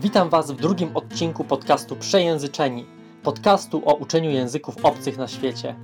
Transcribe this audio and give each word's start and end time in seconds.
Witam 0.00 0.28
Was 0.28 0.50
w 0.50 0.56
drugim 0.56 0.96
odcinku 0.96 1.44
podcastu 1.44 1.96
Przejęzyczeni, 1.96 2.86
podcastu 3.22 3.82
o 3.84 3.94
uczeniu 3.94 4.30
języków 4.30 4.76
obcych 4.82 5.18
na 5.18 5.28
świecie. 5.28 5.74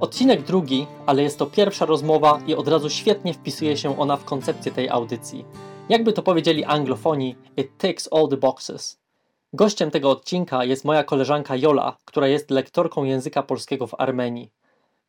Odcinek 0.00 0.42
drugi, 0.42 0.86
ale 1.06 1.22
jest 1.22 1.38
to 1.38 1.46
pierwsza 1.46 1.86
rozmowa 1.86 2.40
i 2.46 2.54
od 2.54 2.68
razu 2.68 2.90
świetnie 2.90 3.34
wpisuje 3.34 3.76
się 3.76 3.98
ona 3.98 4.16
w 4.16 4.24
koncepcję 4.24 4.72
tej 4.72 4.88
audycji. 4.88 5.44
Jakby 5.88 6.12
to 6.12 6.22
powiedzieli 6.22 6.64
anglofoni, 6.64 7.36
it 7.56 7.78
takes 7.78 8.08
all 8.12 8.28
the 8.28 8.36
boxes. 8.36 9.00
Gościem 9.52 9.90
tego 9.90 10.10
odcinka 10.10 10.64
jest 10.64 10.84
moja 10.84 11.04
koleżanka 11.04 11.56
Jola, 11.56 11.96
która 12.04 12.26
jest 12.26 12.50
lektorką 12.50 13.04
języka 13.04 13.42
polskiego 13.42 13.86
w 13.86 13.94
Armenii. 13.98 14.50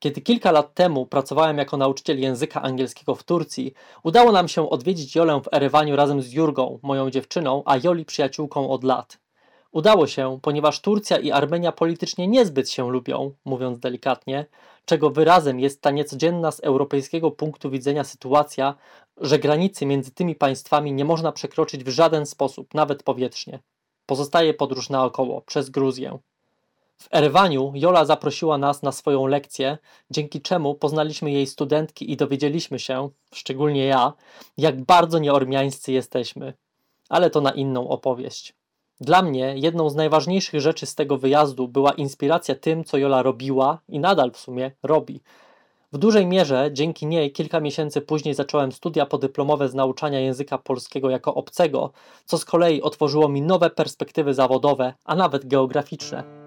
Kiedy 0.04 0.22
kilka 0.22 0.52
lat 0.52 0.74
temu 0.74 1.06
pracowałem 1.06 1.58
jako 1.58 1.78
nauczyciel 1.78 2.20
języka 2.20 2.62
angielskiego 2.62 3.16
w 3.16 3.24
Turcji, 3.24 3.74
udało 4.04 4.32
nam 4.32 4.48
się 4.48 4.70
odwiedzić 4.70 5.16
Jolę 5.16 5.42
w 5.42 5.54
Erewaniu 5.54 5.96
razem 5.96 6.21
z 6.21 6.34
Jurgą, 6.34 6.80
moją 6.82 7.10
dziewczyną, 7.10 7.64
a 7.66 7.78
Joli 7.78 8.06
przyjaciółką 8.06 8.70
od 8.70 8.84
lat. 8.84 9.20
Udało 9.71 10.08
się, 10.08 10.39
ponieważ 10.42 10.82
Turcja 10.82 11.18
i 11.18 11.32
Armenia 11.32 11.71
politycznie 11.71 12.28
niezbyt 12.28 12.70
się 12.70 12.92
lubią, 12.92 13.32
mówiąc 13.46 13.80
delikatnie, 13.80 14.46
czego 14.86 15.10
wyrazem 15.10 15.60
jest 15.60 15.82
ta 15.82 15.92
niecodzienna 15.92 16.52
z 16.52 16.60
europejskiego 16.60 17.32
punktu 17.32 17.70
widzenia 17.70 18.04
sytuacja, 18.04 18.75
że 19.18 19.39
granicy 19.39 19.86
między 19.86 20.11
tymi 20.11 20.36
państwami 20.36 20.94
nie 20.94 21.06
można 21.06 21.32
przekroczyć 21.32 21.83
w 21.83 21.89
żaden 21.89 22.25
sposób, 22.25 22.74
nawet 22.74 23.04
powietrznie. 23.04 23.60
Pozostaje 24.06 24.54
podróż 24.54 24.89
naokoło, 24.89 25.42
przez 25.42 25.70
Gruzję. 25.70 26.20
W 26.97 27.07
Erewaniu 27.15 27.71
Jola 27.75 28.06
zaprosiła 28.06 28.57
nas 28.57 28.83
na 28.83 28.92
swoją 28.92 29.28
lekcję, 29.28 29.78
dzięki 30.11 30.42
czemu 30.42 30.75
poznaliśmy 30.75 31.32
jej 31.32 31.47
studentki 31.47 32.11
i 32.11 32.17
dowiedzieliśmy 32.17 32.80
się, 32.80 33.09
szczególnie 33.33 33.86
ja, 33.86 34.14
jak 34.58 34.81
bardzo 34.81 35.19
nieormiańscy 35.19 35.92
jesteśmy. 35.92 36.53
Ale 37.09 37.30
to 37.30 37.42
na 37.42 37.52
inną 37.52 37.89
opowieść. 37.89 38.53
Dla 39.02 39.21
mnie 39.21 39.53
jedną 39.58 39.89
z 39.89 39.95
najważniejszych 39.95 40.61
rzeczy 40.61 40.86
z 40.86 40.95
tego 40.95 41.17
wyjazdu 41.17 41.67
była 41.67 41.91
inspiracja 41.91 42.55
tym, 42.55 42.83
co 42.83 42.97
Jola 42.97 43.21
robiła 43.21 43.80
i 43.89 43.99
nadal 43.99 44.31
w 44.31 44.38
sumie 44.38 44.71
robi. 44.83 45.21
W 45.94 45.97
dużej 45.97 46.25
mierze 46.25 46.69
dzięki 46.71 47.05
niej 47.05 47.31
kilka 47.31 47.59
miesięcy 47.59 48.02
później 48.02 48.33
zacząłem 48.33 48.71
studia 48.71 49.05
podyplomowe 49.05 49.69
z 49.69 49.73
nauczania 49.73 50.19
języka 50.19 50.58
polskiego 50.58 51.09
jako 51.09 51.36
obcego, 51.36 51.91
co 52.25 52.38
z 52.38 52.45
kolei 52.45 52.81
otworzyło 52.81 53.30
mi 53.30 53.41
nowe 53.41 53.69
perspektywy 53.69 54.33
zawodowe, 54.33 54.94
a 55.05 55.16
nawet 55.16 55.47
geograficzne. 55.47 56.42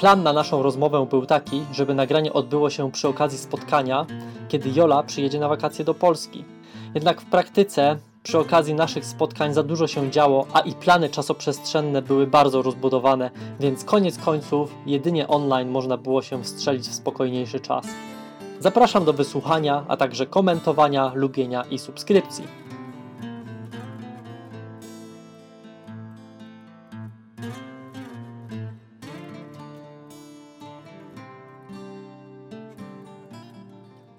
Plan 0.00 0.22
na 0.22 0.32
naszą 0.32 0.62
rozmowę 0.62 1.06
był 1.10 1.26
taki, 1.26 1.62
żeby 1.72 1.94
nagranie 1.94 2.32
odbyło 2.32 2.70
się 2.70 2.92
przy 2.92 3.08
okazji 3.08 3.38
spotkania, 3.38 4.06
kiedy 4.48 4.70
Jola 4.70 5.02
przyjedzie 5.02 5.40
na 5.40 5.48
wakacje 5.48 5.84
do 5.84 5.94
Polski. 5.94 6.44
Jednak 6.94 7.20
w 7.20 7.24
praktyce 7.24 7.96
przy 8.22 8.38
okazji 8.38 8.74
naszych 8.74 9.06
spotkań 9.06 9.54
za 9.54 9.62
dużo 9.62 9.86
się 9.86 10.10
działo, 10.10 10.46
a 10.52 10.60
i 10.60 10.72
plany 10.72 11.08
czasoprzestrzenne 11.08 12.02
były 12.02 12.26
bardzo 12.26 12.62
rozbudowane, 12.62 13.30
więc 13.60 13.84
koniec 13.84 14.18
końców 14.18 14.74
jedynie 14.86 15.28
online 15.28 15.68
można 15.68 15.96
było 15.96 16.22
się 16.22 16.44
wstrzelić 16.44 16.88
w 16.88 16.94
spokojniejszy 16.94 17.60
czas. 17.60 17.86
Zapraszam 18.60 19.04
do 19.04 19.12
wysłuchania, 19.12 19.84
a 19.88 19.96
także 19.96 20.26
komentowania, 20.26 21.12
lubienia 21.14 21.62
i 21.70 21.78
subskrypcji. 21.78 22.59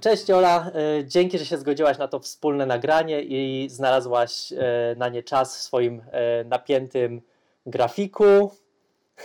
Cześć 0.02 0.32
Ola, 0.32 0.72
e, 1.00 1.06
dzięki, 1.06 1.38
że 1.38 1.46
się 1.46 1.58
zgodziłaś 1.58 1.98
na 1.98 2.08
to 2.08 2.20
wspólne 2.20 2.66
nagranie 2.66 3.22
i 3.22 3.70
znalazłaś 3.70 4.54
e, 4.54 4.58
na 4.98 5.10
nie 5.10 5.24
czas 5.24 5.58
w 5.58 5.62
swoim 5.62 6.02
e, 6.12 6.44
napiętym 6.44 7.22
grafiku. 7.66 8.52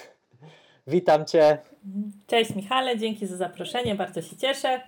Witam 0.86 1.26
Cię. 1.26 1.58
Cześć 2.26 2.54
Michale, 2.54 2.98
dzięki 2.98 3.26
za 3.26 3.36
zaproszenie, 3.36 3.94
bardzo 3.94 4.22
się 4.22 4.36
cieszę. 4.36 4.80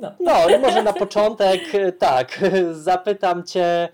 No, 0.00 0.12
no 0.20 0.58
może 0.58 0.82
na 0.82 0.92
początek 0.92 1.60
tak, 1.98 2.40
zapytam 2.72 3.44
Cię, 3.44 3.88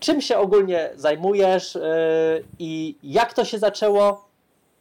czym 0.00 0.20
się 0.20 0.38
ogólnie 0.38 0.90
zajmujesz 0.94 1.78
i 2.58 2.96
jak 3.02 3.34
to 3.34 3.44
się 3.44 3.58
zaczęło 3.58 4.25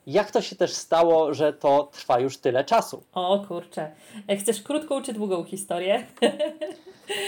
jak 0.07 0.31
to 0.31 0.41
się 0.41 0.55
też 0.55 0.73
stało, 0.73 1.33
że 1.33 1.53
to 1.53 1.89
trwa 1.91 2.19
już 2.19 2.37
tyle 2.37 2.63
czasu? 2.63 3.03
O 3.13 3.45
kurczę. 3.47 3.91
Chcesz 4.39 4.61
krótką 4.61 5.01
czy 5.01 5.13
długą 5.13 5.43
historię? 5.43 6.05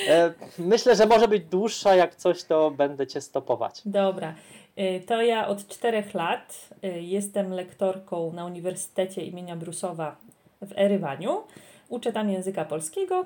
E, 0.08 0.34
myślę, 0.60 0.96
że 0.96 1.06
może 1.06 1.28
być 1.28 1.44
dłuższa. 1.44 1.96
Jak 1.96 2.16
coś, 2.16 2.44
to 2.44 2.72
będę 2.72 3.08
cię 3.08 3.22
stopować. 3.22 3.82
Dobra. 3.86 4.34
E, 4.76 5.00
to 5.00 5.22
ja 5.22 5.48
od 5.48 5.68
czterech 5.68 6.14
lat 6.14 6.70
e, 6.84 6.88
jestem 7.02 7.54
lektorką 7.54 8.34
na 8.34 8.46
Uniwersytecie 8.46 9.22
imienia 9.22 9.56
Brusowa 9.56 10.16
w 10.62 10.78
Erywaniu. 10.78 11.44
Uczę 11.90 12.14
tam 12.14 12.30
języka 12.30 12.66
polskiego, 12.66 13.26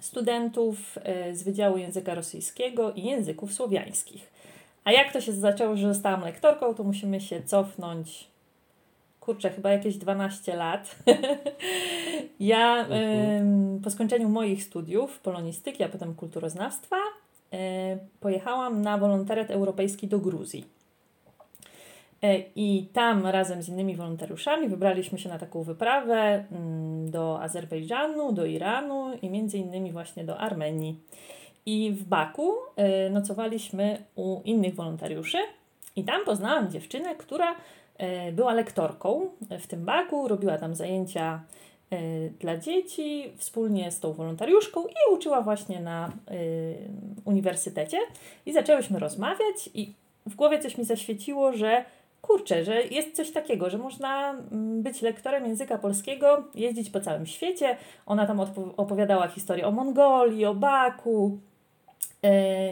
studentów 0.00 0.98
z 1.32 1.42
Wydziału 1.42 1.76
Języka 1.76 2.14
Rosyjskiego 2.14 2.92
i 2.92 3.02
Języków 3.02 3.52
Słowiańskich. 3.52 4.30
A 4.84 4.92
jak 4.92 5.12
to 5.12 5.20
się 5.20 5.32
zaczęło, 5.32 5.76
że 5.76 5.94
zostałam 5.94 6.20
lektorką, 6.20 6.74
to 6.74 6.84
musimy 6.84 7.20
się 7.20 7.42
cofnąć 7.42 8.29
kurczę, 9.30 9.50
chyba 9.50 9.70
jakieś 9.70 9.96
12 9.96 10.56
lat. 10.56 10.96
ja 12.40 12.78
mhm. 12.78 13.80
po 13.84 13.90
skończeniu 13.90 14.28
moich 14.28 14.62
studiów 14.62 15.20
polonistyki, 15.20 15.82
a 15.82 15.88
potem 15.88 16.14
kulturoznawstwa, 16.14 16.96
y, 16.96 17.58
pojechałam 18.20 18.82
na 18.82 18.98
wolontariat 18.98 19.50
europejski 19.50 20.08
do 20.08 20.18
Gruzji. 20.18 20.64
E, 22.22 22.38
I 22.56 22.88
tam 22.92 23.26
razem 23.26 23.62
z 23.62 23.68
innymi 23.68 23.96
wolontariuszami 23.96 24.68
wybraliśmy 24.68 25.18
się 25.18 25.28
na 25.28 25.38
taką 25.38 25.62
wyprawę 25.62 26.44
do 27.06 27.42
Azerbejdżanu, 27.42 28.32
do 28.32 28.46
Iranu 28.46 29.18
i 29.22 29.30
między 29.30 29.58
innymi 29.58 29.92
właśnie 29.92 30.24
do 30.24 30.38
Armenii. 30.38 31.00
I 31.66 31.92
w 31.92 32.04
Baku 32.04 32.52
y, 33.06 33.10
nocowaliśmy 33.10 34.04
u 34.16 34.40
innych 34.44 34.74
wolontariuszy 34.74 35.38
i 35.96 36.04
tam 36.04 36.24
poznałam 36.24 36.70
dziewczynę, 36.70 37.14
która 37.14 37.54
E, 37.54 37.56
była 38.32 38.54
lektorką 38.54 39.30
w 39.60 39.66
tym 39.66 39.84
baku, 39.84 40.28
robiła 40.28 40.58
tam 40.58 40.74
zajęcia 40.74 41.42
e, 41.90 41.98
dla 42.30 42.56
dzieci 42.56 43.32
wspólnie 43.36 43.90
z 43.90 44.00
tą 44.00 44.12
wolontariuszką 44.12 44.86
i 44.86 45.14
uczyła 45.14 45.42
właśnie 45.42 45.80
na 45.80 46.06
e, 46.06 46.10
uniwersytecie. 47.24 47.98
I 48.46 48.52
zaczęłyśmy 48.52 48.98
rozmawiać, 48.98 49.70
i 49.74 49.92
w 50.26 50.34
głowie 50.34 50.58
coś 50.58 50.78
mi 50.78 50.84
zaświeciło, 50.84 51.52
że 51.52 51.84
kurczę, 52.22 52.64
że 52.64 52.82
jest 52.82 53.16
coś 53.16 53.30
takiego, 53.30 53.70
że 53.70 53.78
można 53.78 54.30
mm, 54.30 54.82
być 54.82 55.02
lektorem 55.02 55.46
języka 55.46 55.78
polskiego, 55.78 56.44
jeździć 56.54 56.90
po 56.90 57.00
całym 57.00 57.26
świecie. 57.26 57.76
Ona 58.06 58.26
tam 58.26 58.40
opowiadała 58.76 59.28
historię 59.28 59.66
o 59.66 59.70
Mongolii, 59.70 60.46
o 60.46 60.54
Baku. 60.54 61.38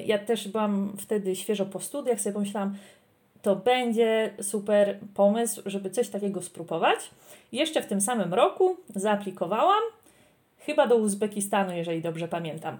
Ja 0.07 0.19
też 0.19 0.49
byłam 0.49 0.93
wtedy 0.99 1.37
świeżo 1.37 1.67
po 1.67 1.81
studiach, 1.81 2.21
sobie 2.21 2.35
pomyślałam, 2.35 2.75
to 3.49 3.57
będzie 3.57 4.35
super 4.43 4.99
pomysł, 5.15 5.63
żeby 5.67 5.91
coś 5.91 6.09
takiego 6.09 6.43
spróbować. 6.43 6.99
Jeszcze 7.53 7.83
w 7.83 7.87
tym 7.87 8.01
samym 8.01 8.35
roku 8.35 8.77
zaaplikowałam, 8.95 9.83
chyba 10.59 10.87
do 10.87 10.97
Uzbekistanu, 10.97 11.73
jeżeli 11.73 12.03
dobrze 12.03 12.29
pamiętam. 12.29 12.79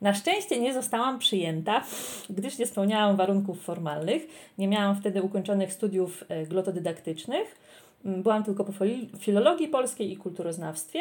Na 0.00 0.14
szczęście 0.14 0.60
nie 0.60 0.74
zostałam 0.74 1.18
przyjęta, 1.18 1.82
gdyż 2.30 2.58
nie 2.58 2.66
spełniałam 2.66 3.16
warunków 3.16 3.62
formalnych. 3.62 4.22
Nie 4.58 4.68
miałam 4.68 4.96
wtedy 4.96 5.22
ukończonych 5.22 5.72
studiów 5.72 6.24
e, 6.28 6.46
glotodydaktycznych. 6.46 7.58
Mm, 8.04 8.22
byłam 8.22 8.44
tylko 8.44 8.64
po 8.64 8.72
filologii 9.18 9.68
polskiej 9.68 10.12
i 10.12 10.16
kulturoznawstwie 10.16 11.00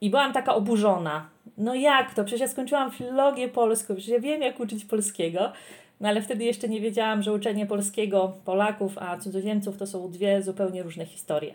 i 0.00 0.10
byłam 0.10 0.32
taka 0.32 0.54
oburzona. 0.54 1.28
No 1.58 1.74
jak 1.74 2.14
to? 2.14 2.24
Przecież 2.24 2.40
ja 2.40 2.48
skończyłam 2.48 2.90
filologię 2.90 3.48
polską, 3.48 3.94
przecież 3.94 4.12
ja 4.12 4.20
wiem, 4.20 4.42
jak 4.42 4.60
uczyć 4.60 4.84
polskiego. 4.84 5.52
No 6.00 6.08
ale 6.08 6.22
wtedy 6.22 6.44
jeszcze 6.44 6.68
nie 6.68 6.80
wiedziałam, 6.80 7.22
że 7.22 7.32
uczenie 7.32 7.66
polskiego 7.66 8.32
Polaków, 8.44 8.98
a 8.98 9.18
cudzoziemców 9.18 9.76
to 9.76 9.86
są 9.86 10.10
dwie 10.10 10.42
zupełnie 10.42 10.82
różne 10.82 11.06
historie. 11.06 11.54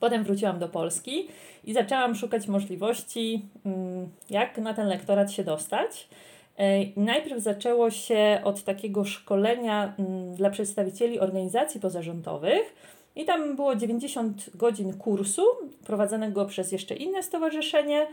Potem 0.00 0.24
wróciłam 0.24 0.58
do 0.58 0.68
Polski 0.68 1.28
i 1.64 1.72
zaczęłam 1.72 2.14
szukać 2.14 2.48
możliwości, 2.48 3.42
mm, 3.66 4.08
jak 4.30 4.58
na 4.58 4.74
ten 4.74 4.86
lektorat 4.86 5.32
się 5.32 5.44
dostać. 5.44 6.08
E, 6.56 6.64
najpierw 6.96 7.42
zaczęło 7.42 7.90
się 7.90 8.40
od 8.44 8.64
takiego 8.64 9.04
szkolenia 9.04 9.94
mm, 9.98 10.34
dla 10.34 10.50
przedstawicieli 10.50 11.20
organizacji 11.20 11.80
pozarządowych. 11.80 12.74
I 13.20 13.24
tam 13.24 13.56
było 13.56 13.76
90 13.76 14.50
godzin 14.54 14.92
kursu 14.92 15.42
prowadzonego 15.86 16.46
przez 16.46 16.72
jeszcze 16.72 16.94
inne 16.94 17.22
stowarzyszenie. 17.22 18.06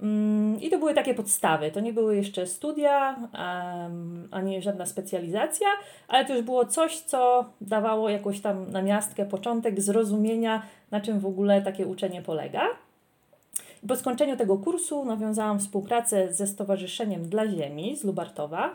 Mm, 0.00 0.60
I 0.60 0.70
to 0.70 0.78
były 0.78 0.94
takie 0.94 1.14
podstawy. 1.14 1.70
To 1.70 1.80
nie 1.80 1.92
były 1.92 2.16
jeszcze 2.16 2.46
studia, 2.46 3.16
ani 4.30 4.62
żadna 4.62 4.86
specjalizacja, 4.86 5.66
ale 6.08 6.24
to 6.24 6.34
już 6.34 6.44
było 6.44 6.66
coś, 6.66 6.98
co 6.98 7.44
dawało 7.60 8.08
jakąś 8.08 8.40
tam 8.40 8.70
namiastkę, 8.70 9.24
początek 9.24 9.80
zrozumienia, 9.80 10.62
na 10.90 11.00
czym 11.00 11.20
w 11.20 11.26
ogóle 11.26 11.62
takie 11.62 11.86
uczenie 11.86 12.22
polega. 12.22 12.62
Po 13.88 13.96
skończeniu 13.96 14.36
tego 14.36 14.58
kursu 14.58 15.04
nawiązałam 15.04 15.58
współpracę 15.58 16.32
ze 16.32 16.46
Stowarzyszeniem 16.46 17.28
dla 17.28 17.48
Ziemi 17.48 17.96
z 17.96 18.04
Lubartowa. 18.04 18.70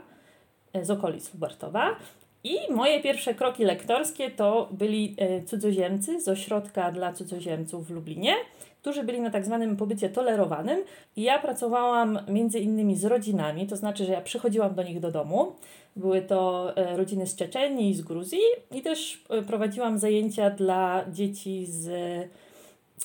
z 0.83 0.91
okolic 0.91 1.33
Lubartowa. 1.33 1.95
I 2.43 2.73
moje 2.73 3.01
pierwsze 3.01 3.33
kroki 3.33 3.63
lektorskie 3.63 4.31
to 4.31 4.69
byli 4.71 5.15
cudzoziemcy 5.45 6.21
z 6.21 6.27
ośrodka 6.27 6.91
dla 6.91 7.13
cudzoziemców 7.13 7.87
w 7.87 7.89
Lublinie, 7.89 8.35
którzy 8.81 9.03
byli 9.03 9.21
na 9.21 9.29
tak 9.29 9.45
zwanym 9.45 9.77
pobycie 9.77 10.09
tolerowanym. 10.09 10.83
I 11.15 11.21
ja 11.21 11.39
pracowałam 11.39 12.19
między 12.27 12.59
innymi 12.59 12.95
z 12.95 13.05
rodzinami, 13.05 13.67
to 13.67 13.75
znaczy, 13.75 14.05
że 14.05 14.11
ja 14.11 14.21
przychodziłam 14.21 14.75
do 14.75 14.83
nich 14.83 14.99
do 14.99 15.11
domu. 15.11 15.55
Były 15.95 16.21
to 16.21 16.73
rodziny 16.95 17.27
z 17.27 17.35
Czeczenii 17.35 17.89
i 17.89 17.95
z 17.95 18.01
Gruzji 18.01 18.41
i 18.71 18.81
też 18.81 19.23
prowadziłam 19.47 19.97
zajęcia 19.97 20.49
dla 20.49 21.05
dzieci 21.11 21.65
z 21.65 21.89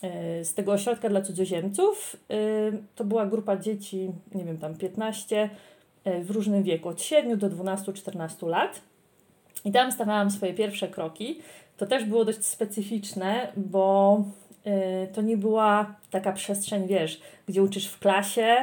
E, 0.02 0.44
z 0.44 0.54
tego 0.54 0.72
ośrodka 0.72 1.08
dla 1.08 1.22
cudzoziemców. 1.22 2.16
E, 2.30 2.36
to 2.94 3.04
była 3.04 3.26
grupa 3.26 3.56
dzieci, 3.56 4.10
nie 4.34 4.44
wiem, 4.44 4.58
tam 4.58 4.74
15 4.74 5.50
e, 6.04 6.20
w 6.24 6.30
różnym 6.30 6.62
wieku, 6.62 6.88
od 6.88 7.02
7 7.02 7.38
do 7.38 7.50
12-14 7.50 8.48
lat. 8.48 8.80
I 9.64 9.72
tam 9.72 9.92
stawiałam 9.92 10.30
swoje 10.30 10.54
pierwsze 10.54 10.88
kroki. 10.88 11.38
To 11.76 11.86
też 11.86 12.04
było 12.04 12.24
dość 12.24 12.44
specyficzne, 12.44 13.52
bo 13.56 14.24
to 15.14 15.22
nie 15.22 15.36
była 15.36 15.94
taka 16.10 16.32
przestrzeń, 16.32 16.86
wiesz, 16.86 17.20
gdzie 17.48 17.62
uczysz 17.62 17.86
w 17.86 17.98
klasie, 17.98 18.56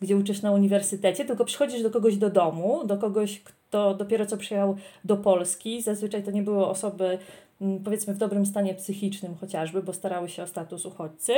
gdzie 0.00 0.16
uczysz 0.16 0.42
na 0.42 0.52
uniwersytecie, 0.52 1.24
tylko 1.24 1.44
przychodzisz 1.44 1.82
do 1.82 1.90
kogoś 1.90 2.16
do 2.16 2.30
domu, 2.30 2.86
do 2.86 2.98
kogoś, 2.98 3.40
kto 3.40 3.94
dopiero 3.94 4.26
co 4.26 4.36
przyjechał 4.36 4.76
do 5.04 5.16
Polski. 5.16 5.82
Zazwyczaj 5.82 6.22
to 6.22 6.30
nie 6.30 6.42
były 6.42 6.66
osoby 6.66 7.18
Mm, 7.60 7.84
powiedzmy 7.84 8.14
w 8.14 8.18
dobrym 8.18 8.46
stanie 8.46 8.74
psychicznym 8.74 9.34
chociażby, 9.34 9.82
bo 9.82 9.92
starały 9.92 10.28
się 10.28 10.42
o 10.42 10.46
status 10.46 10.86
uchodźcy. 10.86 11.32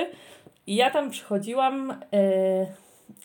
I 0.67 0.75
ja 0.75 0.91
tam 0.91 1.11
przychodziłam 1.11 1.95
yy, 2.13 2.67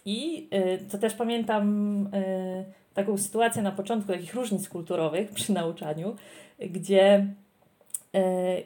i 0.05 0.49
yy, 0.51 0.77
to 0.91 0.97
też 0.97 1.13
pamiętam 1.13 2.09
yy, 2.13 2.65
taką 2.95 3.17
sytuację 3.17 3.61
na 3.61 3.71
początku 3.71 4.11
takich 4.11 4.35
różnic 4.35 4.69
kulturowych 4.69 5.31
przy 5.31 5.53
nauczaniu, 5.53 6.15
gdzie 6.59 7.27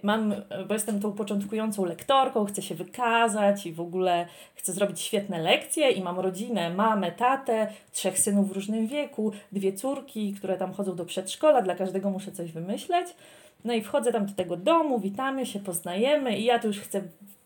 mam, 0.03 0.35
bo 0.67 0.73
jestem 0.73 0.99
tą 0.99 1.11
początkującą 1.11 1.85
lektorką, 1.85 2.45
chcę 2.45 2.61
się 2.61 2.75
wykazać 2.75 3.65
i 3.65 3.73
w 3.73 3.81
ogóle 3.81 4.25
chcę 4.55 4.73
zrobić 4.73 4.99
świetne 5.01 5.41
lekcje 5.41 5.91
i 5.91 6.03
mam 6.03 6.19
rodzinę, 6.19 6.69
mamę, 6.69 7.11
tatę, 7.11 7.67
trzech 7.91 8.19
synów 8.19 8.49
w 8.49 8.51
różnym 8.51 8.87
wieku, 8.87 9.31
dwie 9.51 9.73
córki, 9.73 10.33
które 10.33 10.57
tam 10.57 10.73
chodzą 10.73 10.95
do 10.95 11.05
przedszkola, 11.05 11.61
dla 11.61 11.75
każdego 11.75 12.09
muszę 12.09 12.31
coś 12.31 12.51
wymyśleć. 12.51 13.07
No 13.65 13.73
i 13.73 13.81
wchodzę 13.81 14.11
tam 14.11 14.25
do 14.25 14.33
tego 14.33 14.57
domu, 14.57 14.99
witamy 14.99 15.45
się, 15.45 15.59
poznajemy 15.59 16.37
i 16.37 16.43
ja 16.43 16.59
tu 16.59 16.67
już 16.67 16.79
chcę 16.79 17.01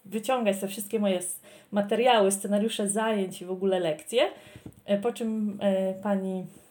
wyciągać 0.05 0.57
te 0.57 0.67
wszystkie 0.67 0.99
moje 0.99 1.19
materiały, 1.71 2.31
scenariusze 2.31 2.89
zajęć 2.89 3.41
i 3.41 3.45
w 3.45 3.51
ogóle 3.51 3.79
lekcje. 3.79 4.23
E, 4.85 4.97
po 4.97 5.13
czym 5.13 5.57
e, 5.61 5.93
pani 5.93 6.39
e, 6.39 6.62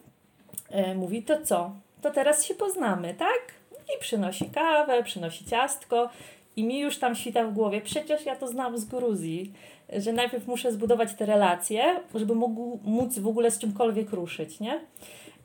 mówi, 0.95 1.23
to 1.23 1.41
co? 1.41 1.71
To 2.01 2.11
teraz 2.11 2.45
się 2.45 2.53
poznamy, 2.53 3.13
tak? 3.13 3.53
I 3.73 4.01
przynosi 4.01 4.45
kawę, 4.49 5.03
przynosi 5.03 5.45
ciastko 5.45 6.09
i 6.55 6.63
mi 6.63 6.79
już 6.79 6.97
tam 6.97 7.15
świta 7.15 7.47
w 7.47 7.53
głowie, 7.53 7.81
przecież 7.81 8.25
ja 8.25 8.35
to 8.35 8.47
znam 8.47 8.77
z 8.77 8.85
Gruzji, 8.85 9.53
że 9.97 10.13
najpierw 10.13 10.47
muszę 10.47 10.71
zbudować 10.71 11.13
te 11.13 11.25
relacje, 11.25 11.99
żeby 12.15 12.35
mógł, 12.35 12.79
móc 12.83 13.19
w 13.19 13.27
ogóle 13.27 13.51
z 13.51 13.59
czymkolwiek 13.59 14.11
ruszyć, 14.11 14.59
nie? 14.59 14.79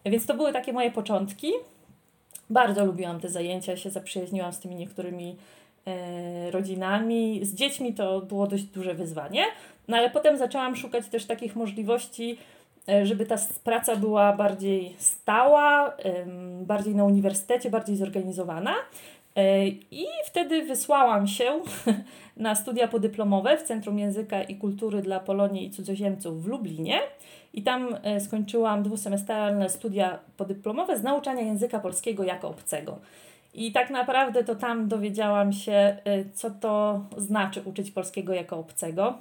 Więc 0.05 0.27
to 0.27 0.35
były 0.35 0.53
takie 0.53 0.73
moje 0.73 0.91
początki. 0.91 1.53
Bardzo 2.51 2.85
lubiłam 2.85 3.21
te 3.21 3.29
zajęcia, 3.29 3.77
się 3.77 3.91
zaprzyjaźniłam 3.91 4.53
z 4.53 4.59
tymi 4.59 4.75
niektórymi 4.75 5.37
e, 5.87 6.51
rodzinami. 6.51 7.41
Z 7.43 7.55
dziećmi 7.55 7.95
to 7.95 8.21
było 8.21 8.47
dość 8.47 8.65
duże 8.65 8.95
wyzwanie, 8.95 9.45
no 9.89 9.97
ale 9.97 10.11
potem 10.11 10.39
zaczęłam 10.39 10.77
szukać 10.77 11.09
też 11.09 11.25
takich 11.25 11.57
możliwości, 11.57 12.33
e, 12.33 12.58
żeby 13.05 13.27
ta 13.27 13.37
praca 13.65 13.97
była 13.97 14.33
bardziej 14.33 14.95
stała, 14.99 15.97
e, 15.97 16.27
bardziej 16.63 16.95
na 16.95 17.05
uniwersytecie, 17.05 17.71
bardziej 17.71 17.97
zorganizowana. 17.97 18.75
E, 19.39 19.69
I 19.69 20.07
wtedy 20.25 20.65
wysłałam 20.65 21.27
się 21.27 21.61
na 22.37 22.55
studia 22.55 22.89
podyplomowe 22.89 23.57
w 23.57 23.63
Centrum 23.63 23.99
Języka 23.99 24.43
i 24.43 24.57
Kultury 24.57 25.03
dla 25.03 25.21
Polonii 25.21 25.67
i 25.67 25.71
Cudzoziemców 25.71 26.43
w 26.45 26.47
Lublinie. 26.47 27.01
I 27.55 27.63
tam 27.63 27.97
e, 28.03 28.21
skończyłam 28.21 28.83
dwusemestralne 28.83 29.69
studia 29.69 30.19
podyplomowe 30.37 30.99
z 30.99 31.03
nauczania 31.03 31.43
języka 31.43 31.81
polskiego 31.81 32.25
jako 32.25 32.49
obcego. 32.49 32.99
I 33.55 33.73
tak 33.73 33.91
naprawdę 33.91 34.45
to 34.45 34.55
tam 34.55 34.89
dowiedziałam 34.89 35.53
się, 35.53 35.73
e, 35.73 36.25
co 36.35 36.51
to 36.51 37.01
znaczy 37.17 37.63
uczyć 37.65 37.91
polskiego 37.91 38.33
jako 38.35 38.59
obcego. 38.59 39.19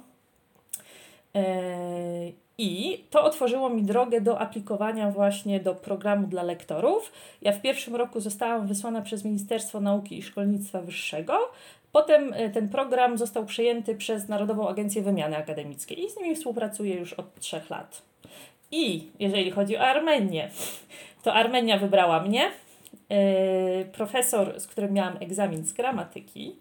I 2.58 3.04
to 3.10 3.24
otworzyło 3.24 3.70
mi 3.70 3.82
drogę 3.82 4.20
do 4.20 4.40
aplikowania 4.40 5.10
właśnie 5.10 5.60
do 5.60 5.74
programu 5.74 6.26
dla 6.26 6.42
lektorów. 6.42 7.12
Ja 7.42 7.52
w 7.52 7.60
pierwszym 7.60 7.96
roku 7.96 8.20
zostałam 8.20 8.66
wysłana 8.66 9.02
przez 9.02 9.24
Ministerstwo 9.24 9.80
Nauki 9.80 10.18
i 10.18 10.22
Szkolnictwa 10.22 10.80
Wyższego. 10.80 11.38
Potem 11.92 12.32
e, 12.32 12.50
ten 12.50 12.68
program 12.68 13.18
został 13.18 13.46
przejęty 13.46 13.94
przez 13.94 14.28
Narodową 14.28 14.68
Agencję 14.68 15.02
Wymiany 15.02 15.36
Akademickiej 15.36 16.04
i 16.04 16.10
z 16.10 16.16
nimi 16.16 16.36
współpracuję 16.36 16.94
już 16.94 17.12
od 17.12 17.40
trzech 17.40 17.70
lat. 17.70 18.02
I 18.70 19.08
jeżeli 19.18 19.50
chodzi 19.50 19.76
o 19.76 19.80
Armenię, 19.80 20.50
to 21.24 21.34
Armenia 21.34 21.78
wybrała 21.78 22.20
mnie. 22.20 22.50
E, 23.08 23.84
profesor, 23.84 24.60
z 24.60 24.66
którym 24.66 24.92
miałam 24.92 25.16
egzamin 25.20 25.64
z 25.64 25.72
gramatyki, 25.72 26.56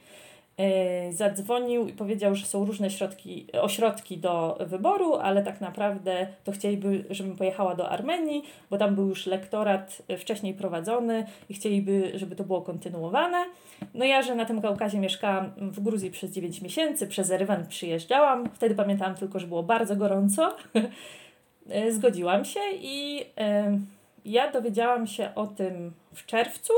zadzwonił 1.11 1.87
i 1.87 1.93
powiedział, 1.93 2.35
że 2.35 2.45
są 2.45 2.65
różne 2.65 2.89
środki, 2.89 3.47
ośrodki 3.61 4.17
do 4.17 4.57
wyboru, 4.59 5.15
ale 5.15 5.43
tak 5.43 5.61
naprawdę 5.61 6.27
to 6.43 6.51
chcieliby, 6.51 7.05
żebym 7.09 7.35
pojechała 7.35 7.75
do 7.75 7.89
Armenii, 7.89 8.43
bo 8.69 8.77
tam 8.77 8.95
był 8.95 9.07
już 9.07 9.25
lektorat 9.25 10.01
wcześniej 10.19 10.53
prowadzony 10.53 11.25
i 11.49 11.53
chcieliby, 11.53 12.11
żeby 12.15 12.35
to 12.35 12.43
było 12.43 12.61
kontynuowane. 12.61 13.45
No 13.93 14.05
ja, 14.05 14.21
że 14.21 14.35
na 14.35 14.45
tym 14.45 14.61
Kaukazie 14.61 14.99
mieszkałam 14.99 15.51
w 15.57 15.79
Gruzji 15.79 16.11
przez 16.11 16.31
9 16.31 16.61
miesięcy, 16.61 17.07
przez 17.07 17.31
Erywan 17.31 17.67
przyjeżdżałam, 17.67 18.49
wtedy 18.53 18.75
pamiętałam 18.75 19.15
tylko, 19.15 19.39
że 19.39 19.47
było 19.47 19.63
bardzo 19.63 19.95
gorąco. 19.95 20.55
Zgodziłam 21.95 22.45
się 22.45 22.59
i 22.81 23.21
y, 23.21 23.79
ja 24.25 24.51
dowiedziałam 24.51 25.07
się 25.07 25.29
o 25.35 25.47
tym 25.47 25.91
w 26.13 26.25
czerwcu, 26.25 26.73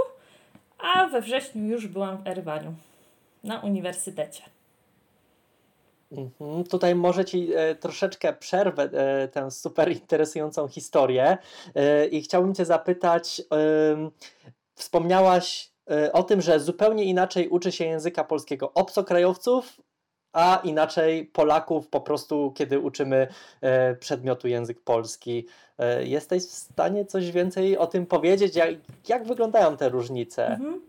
a 0.96 1.08
we 1.08 1.22
wrześniu 1.22 1.66
już 1.66 1.88
byłam 1.88 2.18
w 2.18 2.28
Erywaniu 2.28 2.74
na 3.44 3.59
uniwersytecie. 3.59 4.44
Mhm. 6.12 6.63
Tutaj 6.63 6.95
może 6.95 7.25
Ci 7.25 7.53
e, 7.53 7.75
troszeczkę 7.75 8.33
przerwę 8.33 8.83
e, 8.83 9.27
tę 9.27 9.51
super 9.51 9.91
interesującą 9.91 10.68
historię 10.68 11.37
e, 11.75 12.06
i 12.06 12.21
chciałbym 12.21 12.56
Cię 12.56 12.66
zapytać, 12.66 13.42
wspomniałaś 14.75 15.71
o 16.14 16.23
tym, 16.23 16.42
że 16.42 16.59
zupełnie 16.59 17.04
inaczej 17.04 17.47
uczy 17.47 17.71
się 17.71 17.85
języka 17.85 18.23
polskiego 18.23 18.73
obcokrajowców, 18.73 19.81
a 20.33 20.61
inaczej 20.64 21.25
Polaków 21.25 21.87
po 21.87 22.02
prostu, 22.02 22.52
kiedy 22.56 22.80
uczymy 22.80 23.28
przedmiotu 23.99 24.47
język 24.47 24.81
polski. 24.81 25.45
Jesteś 25.99 26.44
w 26.44 26.52
stanie 26.52 27.06
coś 27.06 27.31
więcej 27.31 27.78
o 27.78 27.87
tym 27.87 28.06
powiedzieć? 28.06 28.56
Jak, 28.56 28.69
jak 29.07 29.23
wyglądają 29.23 29.78
te 29.78 29.90
różnice? 29.90 30.47
Mhm. 30.47 30.81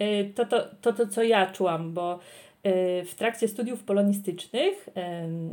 Y, 0.00 0.32
to, 0.34 0.44
to, 0.44 0.64
to, 0.80 0.92
to 0.92 1.06
co 1.06 1.22
ja 1.22 1.46
czułam, 1.46 1.92
bo 1.92 2.18
y, 2.66 3.04
w 3.04 3.14
trakcie 3.14 3.48
studiów 3.48 3.84
polonistycznych 3.84 4.88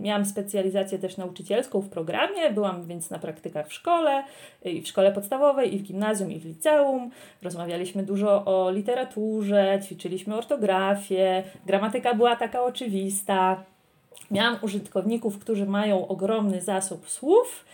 miałam 0.01 0.25
specjalizację 0.25 0.99
też 0.99 1.17
nauczycielską 1.17 1.81
w 1.81 1.89
programie, 1.89 2.51
byłam 2.51 2.87
więc 2.87 3.09
na 3.09 3.19
praktykach 3.19 3.67
w 3.67 3.73
szkole, 3.73 4.23
y, 4.65 4.69
i 4.69 4.81
w 4.81 4.87
szkole 4.87 5.11
podstawowej, 5.11 5.75
i 5.75 5.77
w 5.77 5.83
gimnazjum, 5.83 6.31
i 6.31 6.39
w 6.39 6.45
liceum. 6.45 7.11
Rozmawialiśmy 7.41 8.03
dużo 8.03 8.45
o 8.45 8.71
literaturze, 8.71 9.79
ćwiczyliśmy 9.85 10.35
ortografię, 10.35 11.43
gramatyka 11.65 12.13
była 12.13 12.35
taka 12.35 12.63
oczywista. 12.63 13.63
Miałam 14.31 14.57
użytkowników, 14.61 15.39
którzy 15.39 15.65
mają 15.65 16.07
ogromny 16.07 16.61
zasób 16.61 17.09
słów. 17.09 17.65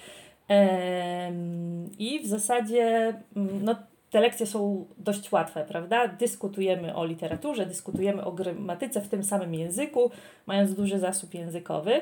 I 2.00 2.20
w 2.24 2.28
zasadzie 2.28 3.14
mm, 3.36 3.66
no, 3.66 3.76
te 4.12 4.20
lekcje 4.20 4.46
są 4.46 4.86
dość 4.98 5.32
łatwe, 5.32 5.66
prawda? 5.68 6.08
Dyskutujemy 6.08 6.96
o 6.96 7.06
literaturze, 7.06 7.66
dyskutujemy 7.66 8.26
o 8.26 8.32
gramatyce 8.32 9.02
w 9.02 9.08
tym 9.08 9.24
samym 9.24 9.54
języku, 9.54 10.12
mając 10.46 10.74
duży 10.74 11.00
zasób 11.00 11.34
językowy. 11.34 12.02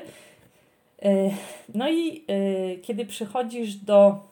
E, 1.02 1.30
no 1.74 1.90
i 1.90 2.24
e, 2.28 2.76
kiedy 2.76 3.06
przychodzisz 3.06 3.74
do 3.74 4.30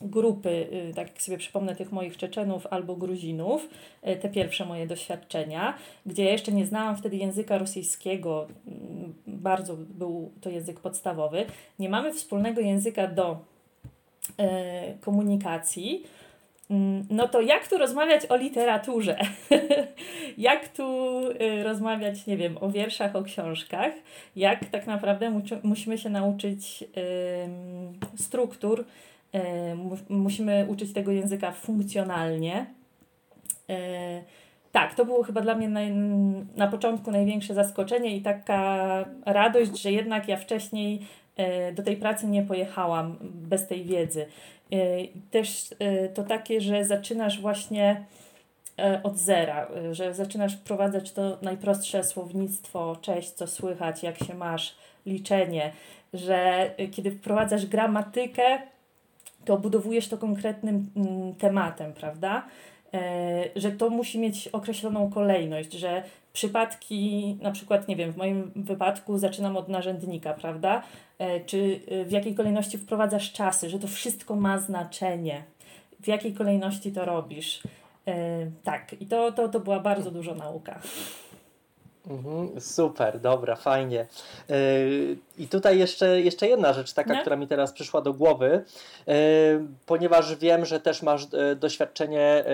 grupy, 0.00 0.66
e, 0.90 0.94
tak 0.94 1.08
jak 1.08 1.22
sobie 1.22 1.38
przypomnę 1.38 1.76
tych 1.76 1.92
moich 1.92 2.16
Czeczenów 2.16 2.66
albo 2.66 2.96
Gruzinów, 2.96 3.68
te 4.20 4.28
pierwsze 4.28 4.64
moje 4.64 4.86
doświadczenia, 4.86 5.74
gdzie 6.06 6.24
ja 6.24 6.30
jeszcze 6.30 6.52
nie 6.52 6.66
znałam 6.66 6.96
wtedy 6.96 7.16
języka 7.16 7.58
rosyjskiego, 7.58 8.46
bardzo 9.26 9.76
był 9.76 10.32
to 10.40 10.50
język 10.50 10.80
podstawowy, 10.80 11.46
nie 11.78 11.88
mamy 11.88 12.12
wspólnego 12.12 12.60
języka 12.60 13.06
do 13.06 13.38
komunikacji, 15.00 15.92
Mm, 15.92 16.19
no 17.10 17.28
to 17.28 17.40
jak 17.40 17.68
tu 17.68 17.78
rozmawiać 17.78 18.26
o 18.26 18.36
literaturze? 18.36 19.18
jak 20.38 20.68
tu 20.68 21.20
y, 21.30 21.62
rozmawiać, 21.62 22.26
nie 22.26 22.36
wiem, 22.36 22.58
o 22.60 22.70
wierszach, 22.70 23.16
o 23.16 23.22
książkach? 23.22 23.92
Jak 24.36 24.64
tak 24.64 24.86
naprawdę 24.86 25.40
musimy 25.62 25.98
się 25.98 26.10
nauczyć 26.10 26.84
struktur 28.16 28.84
musimy 30.08 30.66
uczyć 30.68 30.92
tego 30.92 31.12
języka 31.12 31.52
funkcjonalnie. 31.52 32.66
Tak, 34.72 34.94
to 34.94 35.04
było 35.04 35.22
chyba 35.22 35.40
dla 35.40 35.54
mnie 35.54 35.68
naj, 35.68 35.92
na 36.56 36.68
początku 36.68 37.10
największe 37.10 37.54
zaskoczenie 37.54 38.16
i 38.16 38.22
taka 38.22 39.04
radość, 39.26 39.82
że 39.82 39.92
jednak 39.92 40.28
ja 40.28 40.36
wcześniej 40.36 41.06
do 41.74 41.82
tej 41.82 41.96
pracy 41.96 42.26
nie 42.26 42.42
pojechałam 42.42 43.16
bez 43.20 43.66
tej 43.66 43.84
wiedzy. 43.84 44.26
Też 45.30 45.74
to 46.14 46.22
takie, 46.22 46.60
że 46.60 46.84
zaczynasz 46.84 47.40
właśnie 47.40 48.04
E, 48.80 49.02
od 49.02 49.18
zera, 49.18 49.68
e, 49.76 49.94
że 49.94 50.14
zaczynasz 50.14 50.56
wprowadzać 50.56 51.12
to 51.12 51.38
najprostsze 51.42 52.04
słownictwo, 52.04 52.96
cześć, 53.02 53.30
co 53.30 53.46
słychać, 53.46 54.02
jak 54.02 54.18
się 54.18 54.34
masz, 54.34 54.74
liczenie, 55.06 55.72
że 56.12 56.70
e, 56.78 56.88
kiedy 56.88 57.10
wprowadzasz 57.10 57.66
gramatykę, 57.66 58.58
to 59.44 59.58
budowujesz 59.58 60.08
to 60.08 60.18
konkretnym 60.18 60.90
mm, 60.96 61.34
tematem, 61.34 61.92
prawda? 61.92 62.46
że 63.56 63.72
to 63.72 63.90
musi 63.90 64.18
mieć 64.18 64.48
określoną 64.48 65.10
kolejność, 65.10 65.72
że 65.72 66.02
przypadki, 66.32 67.36
na 67.42 67.50
przykład, 67.50 67.88
nie 67.88 67.96
wiem, 67.96 68.12
w 68.12 68.16
moim 68.16 68.52
wypadku 68.56 69.18
zaczynam 69.18 69.56
od 69.56 69.68
narzędnika, 69.68 70.34
prawda? 70.34 70.82
czy 71.46 71.80
w 72.06 72.10
jakiej 72.10 72.34
kolejności 72.34 72.78
wprowadzasz 72.78 73.32
czasy, 73.32 73.70
że 73.70 73.78
to 73.78 73.88
wszystko 73.88 74.36
ma 74.36 74.58
znaczenie, 74.58 75.42
w 76.00 76.08
jakiej 76.08 76.34
kolejności 76.34 76.92
to 76.92 77.04
robisz. 77.04 77.62
E, 78.08 78.46
tak, 78.62 78.92
i 79.00 79.06
to, 79.06 79.32
to, 79.32 79.48
to 79.48 79.60
była 79.60 79.80
bardzo 79.80 80.10
duża 80.10 80.34
nauka. 80.34 80.80
Mhm, 82.08 82.60
super, 82.60 83.20
dobra, 83.20 83.56
fajnie. 83.56 84.06
Yy, 84.48 85.16
I 85.38 85.48
tutaj 85.48 85.78
jeszcze, 85.78 86.20
jeszcze 86.20 86.48
jedna 86.48 86.72
rzecz, 86.72 86.92
taka, 86.92 87.14
no. 87.14 87.20
która 87.20 87.36
mi 87.36 87.48
teraz 87.48 87.72
przyszła 87.72 88.00
do 88.00 88.12
głowy, 88.12 88.64
yy, 89.06 89.14
ponieważ 89.86 90.36
wiem, 90.36 90.64
że 90.64 90.80
też 90.80 91.02
masz 91.02 91.32
yy, 91.32 91.56
doświadczenie, 91.56 92.44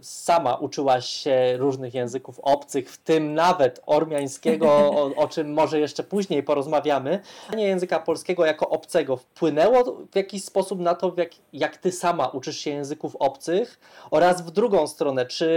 sama 0.00 0.54
uczyłaś 0.54 1.06
się 1.06 1.56
różnych 1.56 1.94
języków 1.94 2.40
obcych, 2.40 2.90
w 2.90 2.98
tym 2.98 3.34
nawet 3.34 3.80
ormiańskiego, 3.86 4.68
o, 5.00 5.14
o 5.16 5.28
czym 5.28 5.52
może 5.52 5.80
jeszcze 5.80 6.02
później 6.02 6.42
porozmawiamy. 6.42 7.20
Nie 7.56 7.66
języka 7.66 8.00
polskiego 8.00 8.44
jako 8.44 8.68
obcego 8.68 9.16
wpłynęło 9.16 9.96
w 10.12 10.16
jakiś 10.16 10.44
sposób 10.44 10.80
na 10.80 10.94
to, 10.94 11.12
jak, 11.16 11.30
jak 11.52 11.76
ty 11.76 11.92
sama 11.92 12.26
uczysz 12.26 12.58
się 12.58 12.70
języków 12.70 13.16
obcych 13.16 13.80
oraz 14.10 14.42
w 14.42 14.50
drugą 14.50 14.86
stronę, 14.86 15.26
czy 15.26 15.50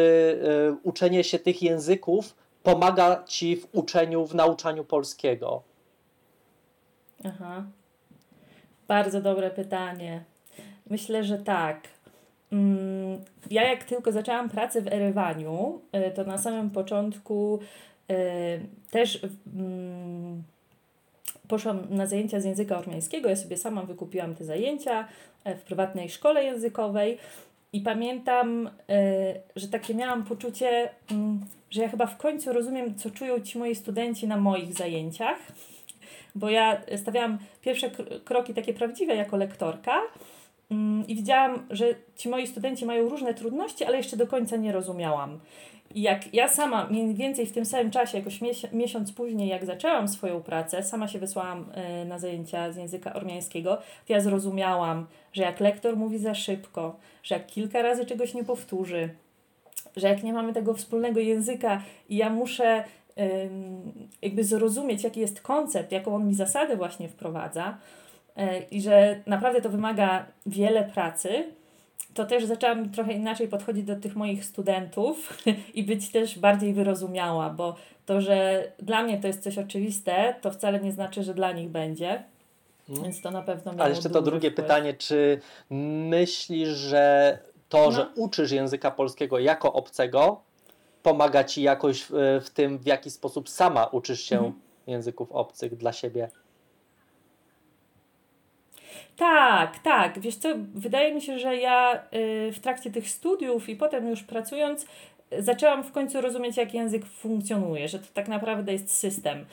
uczenie 0.84 1.24
się 1.24 1.40
tych 1.40 1.62
języków 1.62 2.43
pomaga 2.64 3.24
ci 3.28 3.56
w 3.56 3.68
uczeniu, 3.72 4.26
w 4.26 4.36
nauczaniu 4.36 4.84
polskiego? 4.84 5.64
Aha. 7.26 7.64
Bardzo 8.88 9.22
dobre 9.22 9.52
pytanie. 9.52 10.24
Myślę, 10.90 11.24
że 11.24 11.38
tak. 11.38 11.88
Mm, 12.52 13.22
ja 13.52 13.70
jak 13.70 13.84
tylko 13.84 14.12
zaczęłam 14.12 14.50
pracę 14.50 14.82
w 14.82 14.88
Erywaniu, 14.88 15.82
y, 16.08 16.12
to 16.12 16.24
na 16.24 16.38
samym 16.38 16.70
początku 16.70 17.60
y, 18.12 18.16
też 18.92 19.26
mm, 19.56 20.44
poszłam 21.48 21.88
na 21.90 22.06
zajęcia 22.06 22.40
z 22.40 22.46
języka 22.46 22.78
ormiańskiego. 22.78 23.30
Ja 23.30 23.36
sobie 23.36 23.58
sama 23.58 23.84
wykupiłam 23.84 24.36
te 24.36 24.46
zajęcia 24.46 25.08
e, 25.44 25.56
w 25.56 25.62
prywatnej 25.62 26.10
szkole 26.10 26.44
językowej 26.44 27.18
i 27.74 27.82
pamiętam, 27.82 28.70
że 29.56 29.68
takie 29.68 29.96
miałam 29.96 30.24
poczucie, 30.24 30.90
mm, 31.12 31.46
że 31.74 31.82
ja 31.82 31.90
chyba 31.90 32.06
w 32.06 32.18
końcu 32.18 32.54
rozumiem, 32.54 32.96
co 32.96 33.12
czują 33.12 33.40
ci 33.40 33.58
moi 33.58 33.76
studenci 33.76 34.28
na 34.28 34.38
moich 34.38 34.74
zajęciach, 34.74 35.38
bo 36.36 36.50
ja 36.50 36.82
stawiałam 36.98 37.38
pierwsze 37.62 37.90
kroki 38.26 38.54
takie 38.54 38.74
prawdziwe 38.74 39.16
jako 39.16 39.38
lektorka 39.38 40.02
mm, 40.72 41.08
i 41.08 41.16
widziałam, 41.16 41.68
że 41.70 41.86
ci 42.16 42.30
moi 42.30 42.48
studenci 42.48 42.86
mają 42.86 43.10
różne 43.10 43.34
trudności, 43.34 43.86
ale 43.86 43.98
jeszcze 43.98 44.18
do 44.18 44.28
końca 44.28 44.56
nie 44.56 44.72
rozumiałam. 44.72 45.40
I 45.96 46.02
jak 46.02 46.34
ja 46.34 46.48
sama 46.48 46.88
mniej 46.88 47.14
więcej 47.14 47.46
w 47.46 47.52
tym 47.52 47.66
samym 47.66 47.92
czasie, 47.92 48.18
jakoś 48.18 48.40
miesiąc 48.74 49.12
później, 49.12 49.50
jak 49.50 49.66
zaczęłam 49.66 50.08
swoją 50.08 50.42
pracę, 50.42 50.84
sama 50.84 51.08
się 51.08 51.20
wysłałam 51.20 51.66
y, 52.02 52.06
na 52.06 52.20
zajęcia 52.20 52.72
z 52.72 52.78
języka 52.78 53.14
ormiańskiego, 53.14 53.78
to 53.78 54.14
ja 54.14 54.20
zrozumiałam, 54.20 55.06
że 55.34 55.44
jak 55.44 55.60
lektor 55.60 55.98
mówi 55.98 56.18
za 56.18 56.36
szybko, 56.36 56.96
że 57.24 57.36
jak 57.36 57.48
kilka 57.48 57.82
razy 57.82 58.06
czegoś 58.06 58.34
nie 58.34 58.44
powtórzy, 58.44 59.10
że 59.96 60.08
jak 60.08 60.24
nie 60.24 60.34
mamy 60.34 60.54
tego 60.54 60.74
wspólnego 60.74 61.20
języka 61.20 61.82
i 62.10 62.18
ja 62.18 62.30
muszę 62.30 62.84
jakby 64.22 64.44
zrozumieć, 64.44 65.04
jaki 65.04 65.20
jest 65.20 65.42
koncept, 65.42 65.92
jaką 65.92 66.16
on 66.16 66.28
mi 66.28 66.36
zasadę 66.36 66.78
właśnie 66.78 67.10
wprowadza 67.10 67.78
e, 68.38 68.60
i 68.62 68.82
że 68.82 69.20
naprawdę 69.28 69.62
to 69.62 69.70
wymaga 69.70 70.26
wiele 70.46 70.84
pracy, 70.84 71.44
to 72.14 72.26
też 72.26 72.46
zaczęłam 72.46 72.90
trochę 72.90 73.14
inaczej 73.14 73.48
podchodzić 73.48 73.84
do 73.84 73.96
tych 73.96 74.16
moich 74.16 74.46
studentów 74.46 75.44
i 75.74 75.84
być 75.84 76.10
też 76.12 76.40
bardziej 76.40 76.74
wyrozumiała, 76.74 77.50
bo 77.50 77.76
to, 78.06 78.22
że 78.22 78.68
dla 78.80 79.04
mnie 79.04 79.18
to 79.18 79.28
jest 79.28 79.44
coś 79.44 79.58
oczywiste, 79.58 80.36
to 80.42 80.52
wcale 80.52 80.80
nie 80.80 80.92
znaczy, 80.92 81.24
że 81.24 81.34
dla 81.34 81.52
nich 81.52 81.70
będzie. 81.70 82.24
Hmm. 82.88 83.04
Więc 83.04 83.22
to 83.22 83.32
na 83.32 83.42
pewno 83.42 83.72
miało 83.72 83.84
Ale 83.84 83.94
jeszcze 83.94 84.10
to 84.10 84.22
drugie 84.22 84.52
wpływ. 84.52 84.66
pytanie, 84.66 84.94
czy 84.94 85.40
myślisz, 86.10 86.70
że 86.70 87.38
to, 87.74 87.86
no. 87.86 87.92
że 87.92 88.08
uczysz 88.16 88.52
języka 88.52 88.92
polskiego 88.92 89.40
jako 89.40 89.74
obcego, 89.74 90.42
pomaga 91.04 91.44
ci 91.44 91.62
jakoś 91.62 92.04
w, 92.10 92.42
w 92.46 92.50
tym, 92.50 92.78
w 92.78 92.86
jaki 92.86 93.12
sposób 93.12 93.50
sama 93.50 93.86
uczysz 93.86 94.22
się 94.22 94.36
mhm. 94.36 94.54
języków 94.88 95.32
obcych 95.32 95.78
dla 95.78 95.94
siebie. 95.94 96.30
Tak, 99.18 99.80
tak. 99.80 100.20
Wiesz 100.20 100.36
co, 100.36 100.50
wydaje 100.74 101.14
mi 101.14 101.22
się, 101.22 101.40
że 101.40 101.58
ja 101.58 101.96
y, 101.96 102.52
w 102.52 102.60
trakcie 102.60 102.92
tych 102.92 103.10
studiów 103.10 103.70
i 103.70 103.76
potem 103.76 104.08
już 104.08 104.24
pracując, 104.24 104.86
zaczęłam 105.40 105.84
w 105.84 105.92
końcu 105.92 106.22
rozumieć, 106.22 106.58
jak 106.58 106.74
język 106.74 107.06
funkcjonuje, 107.06 107.88
że 107.88 108.00
to 108.00 108.06
tak 108.14 108.28
naprawdę 108.28 108.72
jest 108.72 108.92
system, 108.92 109.46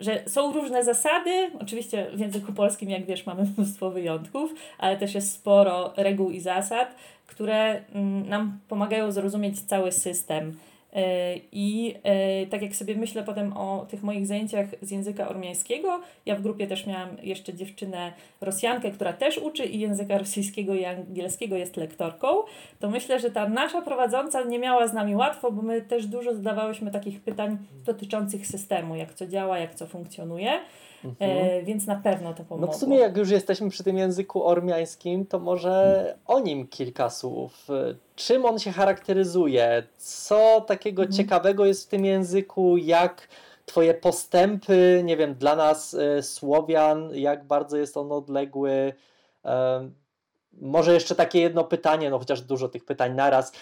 że 0.00 0.22
są 0.26 0.52
różne 0.52 0.84
zasady. 0.84 1.50
Oczywiście 1.60 2.06
w 2.14 2.20
języku 2.20 2.52
polskim, 2.52 2.90
jak 2.90 3.04
wiesz, 3.04 3.26
mamy 3.26 3.46
mnóstwo 3.56 3.90
wyjątków, 3.90 4.54
ale 4.78 4.96
też 4.96 5.14
jest 5.14 5.32
sporo 5.32 5.92
reguł 5.96 6.30
i 6.30 6.40
zasad, 6.40 6.94
które 7.26 7.84
mm, 7.94 8.28
nam 8.28 8.58
pomagają 8.68 9.12
zrozumieć 9.12 9.60
cały 9.60 9.92
system. 9.92 10.58
E, 10.92 11.36
I 11.52 11.94
e, 12.02 12.46
tak 12.46 12.62
jak 12.62 12.76
sobie 12.76 12.96
myślę 12.96 13.22
potem 13.22 13.56
o 13.56 13.86
tych 13.90 14.02
moich 14.02 14.26
zajęciach 14.26 14.66
z 14.82 14.90
języka 14.90 15.28
ormiańskiego, 15.28 16.00
ja 16.26 16.36
w 16.36 16.42
grupie 16.42 16.66
też 16.66 16.86
miałam 16.86 17.08
jeszcze 17.22 17.54
dziewczynę 17.54 18.12
Rosjankę, 18.40 18.90
która 18.90 19.12
też 19.12 19.38
uczy 19.38 19.64
i 19.64 19.80
języka 19.80 20.18
rosyjskiego 20.18 20.74
i 20.74 20.84
angielskiego 20.84 21.56
jest 21.56 21.76
lektorką, 21.76 22.28
to 22.80 22.90
myślę, 22.90 23.20
że 23.20 23.30
ta 23.30 23.48
nasza 23.48 23.82
prowadząca 23.82 24.44
nie 24.44 24.58
miała 24.58 24.88
z 24.88 24.92
nami 24.92 25.16
łatwo, 25.16 25.52
bo 25.52 25.62
my 25.62 25.82
też 25.82 26.06
dużo 26.06 26.34
zadawałyśmy 26.34 26.90
takich 26.90 27.20
pytań 27.20 27.58
dotyczących 27.84 28.46
systemu, 28.46 28.96
jak 28.96 29.14
co 29.14 29.26
działa, 29.26 29.58
jak 29.58 29.74
co 29.74 29.86
funkcjonuje. 29.86 30.60
Mhm. 31.04 31.30
E, 31.30 31.62
więc 31.62 31.86
na 31.86 31.96
pewno 31.96 32.34
to 32.34 32.44
pomogło. 32.44 32.66
No 32.66 32.72
w 32.72 32.76
sumie 32.76 32.98
jak 32.98 33.16
już 33.16 33.30
jesteśmy 33.30 33.70
przy 33.70 33.84
tym 33.84 33.98
języku 33.98 34.46
ormiańskim, 34.46 35.26
to 35.26 35.38
może 35.38 36.16
o 36.26 36.40
nim 36.40 36.68
kilka 36.68 37.10
słów. 37.10 37.68
Czym 38.16 38.44
on 38.44 38.58
się 38.58 38.72
charakteryzuje? 38.72 39.82
Co 39.96 40.60
takiego 40.60 41.02
mhm. 41.02 41.16
ciekawego 41.16 41.66
jest 41.66 41.86
w 41.86 41.88
tym 41.88 42.04
języku? 42.04 42.76
Jak 42.76 43.28
Twoje 43.66 43.94
postępy, 43.94 45.02
nie 45.04 45.16
wiem, 45.16 45.34
dla 45.34 45.56
nas 45.56 45.94
y, 45.94 46.22
Słowian, 46.22 47.10
jak 47.14 47.44
bardzo 47.44 47.76
jest 47.76 47.96
on 47.96 48.12
odległy? 48.12 48.92
Może 50.60 50.94
jeszcze 50.94 51.14
takie 51.14 51.40
jedno 51.40 51.64
pytanie, 51.64 52.10
no 52.10 52.18
chociaż 52.18 52.40
dużo 52.40 52.68
tych 52.68 52.84
pytań 52.84 53.14
naraz. 53.14 53.52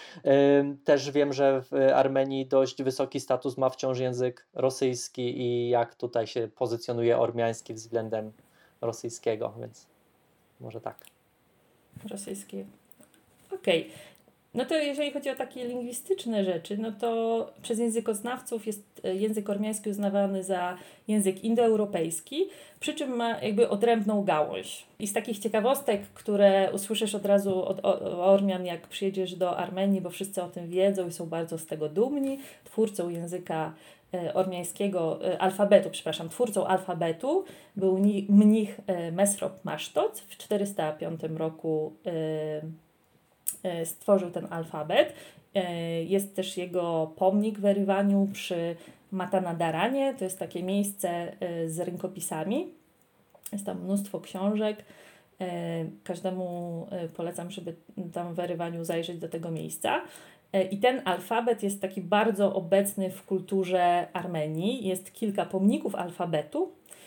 Też 0.85 1.11
wiem, 1.11 1.32
że 1.32 1.62
w 1.62 1.75
Armenii 1.94 2.47
dość 2.47 2.82
wysoki 2.82 3.20
status 3.20 3.59
ma 3.59 3.70
wciąż 3.70 3.99
język 3.99 4.47
rosyjski 4.54 5.40
i 5.40 5.68
jak 5.68 5.94
tutaj 5.94 6.26
się 6.26 6.49
pozycjonuje 6.49 7.18
ormiański 7.18 7.75
względem 7.75 8.32
rosyjskiego, 8.80 9.54
więc 9.61 9.87
może 10.61 10.80
tak. 10.80 10.97
Rosyjski. 12.11 12.64
Okej. 13.52 13.80
Okay. 13.80 14.10
No 14.54 14.64
to 14.64 14.75
jeżeli 14.75 15.11
chodzi 15.11 15.30
o 15.30 15.35
takie 15.35 15.64
lingwistyczne 15.64 16.45
rzeczy, 16.45 16.78
no 16.78 16.92
to 16.92 17.50
przez 17.62 17.78
językoznawców 17.78 18.66
jest 18.66 19.00
e, 19.04 19.14
język 19.14 19.50
ormiański 19.50 19.90
uznawany 19.90 20.45
za 20.45 20.76
język 21.09 21.45
indoeuropejski, 21.45 22.49
przy 22.80 22.95
czym 22.95 23.16
ma 23.16 23.38
jakby 23.38 23.69
odrębną 23.69 24.25
gałąź. 24.25 24.87
I 24.99 25.07
z 25.07 25.12
takich 25.12 25.38
ciekawostek, 25.38 26.02
które 26.14 26.71
usłyszysz 26.73 27.14
od 27.14 27.26
razu 27.26 27.64
od 27.64 27.80
Ormian, 28.19 28.66
jak 28.66 28.88
przyjedziesz 28.88 29.35
do 29.35 29.57
Armenii, 29.57 30.00
bo 30.00 30.11
wszyscy 30.11 30.42
o 30.42 30.49
tym 30.49 30.69
wiedzą 30.69 31.09
i 31.09 31.12
są 31.12 31.26
bardzo 31.26 31.59
z 31.59 31.66
tego 31.66 31.88
dumni, 31.88 32.38
twórcą 32.64 33.09
języka 33.09 33.75
e, 34.14 34.35
ormiańskiego, 34.35 35.26
e, 35.33 35.38
alfabetu, 35.38 35.90
przepraszam, 35.90 36.28
twórcą 36.28 36.66
alfabetu 36.66 37.45
był 37.76 37.99
mnich 38.28 38.80
Mesrop 39.12 39.64
Masztoc 39.64 40.21
w 40.21 40.37
405 40.37 41.21
roku 41.37 41.92
stworzył 43.85 44.30
ten 44.30 44.47
alfabet. 44.50 45.14
E, 45.54 46.04
jest 46.04 46.37
też 46.37 46.57
jego 46.57 47.12
pomnik 47.16 47.59
w 47.59 47.64
Erywaniu 47.64 48.28
przy 48.33 48.76
Matanadaranie. 49.11 50.14
To 50.19 50.25
jest 50.25 50.38
takie 50.38 50.62
miejsce 50.62 51.09
e, 51.40 51.69
z 51.69 51.80
rękopisami. 51.80 52.69
Jest 53.52 53.66
tam 53.66 53.85
mnóstwo 53.85 54.21
książek. 54.21 54.85
Każdemu 56.04 56.87
polecam, 57.16 57.50
żeby 57.50 57.75
tam 58.12 58.35
w 58.35 58.40
Erywaniu 58.40 58.85
zajrzeć 58.85 59.19
do 59.19 59.28
tego 59.28 59.50
miejsca. 59.50 60.02
I 60.71 60.78
ten 60.78 61.02
alfabet 61.04 61.62
jest 61.62 61.80
taki 61.80 62.00
bardzo 62.00 62.54
obecny 62.54 63.11
w 63.11 63.25
kulturze 63.25 64.09
Armenii. 64.12 64.88
Jest 64.88 65.12
kilka 65.12 65.47
pomników 65.47 65.95
alfabetu, 65.95 66.73
E, 66.73 67.00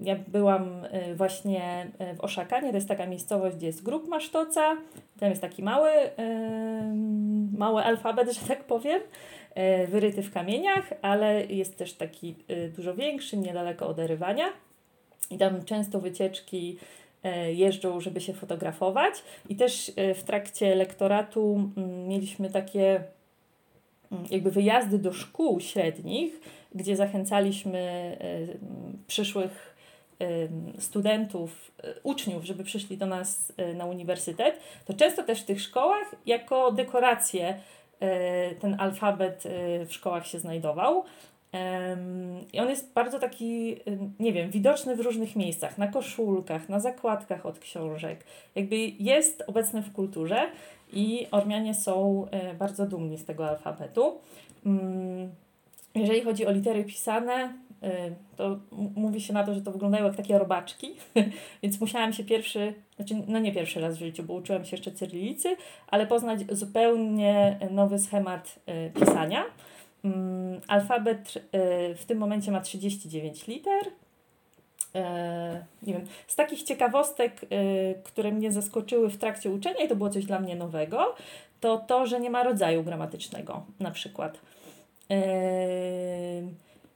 ja 0.00 0.16
byłam 0.28 0.84
e, 0.90 1.14
właśnie 1.14 1.86
e, 1.98 2.14
w 2.14 2.20
Oszakanie, 2.20 2.70
to 2.70 2.76
jest 2.76 2.88
taka 2.88 3.06
miejscowość, 3.06 3.56
gdzie 3.56 3.66
jest 3.66 3.82
grup 3.82 4.08
masztoca, 4.08 4.76
tam 5.20 5.30
jest 5.30 5.42
taki 5.42 5.62
mały, 5.62 5.90
mały 7.58 7.82
alfabet, 7.82 8.32
że 8.32 8.48
tak 8.48 8.64
powiem, 8.64 9.00
wyryty 9.88 10.22
w 10.22 10.32
kamieniach, 10.32 10.92
ale 11.02 11.46
jest 11.46 11.76
też 11.76 11.92
taki 11.92 12.34
dużo 12.76 12.94
większy, 12.94 13.36
niedaleko 13.36 13.86
od 13.86 13.98
Erywania. 13.98 14.44
I 15.30 15.38
tam 15.38 15.64
często 15.64 16.00
wycieczki 16.00 16.78
jeżdżą, 17.52 18.00
żeby 18.00 18.20
się 18.20 18.32
fotografować. 18.32 19.14
I 19.48 19.56
też 19.56 19.92
w 20.14 20.22
trakcie 20.22 20.74
lektoratu 20.74 21.70
mieliśmy 22.08 22.50
takie 22.50 23.04
jakby 24.30 24.50
wyjazdy 24.50 24.98
do 24.98 25.12
szkół 25.12 25.60
średnich, 25.60 26.40
gdzie 26.74 26.96
zachęcaliśmy 26.96 27.78
e, 27.78 29.06
przyszłych 29.06 29.76
e, 30.20 30.26
studentów, 30.80 31.72
e, 31.82 31.94
uczniów, 32.02 32.44
żeby 32.44 32.64
przyszli 32.64 32.96
do 32.98 33.06
nas 33.06 33.52
na 33.74 33.84
uniwersytet, 33.84 34.60
to 34.84 34.94
często 34.94 35.22
też 35.22 35.42
w 35.42 35.44
tych 35.44 35.62
szkołach 35.62 36.14
jako 36.26 36.72
dekoracje 36.72 37.60
ten 38.60 38.80
alfabet 38.80 39.44
w 39.86 39.92
szkołach 39.92 40.26
się 40.26 40.38
znajdował. 40.38 41.04
I 42.52 42.60
on 42.60 42.68
jest 42.68 42.92
bardzo 42.92 43.18
taki, 43.18 43.76
nie 44.20 44.32
wiem, 44.32 44.50
widoczny 44.50 44.96
w 44.96 45.00
różnych 45.00 45.36
miejscach, 45.36 45.78
na 45.78 45.88
koszulkach, 45.88 46.68
na 46.68 46.80
zakładkach 46.80 47.46
od 47.46 47.58
książek. 47.58 48.24
Jakby 48.54 48.76
jest 48.98 49.44
obecny 49.46 49.82
w 49.82 49.92
kulturze 49.92 50.46
i 50.92 51.26
Ormianie 51.30 51.74
są 51.74 52.26
bardzo 52.58 52.86
dumni 52.86 53.18
z 53.18 53.24
tego 53.24 53.48
alfabetu. 53.48 54.20
Jeżeli 55.94 56.22
chodzi 56.22 56.46
o 56.46 56.52
litery 56.52 56.84
pisane, 56.84 57.52
y, 57.82 57.88
to 58.36 58.58
mówi 58.72 59.20
się 59.20 59.32
na 59.32 59.44
to, 59.44 59.54
że 59.54 59.62
to 59.62 59.72
wyglądają 59.72 60.04
jak 60.04 60.16
takie 60.16 60.38
robaczki, 60.38 60.94
więc 61.62 61.80
musiałam 61.80 62.12
się 62.12 62.24
pierwszy, 62.24 62.74
znaczy 62.96 63.14
no 63.28 63.38
nie 63.38 63.52
pierwszy 63.52 63.80
raz 63.80 63.96
w 63.96 64.00
życiu, 64.00 64.22
bo 64.22 64.34
uczyłam 64.34 64.64
się 64.64 64.76
jeszcze 64.76 64.92
cyrylicy, 64.92 65.56
ale 65.86 66.06
poznać 66.06 66.40
zupełnie 66.50 67.58
nowy 67.70 67.98
schemat 67.98 68.58
y, 68.68 69.00
pisania. 69.00 69.44
Mm, 70.04 70.60
alfabet 70.68 71.36
y, 71.36 71.40
w 71.94 72.04
tym 72.06 72.18
momencie 72.18 72.52
ma 72.52 72.60
39 72.60 73.46
liter. 73.46 73.82
Nie 75.82 75.92
wiem, 75.92 76.06
z 76.26 76.36
takich 76.36 76.62
ciekawostek, 76.62 77.40
które 78.04 78.32
mnie 78.32 78.52
zaskoczyły 78.52 79.10
w 79.10 79.16
trakcie 79.16 79.50
uczenia 79.50 79.84
i 79.84 79.88
to 79.88 79.96
było 79.96 80.10
coś 80.10 80.24
dla 80.24 80.40
mnie 80.40 80.56
nowego, 80.56 81.14
to 81.60 81.78
to, 81.78 82.06
że 82.06 82.20
nie 82.20 82.30
ma 82.30 82.42
rodzaju 82.42 82.82
gramatycznego 82.82 83.62
na 83.80 83.90
przykład. 83.90 84.40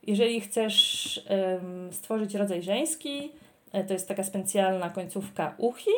Jeżeli 0.06 0.40
chcesz 0.40 1.20
stworzyć 1.90 2.34
rodzaj 2.34 2.62
żeński, 2.62 3.32
e, 3.72 3.84
to 3.84 3.92
jest 3.92 4.08
taka 4.08 4.24
specjalna 4.24 4.90
końcówka 4.90 5.54
uchi 5.58 5.90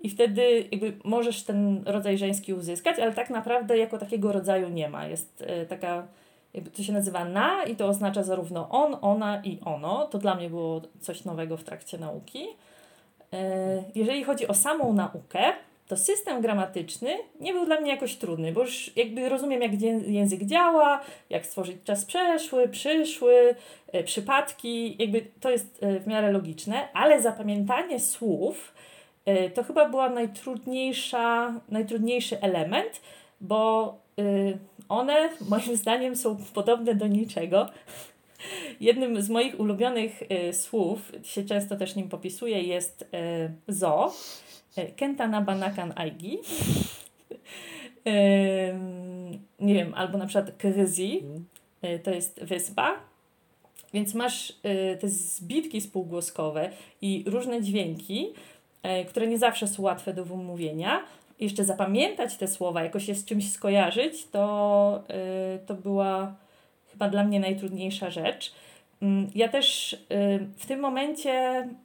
i 0.00 0.10
wtedy 0.10 0.68
jakby 0.70 0.92
możesz 1.04 1.42
ten 1.42 1.82
rodzaj 1.86 2.18
żeński 2.18 2.54
uzyskać, 2.54 2.98
ale 2.98 3.12
tak 3.12 3.30
naprawdę 3.30 3.78
jako 3.78 3.98
takiego 3.98 4.32
rodzaju 4.32 4.68
nie 4.68 4.88
ma. 4.88 5.06
Jest 5.06 5.44
e, 5.46 5.66
taka, 5.66 6.06
jakby 6.54 6.70
to 6.70 6.82
się 6.82 6.92
nazywa 6.92 7.24
na 7.24 7.64
i 7.64 7.76
to 7.76 7.86
oznacza 7.86 8.22
zarówno 8.22 8.68
on, 8.68 8.96
ona 9.00 9.42
i 9.44 9.58
ono. 9.64 10.06
To 10.06 10.18
dla 10.18 10.34
mnie 10.34 10.50
było 10.50 10.80
coś 11.00 11.24
nowego 11.24 11.56
w 11.56 11.64
trakcie 11.64 11.98
nauki. 11.98 12.46
E, 13.32 13.84
jeżeli 13.94 14.24
chodzi 14.24 14.48
o 14.48 14.54
samą 14.54 14.92
naukę, 14.92 15.52
to 15.90 15.96
system 15.96 16.40
gramatyczny 16.40 17.18
nie 17.40 17.52
był 17.52 17.66
dla 17.66 17.80
mnie 17.80 17.90
jakoś 17.90 18.16
trudny, 18.16 18.52
bo 18.52 18.62
już 18.62 18.96
jakby 18.96 19.28
rozumiem, 19.28 19.62
jak 19.62 19.82
język 20.06 20.44
działa, 20.44 21.00
jak 21.30 21.46
stworzyć 21.46 21.76
czas 21.84 22.04
przeszły, 22.04 22.68
przyszły, 22.68 23.54
e, 23.92 24.04
przypadki, 24.04 24.96
jakby 25.02 25.26
to 25.40 25.50
jest 25.50 25.78
e, 25.82 26.00
w 26.00 26.06
miarę 26.06 26.32
logiczne, 26.32 26.88
ale 26.92 27.22
zapamiętanie 27.22 28.00
słów 28.00 28.74
e, 29.24 29.50
to 29.50 29.62
chyba 29.62 29.88
była 29.88 30.08
najtrudniejsza, 30.08 31.54
najtrudniejszy 31.68 32.40
element, 32.40 33.00
bo 33.40 33.94
one 34.88 35.28
moim 35.48 35.76
zdaniem 35.76 36.16
są 36.16 36.36
podobne 36.54 36.94
do 36.94 37.06
niczego. 37.06 37.66
Jednym 38.80 39.22
z 39.22 39.30
moich 39.30 39.60
ulubionych 39.60 40.22
słów, 40.52 41.12
się 41.22 41.44
często 41.44 41.76
też 41.76 41.96
nim 41.96 42.08
popisuję, 42.08 42.62
jest 42.62 43.10
zo 43.68 44.12
E, 44.76 44.86
Kentana 44.86 45.40
Banakan 45.40 45.92
Aigi. 45.96 46.38
nie 49.60 49.74
wiem, 49.74 49.94
albo 49.94 50.18
na 50.18 50.26
przykład 50.26 50.56
Kryzi, 50.58 51.18
mhm. 51.18 51.44
e, 51.82 51.98
to 51.98 52.10
jest 52.10 52.44
wyspa. 52.44 52.94
Więc 53.94 54.14
masz 54.14 54.52
e, 54.62 54.96
te 54.96 55.08
zbitki 55.08 55.80
spółgłoskowe 55.80 56.70
i 57.02 57.24
różne 57.26 57.62
dźwięki, 57.62 58.28
które 59.08 59.26
nie 59.26 59.38
zawsze 59.38 59.68
są 59.68 59.82
łatwe 59.82 60.14
do 60.14 60.24
wymówienia. 60.24 61.04
Jeszcze 61.40 61.64
zapamiętać 61.64 62.36
te 62.36 62.48
słowa, 62.48 62.82
jakoś 62.82 63.08
je 63.08 63.14
z 63.14 63.24
czymś 63.24 63.52
skojarzyć, 63.52 64.26
to, 64.26 65.04
to 65.66 65.74
była 65.74 66.34
chyba 66.92 67.08
dla 67.08 67.24
mnie 67.24 67.40
najtrudniejsza 67.40 68.10
rzecz. 68.10 68.52
Mm, 69.02 69.30
ja 69.34 69.48
też 69.48 69.92
y, 69.92 69.98
w 70.56 70.66
tym 70.66 70.80
momencie 70.80 71.30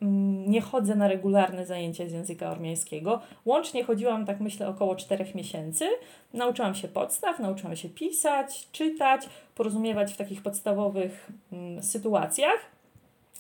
mm, 0.01 0.51
nie 0.51 0.62
chodzę 0.62 0.95
na 0.95 1.08
regularne 1.08 1.65
zajęcia 1.65 2.10
z 2.10 2.12
języka 2.12 2.51
ormiańskiego. 2.51 3.21
Łącznie 3.45 3.84
chodziłam, 3.84 4.25
tak 4.25 4.39
myślę, 4.39 4.67
około 4.67 4.95
4 4.95 5.25
miesięcy. 5.36 5.86
Nauczyłam 6.34 6.75
się 6.75 6.88
podstaw, 6.88 7.39
nauczyłam 7.39 7.75
się 7.75 7.89
pisać, 7.89 8.67
czytać, 8.71 9.30
porozumiewać 9.56 10.13
w 10.13 10.17
takich 10.17 10.43
podstawowych 10.43 11.32
mm, 11.51 11.84
sytuacjach. 11.84 12.60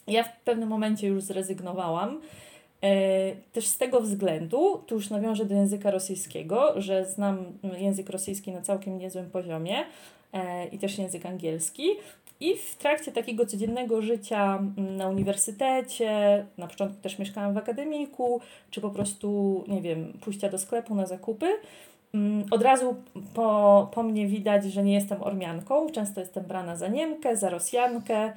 Ja 0.07 0.23
w 0.23 0.39
pewnym 0.39 0.69
momencie 0.69 1.07
już 1.07 1.23
zrezygnowałam. 1.23 2.21
E, 2.83 3.35
też 3.53 3.67
z 3.67 3.77
tego 3.77 4.01
względu, 4.01 4.83
tu 4.87 4.95
już 4.95 5.09
nawiążę 5.09 5.45
do 5.45 5.55
języka 5.55 5.91
rosyjskiego, 5.91 6.73
że 6.81 7.05
znam 7.05 7.45
język 7.77 8.09
rosyjski 8.09 8.51
na 8.51 8.61
całkiem 8.61 8.97
niezłym 8.97 9.29
poziomie 9.29 9.85
e, 10.33 10.67
i 10.67 10.79
też 10.79 10.97
język 10.97 11.25
angielski. 11.25 11.83
I 12.39 12.57
w 12.57 12.75
trakcie 12.75 13.11
takiego 13.11 13.45
codziennego 13.45 14.01
życia 14.01 14.55
mm, 14.77 14.97
na 14.97 15.07
uniwersytecie, 15.07 16.45
na 16.57 16.67
początku 16.67 17.01
też 17.01 17.19
mieszkałam 17.19 17.53
w 17.53 17.57
akademiku, 17.57 18.41
czy 18.71 18.81
po 18.81 18.89
prostu, 18.89 19.63
nie 19.67 19.81
wiem, 19.81 20.13
pójścia 20.21 20.49
do 20.49 20.57
sklepu 20.57 20.95
na 20.95 21.05
zakupy, 21.05 21.47
mm, 22.13 22.45
od 22.51 22.61
razu 22.61 22.95
po, 23.33 23.89
po 23.93 24.03
mnie 24.03 24.27
widać, 24.27 24.65
że 24.65 24.83
nie 24.83 24.93
jestem 24.93 25.23
Ormianką. 25.23 25.89
Często 25.89 26.19
jestem 26.19 26.43
brana 26.43 26.75
za 26.75 26.87
Niemkę, 26.87 27.35
za 27.35 27.49
Rosjankę, 27.49 28.33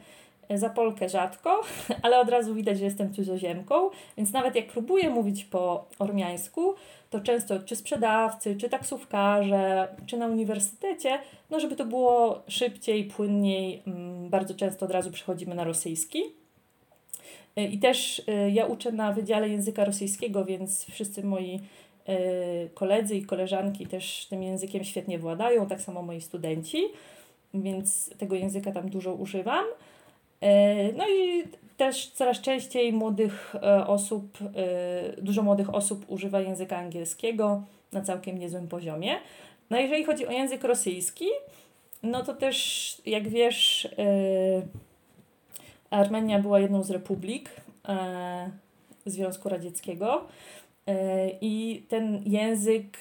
za 0.54 0.70
Polkę 0.70 1.08
rzadko, 1.08 1.60
ale 2.02 2.20
od 2.20 2.28
razu 2.28 2.54
widać, 2.54 2.78
że 2.78 2.84
jestem 2.84 3.14
cudzoziemką, 3.14 3.90
więc 4.16 4.32
nawet 4.32 4.54
jak 4.54 4.66
próbuję 4.66 5.10
mówić 5.10 5.44
po 5.44 5.84
ormiańsku, 5.98 6.74
to 7.10 7.20
często 7.20 7.58
czy 7.58 7.76
sprzedawcy, 7.76 8.56
czy 8.56 8.68
taksówkarze, 8.68 9.88
czy 10.06 10.16
na 10.16 10.26
uniwersytecie, 10.26 11.18
no 11.50 11.60
żeby 11.60 11.76
to 11.76 11.84
było 11.84 12.42
szybciej, 12.48 13.04
płynniej, 13.04 13.82
mm, 13.86 14.28
bardzo 14.28 14.54
często 14.54 14.86
od 14.86 14.92
razu 14.92 15.10
przechodzimy 15.10 15.54
na 15.54 15.64
rosyjski. 15.64 16.22
Y, 17.58 17.62
I 17.62 17.78
też 17.78 18.18
y, 18.18 18.50
ja 18.50 18.66
uczę 18.66 18.92
na 18.92 19.12
Wydziale 19.12 19.48
Języka 19.48 19.84
Rosyjskiego, 19.84 20.44
więc 20.44 20.84
wszyscy 20.84 21.24
moi 21.24 21.60
y, 22.08 22.70
koledzy 22.74 23.16
i 23.16 23.24
koleżanki 23.24 23.86
też 23.86 24.26
tym 24.30 24.42
językiem 24.42 24.84
świetnie 24.84 25.18
władają, 25.18 25.66
tak 25.66 25.80
samo 25.80 26.02
moi 26.02 26.20
studenci, 26.20 26.84
więc 27.54 28.10
tego 28.18 28.36
języka 28.36 28.72
tam 28.72 28.90
dużo 28.90 29.14
używam. 29.14 29.64
No 30.96 31.04
i 31.08 31.44
też 31.78 32.10
coraz 32.10 32.40
częściej 32.40 32.92
młodych 32.92 33.54
e, 33.62 33.86
osób, 33.86 34.38
e, 34.40 35.22
dużo 35.22 35.42
młodych 35.42 35.74
osób 35.74 36.04
używa 36.08 36.40
języka 36.40 36.76
angielskiego 36.76 37.62
na 37.92 38.00
całkiem 38.00 38.38
niezłym 38.38 38.68
poziomie. 38.68 39.16
No 39.70 39.78
jeżeli 39.78 40.04
chodzi 40.04 40.26
o 40.26 40.30
język 40.30 40.64
rosyjski, 40.64 41.26
no 42.02 42.24
to 42.24 42.34
też 42.34 42.96
jak 43.06 43.28
wiesz, 43.28 43.84
e, 43.98 44.62
Armenia 45.90 46.38
była 46.38 46.60
jedną 46.60 46.82
z 46.82 46.90
republik 46.90 47.50
Związku 49.06 49.48
Radzieckiego 49.48 50.24
i 51.40 51.82
ten 51.88 52.22
język 52.26 52.98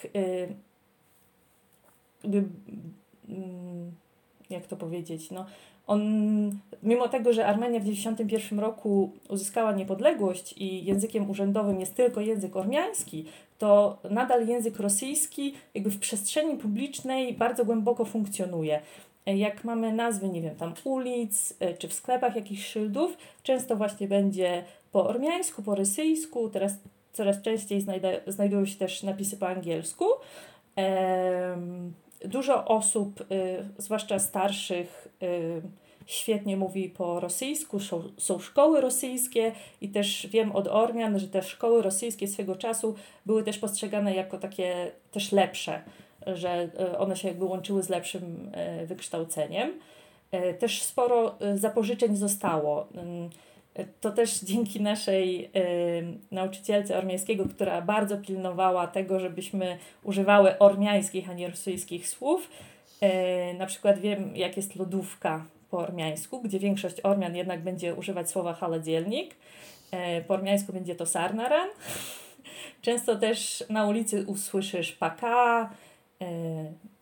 jak 4.49 4.67
to 4.67 4.77
powiedzieć, 4.77 5.31
no 5.31 5.45
on, 5.87 6.01
mimo 6.83 7.07
tego, 7.07 7.33
że 7.33 7.47
Armenia 7.47 7.79
w 7.79 7.83
1991 7.83 8.59
roku 8.59 9.11
uzyskała 9.29 9.71
niepodległość 9.71 10.53
i 10.57 10.85
językiem 10.85 11.29
urzędowym 11.29 11.79
jest 11.79 11.95
tylko 11.95 12.21
język 12.21 12.55
ormiański, 12.55 13.25
to 13.57 13.97
nadal 14.09 14.47
język 14.47 14.79
rosyjski 14.79 15.53
jakby 15.73 15.89
w 15.89 15.99
przestrzeni 15.99 16.57
publicznej 16.57 17.33
bardzo 17.33 17.65
głęboko 17.65 18.05
funkcjonuje. 18.05 18.81
Jak 19.25 19.63
mamy 19.63 19.93
nazwy, 19.93 20.29
nie 20.29 20.41
wiem, 20.41 20.55
tam 20.55 20.73
ulic, 20.83 21.53
e, 21.59 21.73
czy 21.73 21.87
w 21.87 21.93
sklepach 21.93 22.35
jakichś 22.35 22.67
szyldów, 22.67 23.17
często 23.43 23.75
właśnie 23.75 24.07
będzie 24.07 24.63
po 24.91 25.07
ormiańsku, 25.07 25.63
po 25.63 25.75
rosyjsku, 25.75 26.49
teraz 26.49 26.73
coraz 27.13 27.41
częściej 27.41 27.81
znajda, 27.81 28.09
znajdują 28.27 28.65
się 28.65 28.75
też 28.75 29.03
napisy 29.03 29.37
po 29.37 29.47
angielsku. 29.47 30.05
Dużo 32.25 32.65
osób, 32.65 33.21
y, 33.21 33.25
zwłaszcza 33.77 34.19
starszych, 34.19 35.07
y, 35.23 35.61
świetnie 36.07 36.57
mówi 36.57 36.89
po 36.89 37.19
rosyjsku, 37.19 37.79
są, 38.17 38.39
szkoły 38.39 38.81
rosyjskie 38.81 39.51
i 39.81 39.89
też 39.89 40.27
wiem 40.27 40.51
od 40.51 40.67
Ormian, 40.67 41.19
że 41.19 41.27
te 41.27 41.43
szkoły 41.43 41.81
rosyjskie 41.81 42.27
swego 42.27 42.55
czasu 42.55 42.95
były 43.25 43.43
też 43.43 43.57
postrzegane 43.57 44.15
jako 44.15 44.37
takie 44.37 44.91
też 45.11 45.31
lepsze, 45.31 45.81
że 46.27 46.69
y, 46.93 46.97
one 46.97 47.15
się 47.15 47.27
jakby 47.27 47.45
łączyły 47.45 47.83
z 47.83 47.89
lepszym 47.89 48.51
wykształceniem. 48.85 49.73
Też 50.59 50.81
sporo 50.81 51.35
zapożyczeń 51.55 52.15
zostało 52.15 52.87
to 54.01 54.11
też 54.11 54.39
dzięki 54.39 54.81
naszej 54.81 55.51
nauczycielce 56.31 56.97
ormiańskiego, 56.97 57.45
która 57.45 57.81
bardzo 57.81 58.17
pilnowała 58.17 58.87
tego, 58.87 59.19
żebyśmy 59.19 59.77
używały 60.03 60.59
ormiańskich, 60.59 61.29
a 61.29 61.33
nie 61.33 61.47
rosyjskich 61.49 62.09
słów. 62.09 62.49
Na 63.57 63.65
przykład 63.65 63.99
wiem, 63.99 64.35
jak 64.35 64.57
jest 64.57 64.75
lodówka 64.75 65.45
po 65.71 65.77
ormiańsku, 65.77 66.41
gdzie 66.41 66.59
większość 66.59 67.01
Ormian 67.03 67.35
jednak 67.35 67.61
będzie 67.61 67.95
używać 67.95 68.29
słowa 68.29 68.53
haladzielnik. 68.53 69.35
Y, 70.19 70.23
po 70.23 70.33
ormiańsku 70.33 70.73
będzie 70.73 70.95
to 70.95 71.05
sarnaran. 71.05 71.69
Często 72.81 73.15
też 73.15 73.63
na 73.69 73.87
ulicy 73.87 74.25
usłyszysz 74.27 74.91
paka, 74.91 75.69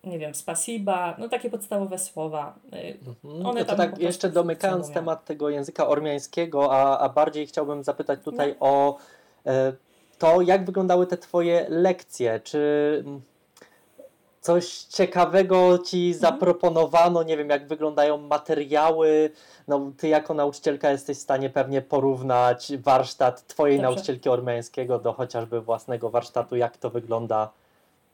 nie 0.03 0.19
wiem, 0.19 0.35
spasiba, 0.35 1.15
no 1.17 1.29
takie 1.29 1.49
podstawowe 1.49 1.99
słowa. 1.99 2.55
Y, 2.73 2.97
mhm. 3.23 3.45
One 3.45 3.59
no 3.59 3.65
to 3.65 3.75
tak 3.75 3.99
jeszcze 3.99 4.29
domykając 4.29 4.91
temat 4.91 5.25
tego 5.25 5.49
języka 5.49 5.87
ormiańskiego, 5.87 6.73
a, 6.73 6.99
a 6.99 7.09
bardziej 7.09 7.47
chciałbym 7.47 7.83
zapytać 7.83 8.19
tutaj 8.23 8.49
no. 8.49 8.55
o 8.59 8.97
e, 9.45 9.73
to, 10.17 10.41
jak 10.41 10.65
wyglądały 10.65 11.07
te 11.07 11.17
Twoje 11.17 11.65
lekcje, 11.69 12.39
czy 12.39 13.03
coś 14.45 14.77
ciekawego 14.83 15.79
Ci 15.79 16.05
mhm. 16.07 16.21
zaproponowano, 16.21 17.23
nie 17.23 17.37
wiem, 17.37 17.49
jak 17.49 17.67
wyglądają 17.67 18.17
materiały, 18.17 19.29
no 19.67 19.91
Ty 19.97 20.07
jako 20.07 20.33
nauczycielka 20.33 20.91
jesteś 20.91 21.17
w 21.17 21.21
stanie 21.21 21.49
pewnie 21.49 21.81
porównać 21.81 22.71
warsztat 22.77 23.47
Twojej 23.47 23.77
Dobrze. 23.77 23.89
nauczycielki 23.89 24.29
ormiańskiego 24.29 24.99
do 24.99 25.13
chociażby 25.13 25.61
własnego 25.61 26.09
warsztatu, 26.09 26.55
jak 26.55 26.77
to 26.77 26.89
wygląda 26.89 27.49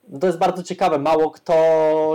no 0.08 0.18
to 0.18 0.26
jest 0.26 0.38
bardzo 0.38 0.62
ciekawe. 0.62 0.98
Mało 0.98 1.30
kto 1.30 1.54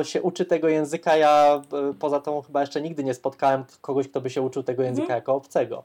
się 0.03 0.21
uczy 0.21 0.45
tego 0.45 0.67
języka. 0.67 1.17
Ja 1.17 1.61
e, 1.89 1.93
poza 1.99 2.19
tą 2.19 2.41
chyba 2.41 2.61
jeszcze 2.61 2.81
nigdy 2.81 3.03
nie 3.03 3.13
spotkałem 3.13 3.63
kogoś, 3.81 4.07
kto 4.07 4.21
by 4.21 4.29
się 4.29 4.41
uczył 4.41 4.63
tego 4.63 4.83
języka 4.83 5.03
mhm. 5.03 5.17
jako 5.17 5.35
obcego. 5.35 5.83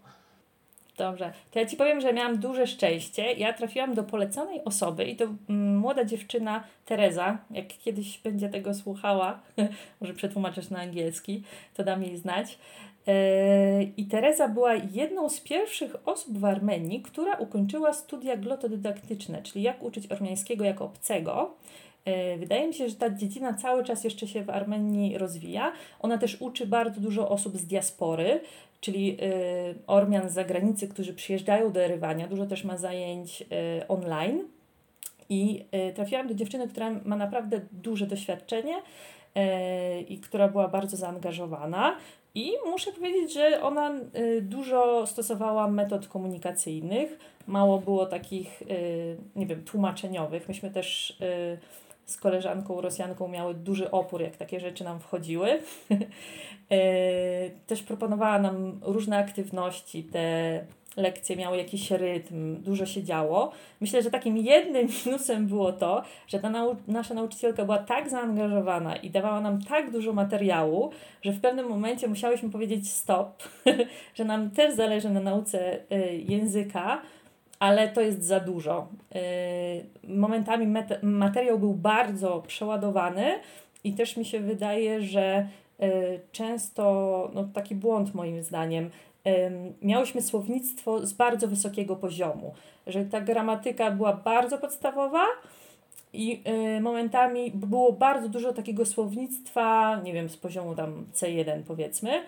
Dobrze. 0.97 1.33
To 1.51 1.59
ja 1.59 1.67
Ci 1.67 1.77
powiem, 1.77 2.01
że 2.01 2.13
miałam 2.13 2.39
duże 2.39 2.67
szczęście. 2.67 3.33
Ja 3.33 3.53
trafiłam 3.53 3.95
do 3.95 4.05
poleconej 4.05 4.65
osoby 4.65 5.05
i 5.05 5.17
to 5.17 5.25
mm, 5.25 5.79
młoda 5.79 6.05
dziewczyna 6.05 6.65
Teresa, 6.87 7.39
jak 7.51 7.69
kiedyś 7.69 8.19
będzie 8.19 8.49
tego 8.49 8.75
słuchała, 8.75 9.41
może 10.01 10.15
przetłumaczysz 10.15 10.71
na 10.71 10.81
angielski, 10.81 11.43
to 11.75 11.85
dam 11.85 12.03
jej 12.03 12.17
znać. 12.17 12.59
E, 13.09 13.83
I 13.83 14.05
Teresa 14.07 14.49
była 14.49 14.75
jedną 14.75 15.29
z 15.29 15.41
pierwszych 15.41 15.97
osób 16.09 16.39
w 16.39 16.45
Armenii, 16.45 17.03
która 17.03 17.37
ukończyła 17.37 17.93
studia 17.93 18.37
glotodydaktyczne, 18.37 19.43
czyli 19.43 19.63
jak 19.63 19.83
uczyć 19.83 20.13
ormiańskiego 20.13 20.65
jako 20.65 20.85
obcego. 20.85 21.55
E, 22.05 22.37
wydaje 22.37 22.69
mi 22.69 22.75
się, 22.75 22.89
że 22.89 22.95
ta 22.95 23.11
dziedzina 23.11 23.55
cały 23.55 23.85
czas 23.85 24.05
jeszcze 24.05 24.27
się 24.27 24.43
w 24.43 24.51
Armenii 24.51 25.19
rozwija. 25.19 25.73
Ona 26.01 26.19
też 26.19 26.37
uczy 26.41 26.67
bardzo 26.67 27.01
dużo 27.01 27.29
osób 27.29 27.57
z 27.57 27.67
diaspory, 27.67 28.41
czyli 28.83 29.17
e, 29.21 29.27
Ormian 29.87 30.29
z 30.29 30.33
zagranicy, 30.33 30.89
którzy 30.89 31.15
przyjeżdżają 31.15 31.73
do 31.73 31.81
Erywania. 31.85 32.29
Dużo 32.29 32.47
też 32.47 32.65
ma 32.65 32.77
zajęć 32.77 33.43
e, 33.43 33.89
online. 33.89 34.45
I 35.29 35.65
trafiłam 35.95 36.29
do 36.29 36.35
dziewczyny, 36.35 36.69
która 36.69 36.91
ma 37.05 37.17
naprawdę 37.17 37.61
duże 37.73 38.07
doświadczenie 38.07 38.83
i 40.09 40.19
która 40.19 40.49
była 40.49 40.69
bardzo 40.69 40.97
zaangażowana. 40.97 41.97
I 42.35 42.53
muszę 42.71 42.93
powiedzieć, 42.93 43.35
że 43.35 43.63
ona 43.63 43.93
dużo 44.43 45.07
stosowała 45.07 45.69
metod 45.69 46.09
komunikacyjnych, 46.09 47.19
mało 47.47 47.79
było 47.79 48.07
takich, 48.07 48.63
nie 49.37 49.47
wiem, 49.47 49.65
tłumaczeniowych. 49.65 50.49
Myśmy 50.49 50.71
też 50.71 51.19
z 52.07 52.17
koleżanką 52.17 52.81
Rosjanką 52.81 53.29
miały 53.29 53.55
duży 53.55 53.91
opór, 53.91 54.23
jak 54.23 54.37
takie 54.37 54.61
rzeczy 54.61 54.85
nam 54.85 55.01
wchodziły. 55.01 55.49
E, 56.71 57.51
też 57.67 57.83
proponowała 57.83 58.39
nam 58.39 58.81
różne 58.83 59.19
aktywności, 59.19 60.05
te 60.05 60.65
lekcje 60.97 61.37
miały 61.37 61.57
jakiś 61.57 61.91
rytm, 61.91 62.63
dużo 62.63 62.87
się 62.87 63.03
działo. 63.03 63.53
Myślę, 63.81 64.03
że 64.03 64.11
takim 64.11 64.37
jednym 64.37 64.89
minusem 65.07 65.47
było 65.47 65.73
to, 65.73 66.03
że 66.27 66.39
ta 66.39 66.51
nau 66.51 66.77
nasza 66.89 67.15
nauczycielka 67.15 67.65
była 67.65 67.79
tak 67.79 68.11
zaangażowana 68.11 68.97
i 68.97 69.11
dawała 69.11 69.41
nam 69.41 69.63
tak 69.63 69.91
dużo 69.91 70.13
materiału, 70.13 70.91
że 71.23 71.33
w 71.33 71.41
pewnym 71.41 71.69
momencie 71.69 72.09
musiałyśmy 72.09 72.51
powiedzieć 72.51 72.91
stop, 72.93 73.43
że 74.17 74.25
nam 74.25 74.51
też 74.51 74.75
zależy 74.75 75.11
na 75.11 75.21
nauce 75.21 75.79
y, 75.93 76.25
języka, 76.29 77.03
ale 77.63 77.89
to 77.89 78.01
jest 78.01 78.25
za 78.25 78.41
dużo. 78.41 78.89
Y, 79.17 80.09
momentami 80.09 80.67
materiał 81.03 81.59
był 81.59 81.75
bardzo 81.75 82.43
przeładowany 82.47 83.39
i 83.85 83.93
też 83.93 84.17
mi 84.17 84.25
się 84.25 84.41
wydaje, 84.41 85.03
że 85.03 85.49
y, 85.83 86.21
często, 86.33 87.31
no 87.35 87.45
taki 87.55 87.75
błąd 87.75 88.15
moim 88.15 88.43
zdaniem, 88.43 88.91
miałyśmy 89.83 90.23
słownictwo 90.23 91.07
z 91.07 91.13
bardzo 91.13 91.49
wysokiego 91.49 91.97
poziomu, 91.97 92.55
że 92.87 93.05
ta 93.05 93.21
gramatyka 93.21 93.91
była 93.91 94.13
bardzo 94.13 94.59
podstawowa 94.59 95.25
i 96.13 96.43
y, 96.77 96.81
momentami 96.81 97.51
było 97.51 97.93
bardzo 97.93 98.29
dużo 98.29 98.53
takiego 98.53 98.87
słownictwa, 98.87 100.01
nie 100.05 100.13
wiem, 100.13 100.29
z 100.29 100.37
poziomu 100.37 100.75
tam 100.75 101.05
C1 101.15 101.63
powiedzmy, 101.63 102.23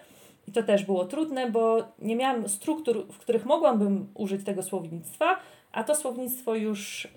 i 0.48 0.52
to 0.52 0.62
też 0.62 0.85
było 0.85 1.04
trudne, 1.04 1.50
bo 1.50 1.85
nie 1.98 2.16
miałam 2.16 2.48
struktur, 2.48 3.07
w 3.12 3.18
których 3.18 3.46
mogłabym 3.46 4.07
użyć 4.14 4.44
tego 4.44 4.62
słownictwa, 4.62 5.37
a 5.72 5.85
to 5.85 5.94
słownictwo 5.94 6.54
już 6.54 7.04
y, 7.04 7.09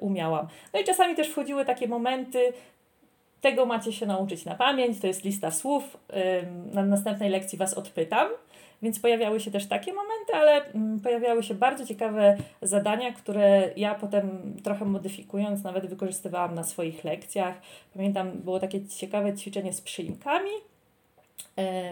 umiałam. 0.00 0.46
No 0.72 0.80
i 0.80 0.84
czasami 0.84 1.14
też 1.14 1.28
wchodziły 1.28 1.64
takie 1.64 1.88
momenty, 1.88 2.52
tego 3.40 3.66
macie 3.66 3.92
się 3.92 4.06
nauczyć 4.06 4.44
na 4.44 4.54
pamięć, 4.54 5.00
to 5.00 5.06
jest 5.06 5.24
lista 5.24 5.50
słów, 5.50 5.96
y, 6.10 6.74
na 6.74 6.82
następnej 6.82 7.30
lekcji 7.30 7.58
Was 7.58 7.74
odpytam. 7.74 8.28
Więc 8.82 9.00
pojawiały 9.00 9.40
się 9.40 9.50
też 9.50 9.66
takie 9.66 9.92
momenty, 9.92 10.34
ale 10.34 10.64
mm, 10.64 11.00
pojawiały 11.00 11.42
się 11.42 11.54
bardzo 11.54 11.86
ciekawe 11.86 12.36
zadania, 12.62 13.12
które 13.12 13.70
ja 13.76 13.94
potem 13.94 14.56
trochę 14.62 14.84
modyfikując 14.84 15.64
nawet 15.64 15.86
wykorzystywałam 15.86 16.54
na 16.54 16.64
swoich 16.64 17.04
lekcjach. 17.04 17.54
Pamiętam, 17.94 18.30
było 18.32 18.60
takie 18.60 18.86
ciekawe 18.86 19.36
ćwiczenie 19.36 19.72
z 19.72 19.80
przyimkami, 19.80 20.50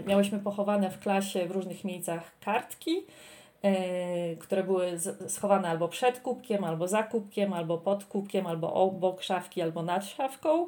miałyśmy 0.06 0.38
pochowane 0.38 0.90
w 0.90 0.98
klasie 0.98 1.46
w 1.46 1.50
różnych 1.50 1.84
miejscach 1.84 2.32
kartki, 2.40 3.02
e, 3.62 4.36
które 4.36 4.64
były 4.64 4.98
schowane 5.28 5.68
albo 5.68 5.88
przed 5.88 6.20
kubkiem, 6.20 6.64
albo 6.64 6.88
za 6.88 7.02
kubkiem, 7.02 7.52
albo 7.52 7.78
pod 7.78 8.04
kubkiem, 8.04 8.46
albo 8.46 8.74
obok 8.74 9.22
szafki, 9.22 9.62
albo 9.62 9.82
nad 9.82 10.04
szafką. 10.04 10.66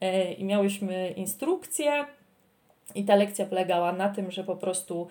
E, 0.00 0.32
I 0.32 0.44
miałyśmy 0.44 1.10
instrukcję, 1.10 2.04
i 2.94 3.04
ta 3.04 3.14
lekcja 3.14 3.46
polegała 3.46 3.92
na 3.92 4.08
tym, 4.08 4.30
że 4.30 4.44
po 4.44 4.56
prostu 4.56 5.08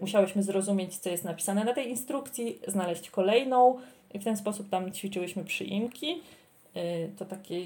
musiałyśmy 0.00 0.42
zrozumieć, 0.42 0.98
co 0.98 1.10
jest 1.10 1.24
napisane 1.24 1.64
na 1.64 1.72
tej 1.72 1.88
instrukcji, 1.88 2.58
znaleźć 2.66 3.10
kolejną, 3.10 3.78
i 4.14 4.18
w 4.18 4.24
ten 4.24 4.36
sposób 4.36 4.68
tam 4.68 4.92
ćwiczyłyśmy 4.92 5.44
przyimki. 5.44 6.20
Y, 6.76 7.12
to 7.18 7.24
takie 7.24 7.60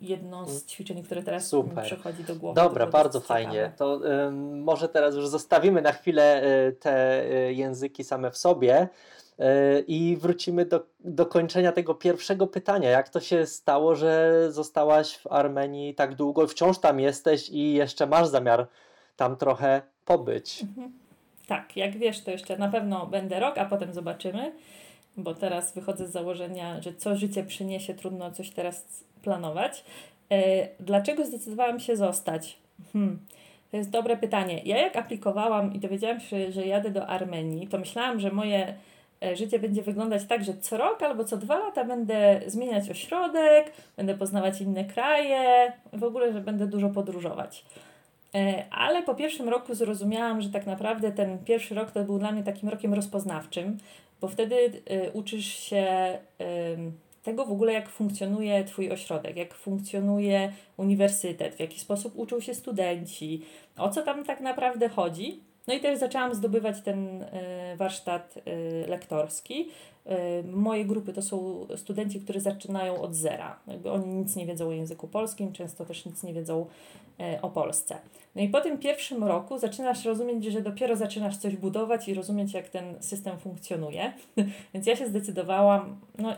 jedno 0.00 0.46
z 0.46 0.50
mm. 0.50 0.62
ćwiczeń, 0.66 1.02
które 1.02 1.22
teraz 1.22 1.48
Super. 1.48 1.84
przychodzi 1.84 2.24
do 2.24 2.36
głowy. 2.36 2.54
Dobra, 2.54 2.86
bardzo 2.86 3.20
fajnie. 3.20 3.72
To 3.76 4.00
y, 4.28 4.30
może 4.32 4.88
teraz 4.88 5.14
już 5.14 5.28
zostawimy 5.28 5.82
na 5.82 5.92
chwilę 5.92 6.42
y, 6.68 6.72
te 6.72 7.24
y, 7.48 7.52
języki 7.52 8.04
same 8.04 8.30
w 8.30 8.38
sobie 8.38 8.88
y, 9.40 9.84
i 9.86 10.16
wrócimy 10.20 10.64
do, 10.64 10.86
do 11.00 11.26
kończenia 11.26 11.72
tego 11.72 11.94
pierwszego 11.94 12.46
pytania. 12.46 12.90
Jak 12.90 13.08
to 13.08 13.20
się 13.20 13.46
stało, 13.46 13.94
że 13.94 14.32
zostałaś 14.50 15.16
w 15.16 15.26
Armenii 15.26 15.94
tak 15.94 16.14
długo, 16.14 16.46
wciąż 16.46 16.78
tam 16.78 17.00
jesteś 17.00 17.48
i 17.48 17.72
jeszcze 17.72 18.06
masz 18.06 18.28
zamiar 18.28 18.66
tam 19.16 19.36
trochę 19.36 19.82
pobyć? 20.04 20.62
Mhm. 20.62 20.92
Tak, 21.46 21.76
jak 21.76 21.96
wiesz, 21.96 22.24
to 22.24 22.30
jeszcze 22.30 22.56
na 22.56 22.68
pewno 22.68 23.06
będę 23.06 23.40
rok, 23.40 23.58
a 23.58 23.64
potem 23.64 23.94
zobaczymy 23.94 24.52
bo 25.16 25.34
teraz 25.34 25.74
wychodzę 25.74 26.06
z 26.06 26.10
założenia, 26.10 26.82
że 26.82 26.94
co 26.94 27.16
życie 27.16 27.44
przyniesie, 27.44 27.94
trudno 27.94 28.30
coś 28.30 28.50
teraz 28.50 29.04
planować. 29.22 29.84
E, 30.30 30.68
dlaczego 30.80 31.26
zdecydowałam 31.26 31.80
się 31.80 31.96
zostać? 31.96 32.58
Hmm. 32.92 33.18
To 33.70 33.76
jest 33.76 33.90
dobre 33.90 34.16
pytanie. 34.16 34.60
Ja 34.64 34.78
jak 34.78 34.96
aplikowałam 34.96 35.74
i 35.74 35.78
dowiedziałam 35.78 36.20
się, 36.20 36.52
że 36.52 36.66
jadę 36.66 36.90
do 36.90 37.06
Armenii, 37.06 37.68
to 37.68 37.78
myślałam, 37.78 38.20
że 38.20 38.30
moje 38.30 38.74
e, 39.22 39.36
życie 39.36 39.58
będzie 39.58 39.82
wyglądać 39.82 40.24
tak, 40.24 40.44
że 40.44 40.54
co 40.54 40.76
rok 40.76 41.02
albo 41.02 41.24
co 41.24 41.36
dwa 41.36 41.58
lata 41.58 41.84
będę 41.84 42.40
zmieniać 42.46 42.90
ośrodek, 42.90 43.72
będę 43.96 44.14
poznawać 44.14 44.60
inne 44.60 44.84
kraje, 44.84 45.72
w 45.92 46.04
ogóle, 46.04 46.32
że 46.32 46.40
będę 46.40 46.66
dużo 46.66 46.88
podróżować. 46.88 47.64
E, 48.34 48.64
ale 48.70 49.02
po 49.02 49.14
pierwszym 49.14 49.48
roku 49.48 49.74
zrozumiałam, 49.74 50.40
że 50.40 50.50
tak 50.50 50.66
naprawdę 50.66 51.12
ten 51.12 51.38
pierwszy 51.38 51.74
rok 51.74 51.90
to 51.90 52.04
był 52.04 52.18
dla 52.18 52.32
mnie 52.32 52.42
takim 52.42 52.68
rokiem 52.68 52.94
rozpoznawczym, 52.94 53.78
bo 54.22 54.28
wtedy 54.28 54.54
y, 54.54 55.10
uczysz 55.12 55.46
się 55.46 56.18
tego 57.22 57.46
w 57.46 57.52
ogóle, 57.52 57.72
jak 57.72 57.88
funkcjonuje 57.88 58.64
Twój 58.64 58.90
ośrodek, 58.90 59.36
jak 59.36 59.54
funkcjonuje 59.54 60.52
uniwersytet, 60.76 61.54
w 61.54 61.60
jaki 61.60 61.80
sposób 61.80 62.12
uczą 62.16 62.40
się 62.40 62.54
studenci, 62.54 63.42
o 63.76 63.88
co 63.88 64.02
tam 64.02 64.24
tak 64.24 64.40
naprawdę 64.40 64.88
chodzi. 64.88 65.40
No 65.66 65.74
i 65.74 65.80
też 65.80 65.98
zaczęłam 65.98 66.34
zdobywać 66.34 66.80
ten 66.80 67.22
y, 67.22 67.28
warsztat 67.76 68.36
y, 68.36 68.86
lektorski. 68.88 69.68
Y, 70.06 70.44
moje 70.52 70.84
grupy 70.84 71.12
to 71.12 71.22
są 71.22 71.66
studenci, 71.76 72.20
którzy 72.20 72.40
zaczynają 72.40 73.00
od 73.00 73.14
zera. 73.14 73.58
Jakby 73.66 73.90
oni 73.90 74.06
nic 74.06 74.36
nie 74.36 74.46
wiedzą 74.46 74.68
o 74.68 74.72
języku 74.72 75.08
polskim, 75.08 75.52
często 75.52 75.84
też 75.84 76.06
nic 76.06 76.22
nie 76.22 76.34
wiedzą 76.34 76.66
o 77.42 77.50
Polsce. 77.50 77.98
No 78.34 78.42
i 78.42 78.48
po 78.48 78.60
tym 78.60 78.78
pierwszym 78.78 79.24
roku 79.24 79.58
zaczynasz 79.58 80.04
rozumieć, 80.04 80.44
że 80.44 80.62
dopiero 80.62 80.96
zaczynasz 80.96 81.36
coś 81.36 81.56
budować 81.56 82.08
i 82.08 82.14
rozumieć, 82.14 82.52
jak 82.52 82.68
ten 82.68 83.02
system 83.02 83.38
funkcjonuje. 83.38 84.12
Więc 84.74 84.86
ja 84.86 84.96
się 84.96 85.06
zdecydowałam, 85.06 86.00
no 86.18 86.34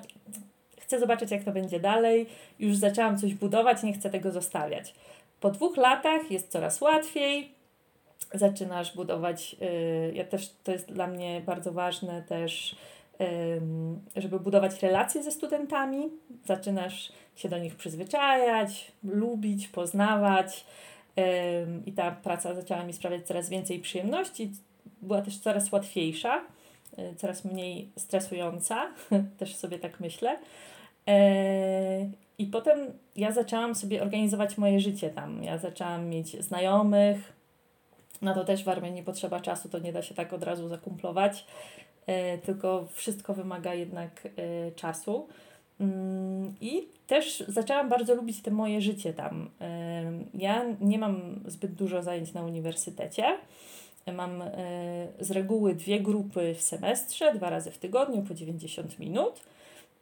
chcę 0.80 1.00
zobaczyć, 1.00 1.30
jak 1.30 1.44
to 1.44 1.52
będzie 1.52 1.80
dalej. 1.80 2.26
Już 2.58 2.76
zaczęłam 2.76 3.18
coś 3.18 3.34
budować, 3.34 3.82
nie 3.82 3.92
chcę 3.92 4.10
tego 4.10 4.32
zostawiać. 4.32 4.94
Po 5.40 5.50
dwóch 5.50 5.76
latach 5.76 6.30
jest 6.30 6.48
coraz 6.48 6.80
łatwiej. 6.80 7.53
Zaczynasz 8.34 8.96
budować, 8.96 9.56
yy, 9.60 10.12
ja 10.14 10.24
też, 10.24 10.54
to 10.64 10.72
jest 10.72 10.92
dla 10.92 11.06
mnie 11.06 11.42
bardzo 11.46 11.72
ważne 11.72 12.22
też, 12.22 12.76
żeby 14.16 14.40
budować 14.40 14.82
relacje 14.82 15.22
ze 15.22 15.30
studentami. 15.30 16.08
Zaczynasz 16.44 17.12
się 17.36 17.48
do 17.48 17.58
nich 17.58 17.76
przyzwyczajać, 17.76 18.92
lubić, 19.04 19.68
poznawać. 19.68 20.64
I 21.86 21.92
ta 21.92 22.10
praca 22.10 22.54
zaczęła 22.54 22.84
mi 22.84 22.92
sprawiać 22.92 23.26
coraz 23.26 23.48
więcej 23.48 23.80
przyjemności. 23.80 24.50
Była 25.02 25.22
też 25.22 25.38
coraz 25.38 25.72
łatwiejsza, 25.72 26.40
y, 26.98 27.14
coraz 27.16 27.44
mniej 27.44 27.88
stresująca, 27.96 28.88
też 29.38 29.56
sobie 29.56 29.78
tak 29.78 30.00
myślę. 30.00 30.38
E, 31.08 32.08
I 32.38 32.46
potem 32.46 32.78
ja 33.16 33.32
zaczęłam 33.32 33.74
sobie 33.74 34.02
organizować 34.02 34.58
moje 34.58 34.80
życie 34.80 35.10
tam. 35.10 35.42
Ja 35.44 35.58
zaczęłam 35.58 36.08
mieć 36.08 36.44
znajomych. 36.44 37.32
Na 38.24 38.34
to 38.34 38.44
też 38.44 38.64
w 38.64 38.68
Armenii 38.68 39.02
potrzeba 39.02 39.40
czasu, 39.40 39.68
to 39.68 39.78
nie 39.78 39.92
da 39.92 40.02
się 40.02 40.14
tak 40.14 40.32
od 40.32 40.42
razu 40.42 40.68
zakumplować, 40.68 41.46
e, 42.06 42.38
tylko 42.38 42.86
wszystko 42.92 43.34
wymaga 43.34 43.74
jednak 43.74 44.26
e, 44.26 44.72
czasu. 44.72 45.28
Mm, 45.80 46.54
I 46.60 46.88
też 47.06 47.44
zaczęłam 47.48 47.88
bardzo 47.88 48.14
lubić 48.14 48.42
te 48.42 48.50
moje 48.50 48.80
życie 48.80 49.12
tam. 49.12 49.50
Ja 50.34 50.64
nie 50.80 50.98
mam 50.98 51.40
zbyt 51.46 51.72
dużo 51.72 52.02
zajęć 52.02 52.32
na 52.32 52.42
uniwersytecie. 52.42 53.38
Mam 54.12 54.44
z 55.20 55.30
reguły 55.30 55.74
dwie 55.74 56.00
grupy 56.00 56.54
w 56.54 56.62
semestrze, 56.62 57.34
dwa 57.34 57.50
razy 57.50 57.70
w 57.70 57.78
tygodniu 57.78 58.22
po 58.22 58.34
90 58.34 58.98
minut. 58.98 59.40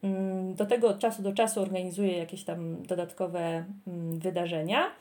Mm, 0.03 0.55
do 0.55 0.65
tego 0.65 0.87
od 0.87 0.99
czasu 0.99 1.21
do 1.21 1.33
czasu 1.33 1.61
organizuje 1.61 2.17
jakieś 2.17 2.43
tam 2.43 2.83
dodatkowe 2.83 3.65
mm, 3.87 4.19
wydarzenia 4.19 4.91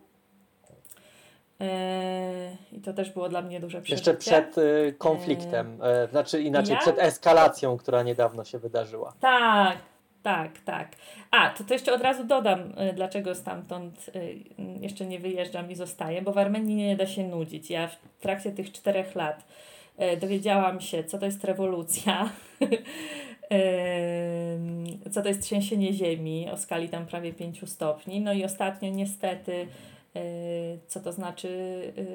Yy, 1.60 2.78
I 2.78 2.80
to 2.80 2.92
też 2.92 3.10
było 3.10 3.28
dla 3.28 3.42
mnie 3.42 3.60
duże 3.60 3.82
przeżycie. 3.82 4.10
Jeszcze 4.10 4.30
przed 4.30 4.58
y, 4.58 4.94
konfliktem, 4.98 5.78
yy. 6.02 6.08
znaczy 6.10 6.42
inaczej, 6.42 6.74
ja? 6.74 6.80
przed 6.80 6.98
eskalacją, 6.98 7.76
która 7.76 8.02
niedawno 8.02 8.44
się 8.44 8.58
wydarzyła. 8.58 9.12
Tak, 9.20 9.78
tak, 10.22 10.58
tak. 10.64 10.88
A, 11.30 11.50
to, 11.50 11.64
to 11.64 11.74
jeszcze 11.74 11.94
od 11.94 12.02
razu 12.02 12.24
dodam, 12.24 12.60
y, 12.60 12.92
dlaczego 12.92 13.34
stamtąd 13.34 14.10
y, 14.16 14.38
jeszcze 14.80 15.06
nie 15.06 15.18
wyjeżdżam 15.18 15.70
i 15.70 15.74
zostaję, 15.74 16.22
bo 16.22 16.32
w 16.32 16.38
Armenii 16.38 16.76
nie 16.76 16.96
da 16.96 17.06
się 17.06 17.28
nudzić. 17.28 17.70
Ja 17.70 17.88
w 17.88 17.96
trakcie 18.20 18.52
tych 18.52 18.72
czterech 18.72 19.14
lat 19.14 19.44
dowiedziałam 20.20 20.80
się, 20.80 21.04
co 21.04 21.18
to 21.18 21.26
jest 21.26 21.44
rewolucja, 21.44 22.30
co 25.12 25.22
to 25.22 25.28
jest 25.28 25.42
trzęsienie 25.42 25.92
ziemi 25.92 26.48
o 26.52 26.56
skali 26.56 26.88
tam 26.88 27.06
prawie 27.06 27.32
5 27.32 27.70
stopni. 27.70 28.20
No 28.20 28.32
i 28.32 28.44
ostatnio 28.44 28.90
niestety 28.90 29.66
co 30.86 31.00
to 31.00 31.12
znaczy 31.12 31.48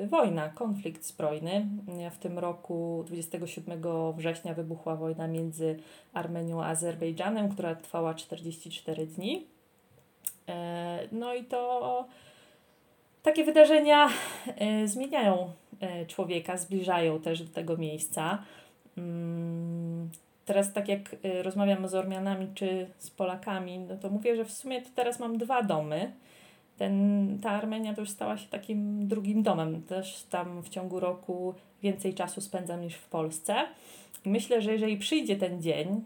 y, 0.04 0.08
wojna, 0.08 0.50
konflikt 0.50 1.06
zbrojny. 1.06 1.68
W 2.12 2.18
tym 2.18 2.40
roku 2.40 3.04
27 3.08 3.84
września 4.18 4.54
wybuchła 4.54 4.96
wojna 4.96 5.28
między 5.28 5.80
Armenią 6.14 6.64
a 6.64 6.68
Azerbejdżanem, 6.68 7.50
która 7.50 7.76
trwała 7.76 8.14
44 8.14 9.06
dni. 9.06 9.48
Y, 10.50 10.52
no 11.12 11.34
i 11.34 11.44
to 11.44 12.06
takie 13.24 13.44
wydarzenia 13.44 14.10
zmieniają 14.86 15.52
człowieka, 16.08 16.58
zbliżają 16.58 17.20
też 17.20 17.44
do 17.44 17.54
tego 17.54 17.78
miejsca. 17.78 18.44
Mm, 18.98 20.10
teraz 20.46 20.74
tak 20.74 20.88
jak 20.88 21.16
rozmawiam 21.42 21.88
z 21.88 21.96
Ormianami 21.96 22.48
czy 22.56 22.88
z 22.98 23.10
Polakami, 23.10 23.80
no 23.80 23.98
to 23.98 24.10
mówię, 24.10 24.36
że 24.36 24.46
w 24.46 24.52
sumie 24.52 24.82
to 24.82 24.90
teraz 24.96 25.20
mam 25.20 25.38
dwa 25.38 25.64
domy 25.64 26.12
ten, 26.78 27.38
ta 27.42 27.52
Armenia 27.52 27.94
to 27.94 28.02
już 28.02 28.10
stała 28.10 28.38
się 28.38 28.48
takim 28.48 29.08
drugim 29.08 29.44
domem. 29.44 29.82
Też 29.82 30.24
tam 30.30 30.64
w 30.64 30.70
ciągu 30.70 31.00
roku 31.00 31.54
więcej 31.84 32.14
czasu 32.14 32.42
spędzam 32.42 32.82
niż 32.82 32.96
w 32.96 33.08
Polsce. 33.08 33.56
I 34.26 34.30
myślę, 34.30 34.62
że 34.62 34.72
jeżeli 34.72 34.98
przyjdzie 34.98 35.36
ten 35.36 35.62
dzień, 35.62 36.02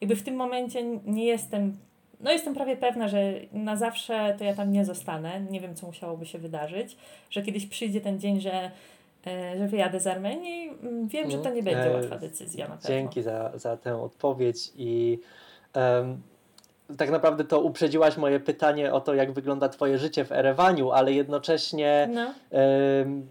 jakby 0.00 0.16
w 0.16 0.22
tym 0.22 0.34
momencie 0.34 0.82
nie 1.06 1.24
jestem, 1.24 1.76
no 2.20 2.32
jestem 2.32 2.54
prawie 2.54 2.76
pewna, 2.76 3.08
że 3.08 3.32
na 3.52 3.76
zawsze 3.76 4.34
to 4.38 4.44
ja 4.44 4.54
tam 4.54 4.72
nie 4.72 4.84
zostanę. 4.84 5.40
Nie 5.50 5.60
wiem, 5.60 5.74
co 5.74 5.86
musiałoby 5.86 6.26
się 6.26 6.38
wydarzyć, 6.38 6.96
że 7.30 7.42
kiedyś 7.42 7.66
przyjdzie 7.66 8.00
ten 8.00 8.20
dzień, 8.20 8.40
że 8.40 8.70
e, 9.26 9.58
że 9.58 9.68
wyjadę 9.68 10.00
z 10.00 10.06
Armenii. 10.06 10.70
Wiem, 11.06 11.30
że 11.30 11.38
to 11.38 11.50
nie 11.50 11.62
będzie 11.62 11.90
e, 11.90 11.96
łatwa 11.96 12.18
decyzja 12.18 12.68
na 12.68 12.76
pewno. 12.76 12.88
Dzięki 12.88 13.22
za, 13.22 13.52
za 13.54 13.76
tę 13.76 14.02
odpowiedź 14.02 14.72
i 14.76 15.18
um, 15.74 16.22
tak 16.98 17.10
naprawdę 17.10 17.44
to 17.44 17.60
uprzedziłaś 17.60 18.16
moje 18.16 18.40
pytanie 18.40 18.92
o 18.92 19.00
to, 19.00 19.14
jak 19.14 19.32
wygląda 19.32 19.68
Twoje 19.68 19.98
życie 19.98 20.24
w 20.24 20.32
Erewaniu, 20.32 20.92
ale 20.92 21.12
jednocześnie 21.12 22.08
no. 22.12 22.30
y, 22.30 22.34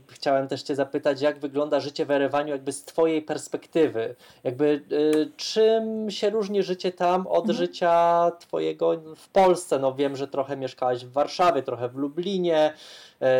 chciałem 0.07 0.47
też 0.47 0.63
Cię 0.63 0.75
zapytać, 0.75 1.21
jak 1.21 1.39
wygląda 1.39 1.79
życie 1.79 2.05
w 2.05 2.11
Erewaniu 2.11 2.49
jakby 2.49 2.71
z 2.71 2.85
Twojej 2.85 3.21
perspektywy. 3.21 4.15
Jakby 4.43 4.81
y, 4.91 5.31
czym 5.37 6.11
się 6.11 6.29
różni 6.29 6.63
życie 6.63 6.91
tam 6.91 7.27
od 7.27 7.49
mhm. 7.49 7.57
życia 7.57 8.31
Twojego 8.39 9.01
w 9.15 9.29
Polsce? 9.29 9.79
No 9.79 9.93
wiem, 9.93 10.15
że 10.15 10.27
trochę 10.27 10.57
mieszkałaś 10.57 11.05
w 11.05 11.11
Warszawie, 11.11 11.63
trochę 11.63 11.89
w 11.89 11.95
Lublinie, 11.95 12.73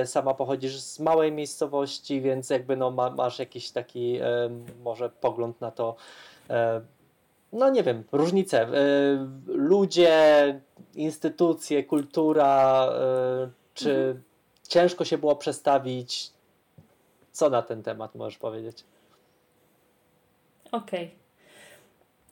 y, 0.04 0.08
sama 0.08 0.34
pochodzisz 0.34 0.80
z 0.80 1.00
małej 1.00 1.32
miejscowości, 1.32 2.22
więc 2.22 2.50
jakby 2.50 2.78
no 2.78 2.92
ma, 2.92 3.10
masz 3.10 3.40
jakiś 3.40 3.72
taki 3.72 4.20
może 4.84 5.10
pogląd 5.10 5.62
na 5.62 5.72
to, 5.72 5.96
e, 6.50 6.82
no 7.56 7.70
nie 7.70 7.84
wiem, 7.84 8.04
różnice. 8.12 8.62
E, 8.62 8.72
ludzie, 9.48 10.62
instytucje, 10.96 11.84
kultura, 11.84 12.86
e, 12.92 13.50
czy 13.74 13.96
mhm. 13.96 14.24
ciężko 14.68 15.06
się 15.06 15.18
było 15.18 15.36
przestawić? 15.36 16.32
Co 17.32 17.50
na 17.50 17.62
ten 17.62 17.84
temat 17.84 18.16
możesz 18.16 18.38
powiedzieć? 18.38 18.84
Okej. 20.72 21.06
Okay. 21.06 21.26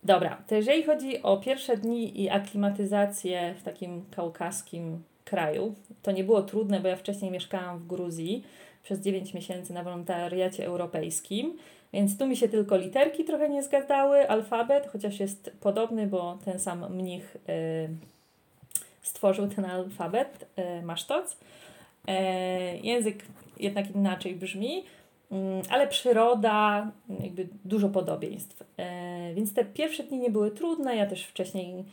Dobra, 0.03 0.43
to 0.47 0.55
jeżeli 0.55 0.83
chodzi 0.83 1.21
o 1.21 1.37
pierwsze 1.37 1.77
dni 1.77 2.21
i 2.21 2.29
aklimatyzację 2.29 3.55
w 3.59 3.63
takim 3.63 4.05
kaukaskim 4.15 5.03
kraju, 5.25 5.75
to 6.01 6.11
nie 6.11 6.23
było 6.23 6.41
trudne, 6.41 6.79
bo 6.79 6.87
ja 6.87 6.95
wcześniej 6.95 7.31
mieszkałam 7.31 7.79
w 7.79 7.87
Gruzji 7.87 8.43
przez 8.83 8.99
9 8.99 9.33
miesięcy 9.33 9.73
na 9.73 9.83
wolontariacie 9.83 10.65
europejskim 10.65 11.57
więc 11.93 12.17
tu 12.17 12.27
mi 12.27 12.37
się 12.37 12.49
tylko 12.49 12.77
literki 12.77 13.23
trochę 13.23 13.49
nie 13.49 13.63
zgadzały, 13.63 14.29
alfabet, 14.29 14.87
chociaż 14.87 15.19
jest 15.19 15.51
podobny, 15.59 16.07
bo 16.07 16.37
ten 16.45 16.59
sam 16.59 16.93
mnich 16.93 17.37
y, 17.49 17.89
stworzył 19.01 19.47
ten 19.47 19.65
alfabet, 19.65 20.47
y, 20.79 20.81
masztoc. 20.81 21.37
Y, 22.09 22.13
język 22.83 23.25
jednak 23.59 23.95
inaczej 23.95 24.35
brzmi, 24.35 24.83
mm, 25.31 25.61
ale 25.69 25.87
przyroda, 25.87 26.91
jakby 27.19 27.47
dużo 27.65 27.89
podobieństw. 27.89 28.63
E, 28.77 29.33
więc 29.33 29.53
te 29.53 29.65
pierwsze 29.65 30.03
dni 30.03 30.19
nie 30.19 30.29
były 30.29 30.51
trudne, 30.51 30.95
ja 30.95 31.05
też 31.05 31.25
wcześniej 31.25 31.85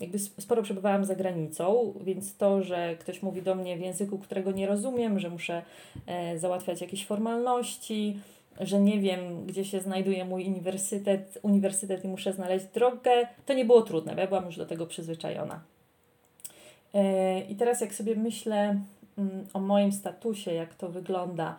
jakby 0.00 0.18
sporo 0.18 0.62
przebywałam 0.62 1.04
za 1.04 1.14
granicą, 1.14 1.94
więc 2.00 2.36
to, 2.36 2.62
że 2.62 2.96
ktoś 2.96 3.22
mówi 3.22 3.42
do 3.42 3.54
mnie 3.54 3.76
w 3.76 3.80
języku, 3.80 4.18
którego 4.18 4.52
nie 4.52 4.66
rozumiem, 4.66 5.18
że 5.18 5.30
muszę 5.30 5.62
e, 6.06 6.38
załatwiać 6.38 6.80
jakieś 6.80 7.06
formalności, 7.06 8.18
że 8.60 8.80
nie 8.80 9.00
wiem, 9.00 9.46
gdzie 9.46 9.64
się 9.64 9.80
znajduje 9.80 10.24
mój 10.24 10.46
uniwersytet, 10.46 11.38
uniwersytet 11.42 12.04
i 12.04 12.08
muszę 12.08 12.32
znaleźć 12.32 12.66
drogę, 12.66 13.10
to 13.46 13.54
nie 13.54 13.64
było 13.64 13.82
trudne, 13.82 14.14
bo 14.14 14.20
ja 14.20 14.26
byłam 14.26 14.46
już 14.46 14.56
do 14.56 14.66
tego 14.66 14.86
przyzwyczajona. 14.86 15.60
E, 16.94 17.40
I 17.40 17.56
teraz 17.56 17.80
jak 17.80 17.94
sobie 17.94 18.16
myślę 18.16 18.80
mm, 19.18 19.46
o 19.52 19.60
moim 19.60 19.92
statusie, 19.92 20.54
jak 20.54 20.74
to 20.74 20.88
wygląda, 20.88 21.58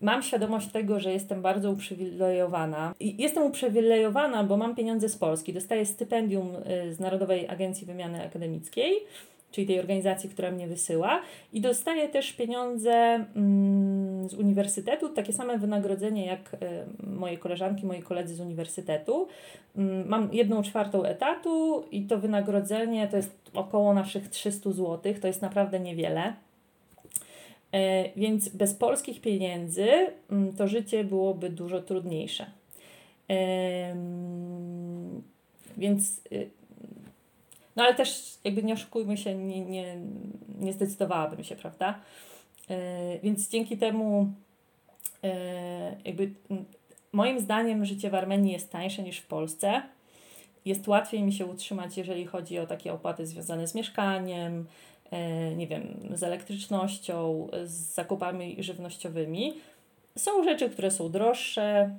mam 0.00 0.22
świadomość 0.22 0.68
tego, 0.68 1.00
że 1.00 1.12
jestem 1.12 1.42
bardzo 1.42 1.70
uprzywilejowana. 1.70 2.94
I 3.00 3.22
jestem 3.22 3.42
uprzywilejowana, 3.42 4.44
bo 4.44 4.56
mam 4.56 4.74
pieniądze 4.74 5.08
z 5.08 5.16
Polski. 5.16 5.52
Dostaję 5.52 5.86
stypendium 5.86 6.56
y, 6.56 6.94
z 6.94 7.00
Narodowej 7.00 7.48
Agencji 7.48 7.86
Wymiany 7.86 8.26
Akademickiej 8.26 8.92
czyli 9.50 9.66
tej 9.66 9.80
organizacji, 9.80 10.30
która 10.30 10.50
mnie 10.50 10.66
wysyła, 10.66 11.20
i 11.52 11.60
dostaję 11.60 12.08
też 12.08 12.32
pieniądze 12.32 12.92
mm, 13.36 14.28
z 14.28 14.34
uniwersytetu, 14.34 15.08
takie 15.08 15.32
same 15.32 15.58
wynagrodzenie 15.58 16.26
jak 16.26 16.54
y, 16.54 16.58
moje 17.06 17.38
koleżanki, 17.38 17.86
moi 17.86 18.02
koledzy 18.02 18.34
z 18.34 18.40
uniwersytetu. 18.40 19.28
Mm, 19.76 20.08
mam 20.08 20.28
jedną 20.32 20.62
czwartą 20.62 21.04
etatu 21.04 21.84
i 21.90 22.02
to 22.02 22.18
wynagrodzenie 22.18 23.08
to 23.08 23.16
jest 23.16 23.50
około 23.54 23.94
naszych 23.94 24.28
300 24.28 24.70
zł, 24.70 25.14
to 25.20 25.26
jest 25.26 25.42
naprawdę 25.42 25.80
niewiele. 25.80 26.32
E, 27.78 28.10
więc 28.16 28.48
bez 28.48 28.74
polskich 28.74 29.20
pieniędzy 29.20 29.88
mm, 30.30 30.56
to 30.56 30.68
życie 30.68 31.04
byłoby 31.04 31.50
dużo 31.50 31.80
trudniejsze. 31.82 32.46
Więc 35.76 36.20
y, 36.32 36.50
no 37.76 37.84
ale 37.84 37.94
też 37.94 38.38
jakby 38.44 38.62
nie 38.62 38.74
oszukujmy 38.74 39.16
się, 39.16 39.34
nie, 39.34 39.60
nie, 39.60 39.96
nie 40.58 40.72
zdecydowałabym 40.72 41.44
się, 41.44 41.56
prawda? 41.56 42.00
Yy, 42.68 42.76
więc 43.22 43.48
dzięki 43.48 43.76
temu 43.76 44.32
yy, 45.22 45.30
jakby 46.04 46.30
moim 47.12 47.40
zdaniem 47.40 47.84
życie 47.84 48.10
w 48.10 48.14
Armenii 48.14 48.52
jest 48.52 48.70
tańsze 48.70 49.02
niż 49.02 49.18
w 49.18 49.26
Polsce. 49.26 49.82
Jest 50.64 50.88
łatwiej 50.88 51.22
mi 51.22 51.32
się 51.32 51.46
utrzymać, 51.46 51.96
jeżeli 51.96 52.26
chodzi 52.26 52.58
o 52.58 52.66
takie 52.66 52.92
opłaty 52.92 53.26
związane 53.26 53.68
z 53.68 53.74
mieszkaniem, 53.74 54.66
nie 55.56 55.66
wiem, 55.66 55.82
z 56.14 56.22
elektrycznością, 56.22 57.48
z 57.64 57.94
zakupami 57.94 58.56
żywnościowymi. 58.58 59.54
Są 60.16 60.44
rzeczy, 60.44 60.70
które 60.70 60.90
są 60.90 61.10
droższe, 61.10 61.94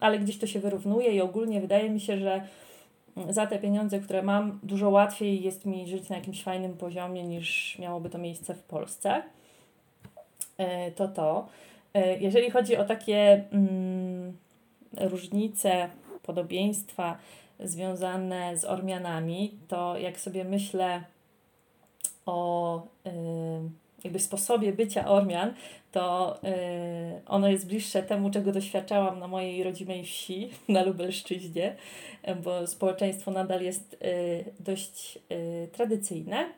ale 0.00 0.18
gdzieś 0.18 0.38
to 0.38 0.46
się 0.46 0.60
wyrównuje 0.60 1.12
i 1.12 1.20
ogólnie 1.20 1.60
wydaje 1.60 1.90
mi 1.90 2.00
się, 2.00 2.18
że 2.18 2.46
za 3.28 3.46
te 3.46 3.58
pieniądze, 3.58 4.00
które 4.00 4.22
mam, 4.22 4.58
dużo 4.62 4.90
łatwiej 4.90 5.42
jest 5.42 5.66
mi 5.66 5.88
żyć 5.88 6.08
na 6.08 6.16
jakimś 6.16 6.42
fajnym 6.42 6.76
poziomie 6.76 7.22
niż 7.22 7.78
miałoby 7.78 8.10
to 8.10 8.18
miejsce 8.18 8.54
w 8.54 8.62
Polsce. 8.62 9.22
E, 10.58 10.90
to 10.90 11.08
to. 11.08 11.48
E, 11.94 12.18
jeżeli 12.18 12.50
chodzi 12.50 12.76
o 12.76 12.84
takie 12.84 13.44
mm, 13.52 14.36
różnice, 15.00 15.88
podobieństwa 16.22 17.18
związane 17.60 18.56
z 18.56 18.64
Ormianami, 18.64 19.54
to 19.68 19.98
jak 19.98 20.20
sobie 20.20 20.44
myślę 20.44 21.02
o. 22.26 22.82
Yy, 23.04 23.12
jakby 24.04 24.18
sposobie 24.18 24.72
bycia 24.72 25.08
Ormian, 25.08 25.54
to 25.92 26.38
yy, 26.42 26.50
ono 27.26 27.48
jest 27.48 27.66
bliższe 27.66 28.02
temu, 28.02 28.30
czego 28.30 28.52
doświadczałam 28.52 29.18
na 29.18 29.28
mojej 29.28 29.62
rodzimej 29.62 30.04
wsi, 30.04 30.50
na 30.68 30.82
Lubelszczyźnie, 30.82 31.76
bo 32.44 32.66
społeczeństwo 32.66 33.30
nadal 33.30 33.62
jest 33.62 33.96
yy, 34.00 34.44
dość 34.60 35.18
tradycyjne. 35.72 36.48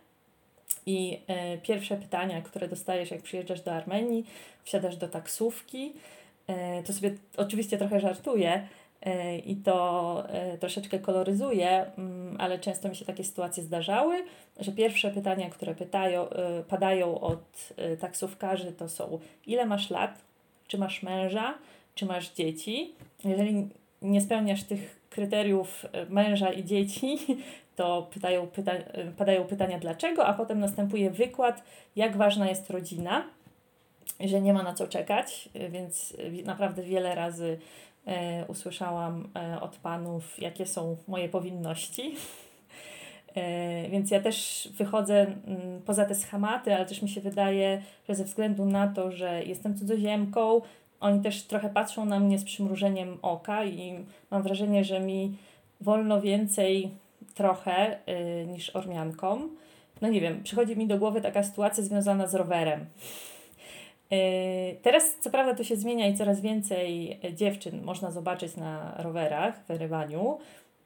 I 0.87 1.21
pierwsze 1.63 1.97
pytania, 1.97 2.43
które 2.43 2.69
dostajesz, 2.69 3.11
jak 3.11 3.23
przyjeżdżasz 3.23 3.61
do 3.61 3.73
Armenii, 3.73 4.25
wsiadasz 4.65 4.97
do 4.97 5.09
taksówki, 5.09 5.93
to 6.85 6.93
sobie 6.93 7.15
oczywiście 7.37 7.79
trochę 7.79 8.01
żartuję, 8.01 8.69
i 9.47 9.57
to 9.57 10.25
troszeczkę 10.61 10.99
koloryzuje, 10.99 11.87
mm, 11.99 12.37
ale 12.41 12.59
często 12.59 12.89
mi 12.89 12.97
się 12.97 13.05
takie 13.05 13.25
sytuacje 13.25 13.63
zdarzały 13.63 14.25
że 14.61 14.73
pierwsze 14.73 15.11
pytania, 15.11 15.51
które 15.51 15.75
pytają, 15.75 16.29
y, 16.31 16.65
padają 16.69 17.21
od 17.21 17.73
taksówkarzy, 18.01 18.73
to 18.73 18.89
są: 18.89 19.19
ile 19.47 19.67
masz 19.67 19.91
lat, 19.91 20.23
czy 20.67 20.79
masz 20.79 21.03
męża, 21.03 21.55
czy 21.95 22.07
masz 22.07 22.31
dzieci. 22.31 22.95
Jeżeli 23.25 23.69
nie 24.03 24.21
spełniasz 24.21 24.65
tych 24.65 25.01
kryteriów 25.11 25.87
męża 26.09 26.53
i 26.53 26.65
dzieci, 26.65 27.19
to 27.77 28.09
pytają, 28.15 28.47
pyta, 28.47 28.73
padają 29.17 29.45
pytania 29.45 29.79
dlaczego, 29.79 30.27
a 30.27 30.35
potem 30.35 30.61
następuje 30.61 31.11
wykład, 31.11 31.63
jak 31.97 32.17
ważna 32.17 32.49
jest 32.49 32.71
rodzina, 32.71 33.25
że 34.21 34.41
nie 34.41 34.53
ma 34.53 34.63
na 34.63 34.75
co 34.75 34.89
czekać, 34.89 35.49
więc 35.71 36.17
naprawdę 36.45 36.83
wiele 36.83 37.15
razy 37.15 37.59
usłyszałam 38.49 39.29
od 39.61 39.77
panów, 39.77 40.39
jakie 40.39 40.67
są 40.67 40.97
moje 41.09 41.29
powinności 41.29 42.15
E, 43.35 43.89
więc 43.89 44.11
ja 44.11 44.21
też 44.21 44.69
wychodzę 44.79 45.21
mm, 45.21 45.83
poza 45.87 46.05
te 46.05 46.15
schematy, 46.15 46.75
ale 46.75 46.87
też 46.87 47.03
mi 47.03 47.09
się 47.09 47.21
wydaje, 47.21 47.83
że 48.09 48.15
ze 48.15 48.25
względu 48.25 48.65
na 48.65 48.89
to, 48.89 49.11
że 49.11 49.45
jestem 49.45 49.79
cudzoziemką, 49.79 50.61
oni 51.01 51.23
też 51.23 51.43
trochę 51.43 51.69
patrzą 51.69 52.05
na 52.05 52.21
mnie 52.21 52.39
z 52.39 52.45
przymrużeniem 52.45 53.19
oka 53.23 53.65
i 53.65 54.05
mam 54.31 54.43
wrażenie, 54.43 54.85
że 54.85 55.01
mi 55.01 55.37
wolno 55.81 56.21
więcej 56.21 56.91
trochę 57.35 57.99
yy, 58.07 58.47
niż 58.47 58.77
Ormiankom. 58.77 59.57
No 60.01 60.09
nie 60.09 60.21
wiem, 60.21 60.43
przychodzi 60.43 60.77
mi 60.77 60.87
do 60.87 60.99
głowy 60.99 61.21
taka 61.21 61.43
sytuacja 61.43 61.85
związana 61.85 62.27
z 62.27 62.35
rowerem. 62.35 62.87
Yy, 64.11 64.19
teraz 64.83 65.17
co 65.21 65.31
prawda 65.31 65.55
to 65.55 65.65
się 65.65 65.77
zmienia 65.77 66.07
i 66.07 66.17
coraz 66.17 66.41
więcej 66.41 67.21
dziewczyn 67.35 67.83
można 67.83 68.11
zobaczyć 68.11 68.57
na 68.57 68.95
rowerach 68.99 69.65
w 69.67 69.71
Erywaniu, 69.71 70.39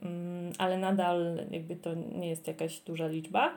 Mm, 0.03 0.53
ale 0.59 0.79
nadal 0.79 1.47
jakby 1.51 1.77
to 1.77 1.95
nie 1.95 2.29
jest 2.29 2.47
jakaś 2.47 2.81
duża 2.81 3.07
liczba. 3.07 3.55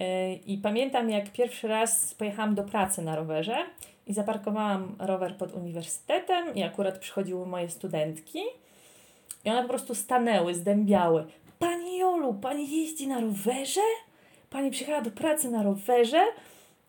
E, 0.00 0.34
I 0.34 0.58
pamiętam, 0.58 1.10
jak 1.10 1.32
pierwszy 1.32 1.68
raz 1.68 2.14
pojechałam 2.14 2.54
do 2.54 2.64
pracy 2.64 3.02
na 3.02 3.16
rowerze 3.16 3.56
i 4.06 4.14
zaparkowałam 4.14 4.96
rower 4.98 5.36
pod 5.36 5.52
uniwersytetem 5.52 6.54
i 6.54 6.62
akurat 6.62 6.98
przychodziły 6.98 7.46
moje 7.46 7.68
studentki 7.68 8.38
i 9.44 9.50
one 9.50 9.62
po 9.62 9.68
prostu 9.68 9.94
stanęły, 9.94 10.54
zdębiały. 10.54 11.24
Pani 11.58 11.98
Jolu, 11.98 12.34
pani 12.34 12.80
jeździ 12.80 13.08
na 13.08 13.20
rowerze? 13.20 13.80
Pani 14.50 14.70
przyjechała 14.70 15.00
do 15.00 15.10
pracy 15.10 15.50
na 15.50 15.62
rowerze? 15.62 16.22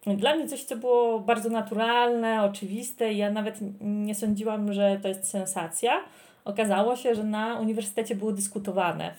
Dla 0.07 0.35
mnie 0.35 0.47
coś, 0.47 0.63
co 0.63 0.75
było 0.75 1.19
bardzo 1.19 1.49
naturalne, 1.49 2.43
oczywiste 2.43 3.13
ja 3.13 3.31
nawet 3.31 3.59
nie 3.81 4.15
sądziłam, 4.15 4.73
że 4.73 4.99
to 5.01 5.07
jest 5.07 5.29
sensacja 5.29 6.03
okazało 6.49 6.95
się, 6.95 7.15
że 7.15 7.23
na 7.23 7.59
uniwersytecie 7.59 8.15
było 8.15 8.31
dyskutowane, 8.31 9.13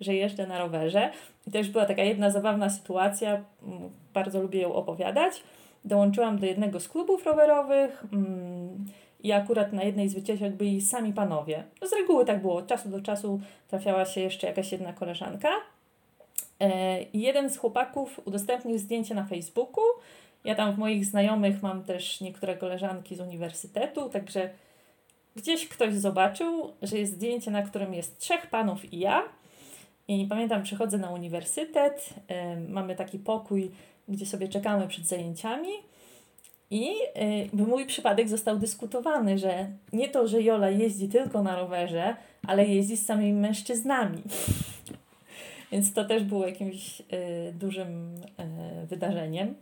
że 0.00 0.14
jeżdżę 0.14 0.46
na 0.46 0.58
rowerze. 0.58 1.10
I 1.46 1.50
to 1.50 1.58
już 1.58 1.68
była 1.68 1.84
taka 1.84 2.02
jedna 2.02 2.30
zabawna 2.30 2.70
sytuacja, 2.70 3.44
mm, 3.62 3.90
bardzo 4.14 4.42
lubię 4.42 4.60
ją 4.60 4.74
opowiadać. 4.74 5.42
Dołączyłam 5.84 6.38
do 6.38 6.46
jednego 6.46 6.80
z 6.80 6.88
klubów 6.88 7.26
rowerowych 7.26 8.04
mm, 8.12 8.86
i 9.22 9.32
akurat 9.32 9.72
na 9.72 9.82
jednej 9.82 10.08
z 10.08 10.14
wycieczek 10.14 10.56
byli 10.56 10.80
sami 10.80 11.12
panowie. 11.12 11.64
No 11.80 11.88
z 11.88 11.92
reguły 11.92 12.24
tak 12.24 12.42
było, 12.42 12.56
od 12.56 12.66
czasu 12.66 12.88
do 12.88 13.00
czasu 13.00 13.40
trafiała 13.68 14.04
się 14.04 14.20
jeszcze 14.20 14.46
jakaś 14.46 14.72
jedna 14.72 14.92
koleżanka. 14.92 15.48
E, 16.62 16.98
jeden 17.14 17.50
z 17.50 17.56
chłopaków 17.56 18.20
udostępnił 18.24 18.78
zdjęcie 18.78 19.14
na 19.14 19.24
Facebooku. 19.24 19.84
Ja 20.44 20.54
tam 20.54 20.72
w 20.72 20.78
moich 20.78 21.04
znajomych 21.04 21.62
mam 21.62 21.84
też 21.84 22.20
niektóre 22.20 22.56
koleżanki 22.56 23.16
z 23.16 23.20
uniwersytetu, 23.20 24.08
także 24.08 24.50
gdzieś 25.36 25.68
ktoś 25.68 25.94
zobaczył, 25.94 26.72
że 26.82 26.98
jest 26.98 27.12
zdjęcie, 27.12 27.50
na 27.50 27.62
którym 27.62 27.94
jest 27.94 28.18
trzech 28.18 28.46
panów 28.46 28.92
i 28.92 28.98
ja. 28.98 29.22
I 30.08 30.26
pamiętam, 30.26 30.62
przychodzę 30.62 30.98
na 30.98 31.10
uniwersytet, 31.10 32.08
y, 32.30 32.68
mamy 32.68 32.96
taki 32.96 33.18
pokój, 33.18 33.70
gdzie 34.08 34.26
sobie 34.26 34.48
czekamy 34.48 34.88
przed 34.88 35.06
zajęciami. 35.06 35.72
I 36.70 36.90
y, 37.52 37.66
mój 37.66 37.86
przypadek 37.86 38.28
został 38.28 38.58
dyskutowany, 38.58 39.38
że 39.38 39.66
nie 39.92 40.08
to, 40.08 40.28
że 40.28 40.42
Jola 40.42 40.70
jeździ 40.70 41.08
tylko 41.08 41.42
na 41.42 41.56
rowerze, 41.56 42.16
ale 42.46 42.66
jeździ 42.66 42.96
z 42.96 43.06
samymi 43.06 43.32
mężczyznami. 43.32 44.22
Więc 45.72 45.92
to 45.92 46.04
też 46.04 46.24
było 46.24 46.46
jakimś 46.46 47.00
y, 47.00 47.04
dużym 47.52 48.14
y, 48.82 48.86
wydarzeniem. 48.86 49.48
Y, 49.48 49.54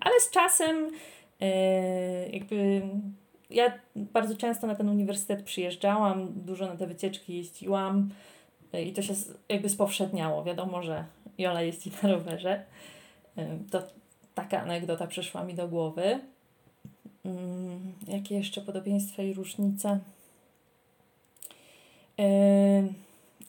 ale 0.00 0.20
z 0.20 0.30
czasem 0.30 0.90
y, 1.42 2.30
jakby 2.32 2.82
ja 3.50 3.72
bardzo 3.96 4.36
często 4.36 4.66
na 4.66 4.74
ten 4.74 4.88
uniwersytet 4.88 5.42
przyjeżdżałam, 5.42 6.32
dużo 6.36 6.66
na 6.66 6.76
te 6.76 6.86
wycieczki 6.86 7.36
jeździłam 7.36 8.10
e, 8.72 8.82
i 8.82 8.92
to 8.92 9.02
się 9.02 9.14
jakby 9.48 9.68
spowszedniało. 9.68 10.44
Wiadomo, 10.44 10.82
że 10.82 11.04
Jola 11.38 11.62
jeździ 11.62 11.90
na 12.02 12.08
rowerze. 12.08 12.64
E, 13.36 13.58
to 13.70 13.82
taka 14.34 14.62
anegdota 14.62 15.06
przyszła 15.06 15.44
mi 15.44 15.54
do 15.54 15.68
głowy. 15.68 16.20
Mm, 17.24 17.92
jakie 18.08 18.34
jeszcze 18.34 18.60
podobieństwa 18.60 19.22
i 19.22 19.34
różnice? 19.34 19.98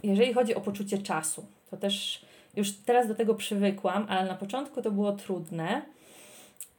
Jeżeli 0.03 0.33
chodzi 0.33 0.55
o 0.55 0.61
poczucie 0.61 0.97
czasu, 0.97 1.45
to 1.71 1.77
też 1.77 2.21
już 2.55 2.71
teraz 2.71 3.07
do 3.07 3.15
tego 3.15 3.35
przywykłam, 3.35 4.05
ale 4.09 4.27
na 4.27 4.35
początku 4.35 4.81
to 4.81 4.91
było 4.91 5.11
trudne, 5.11 5.81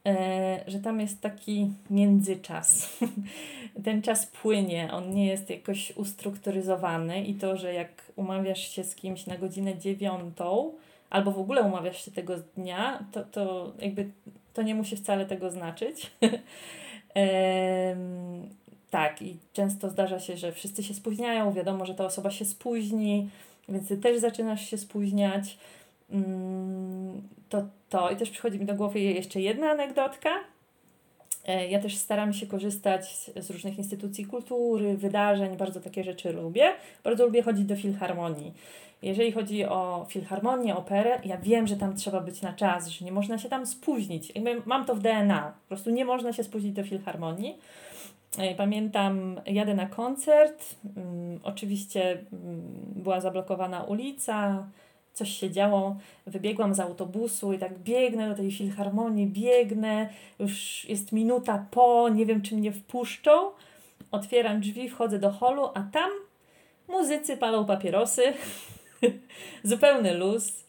e, 0.07 0.65
że 0.67 0.79
tam 0.79 1.01
jest 1.01 1.21
taki 1.21 1.71
międzyczas. 1.91 2.99
Ten 3.85 4.03
czas 4.03 4.27
płynie, 4.27 4.93
on 4.93 5.11
nie 5.11 5.27
jest 5.27 5.51
jakoś 5.51 5.97
ustrukturyzowany 5.97 7.25
i 7.25 7.35
to, 7.35 7.57
że 7.57 7.75
jak 7.75 7.89
umawiasz 8.17 8.69
się 8.69 8.85
z 8.85 8.95
kimś 8.95 9.27
na 9.27 9.37
godzinę 9.37 9.79
dziewiątą, 9.79 10.73
albo 11.11 11.31
w 11.33 11.39
ogóle 11.39 11.63
umawiasz 11.63 12.05
się 12.05 12.11
tego 12.11 12.35
dnia, 12.57 13.05
to, 13.13 13.25
to 13.25 13.73
jakby 13.79 14.11
to 14.55 14.63
nie 14.63 14.75
musi 14.75 14.97
wcale 14.97 15.27
tego 15.27 15.51
znaczyć. 15.51 16.11
tak, 18.93 19.23
i 19.23 19.37
często 19.53 19.91
zdarza 19.91 20.21
się, 20.21 20.37
że 20.37 20.53
wszyscy 20.53 20.83
się 20.83 20.95
spóźniają, 20.95 21.53
wiadomo, 21.53 21.87
że 21.87 21.95
ta 21.95 22.05
osoba 22.05 22.31
się 22.31 22.45
spóźni, 22.45 23.29
więc 23.69 23.89
ty 23.89 23.97
też 23.97 24.19
zaczynasz 24.19 24.71
się 24.71 24.79
spóźniać. 24.79 25.59
Mm, 26.11 27.23
to, 27.49 27.63
to 27.89 28.11
i 28.11 28.17
też 28.17 28.31
przychodzi 28.31 28.61
mi 28.61 28.67
do 28.67 28.75
głowy 28.75 29.01
jeszcze 29.01 29.41
jedna 29.41 29.71
anegdotka. 29.71 30.31
E, 31.47 31.69
ja 31.69 31.81
też 31.81 31.97
staram 31.97 32.33
się 32.33 32.47
korzystać 32.47 33.31
z 33.37 33.51
różnych 33.51 33.79
instytucji 33.79 34.27
kultury, 34.27 34.97
wydarzeń, 34.97 35.57
bardzo 35.57 35.81
takie 35.81 36.05
rzeczy 36.05 36.33
lubię. 36.33 36.73
Bardzo 37.05 37.25
lubię 37.25 37.43
chodzić 37.43 37.65
do 37.65 37.77
filharmonii. 37.77 38.53
Jeżeli 39.03 39.33
chodzi 39.33 39.65
o 39.65 40.07
filharmonię, 40.09 40.77
operę, 40.77 41.21
ja 41.25 41.37
wiem, 41.37 41.67
że 41.67 41.77
tam 41.77 41.97
trzeba 41.97 42.21
być 42.21 42.43
na 42.43 42.53
czas, 42.53 42.89
że 42.89 43.05
nie 43.05 43.13
można 43.13 43.39
się 43.39 43.49
tam 43.49 43.67
spóźnić. 43.67 44.33
Mam 44.67 44.85
to 44.85 44.95
w 44.95 45.01
DNA. 45.01 45.53
Po 45.63 45.69
prostu 45.69 45.91
nie 45.91 46.05
można 46.05 46.33
się 46.33 46.45
spóźnić 46.45 46.73
do 46.73 46.85
filharmonii. 46.85 47.59
E, 48.39 48.55
pamiętam, 48.55 49.41
jadę 49.47 49.75
na 49.75 49.87
koncert, 49.87 50.77
um, 50.97 51.41
oczywiście 51.43 52.25
um, 52.33 52.63
była 52.97 53.21
zablokowana 53.21 53.85
ulica, 53.85 54.67
coś 55.13 55.31
się 55.31 55.51
działo, 55.51 55.97
wybiegłam 56.27 56.75
z 56.75 56.81
autobusu 56.81 57.53
i 57.53 57.59
tak 57.59 57.79
biegnę 57.79 58.29
do 58.29 58.35
tej 58.35 58.53
filharmonii, 58.53 59.27
biegnę, 59.27 60.09
już 60.39 60.85
jest 60.89 61.13
minuta 61.13 61.67
po, 61.71 62.09
nie 62.09 62.27
wiem 62.27 62.43
czy 62.43 62.57
mnie 62.57 62.73
wpuszczą, 62.73 63.51
otwieram 64.11 64.61
drzwi, 64.61 64.89
wchodzę 64.89 65.19
do 65.19 65.31
holu, 65.31 65.69
a 65.75 65.83
tam 65.93 66.11
muzycy 66.89 67.37
palą 67.37 67.65
papierosy, 67.65 68.23
zupełny 69.63 70.15
luz, 70.15 70.65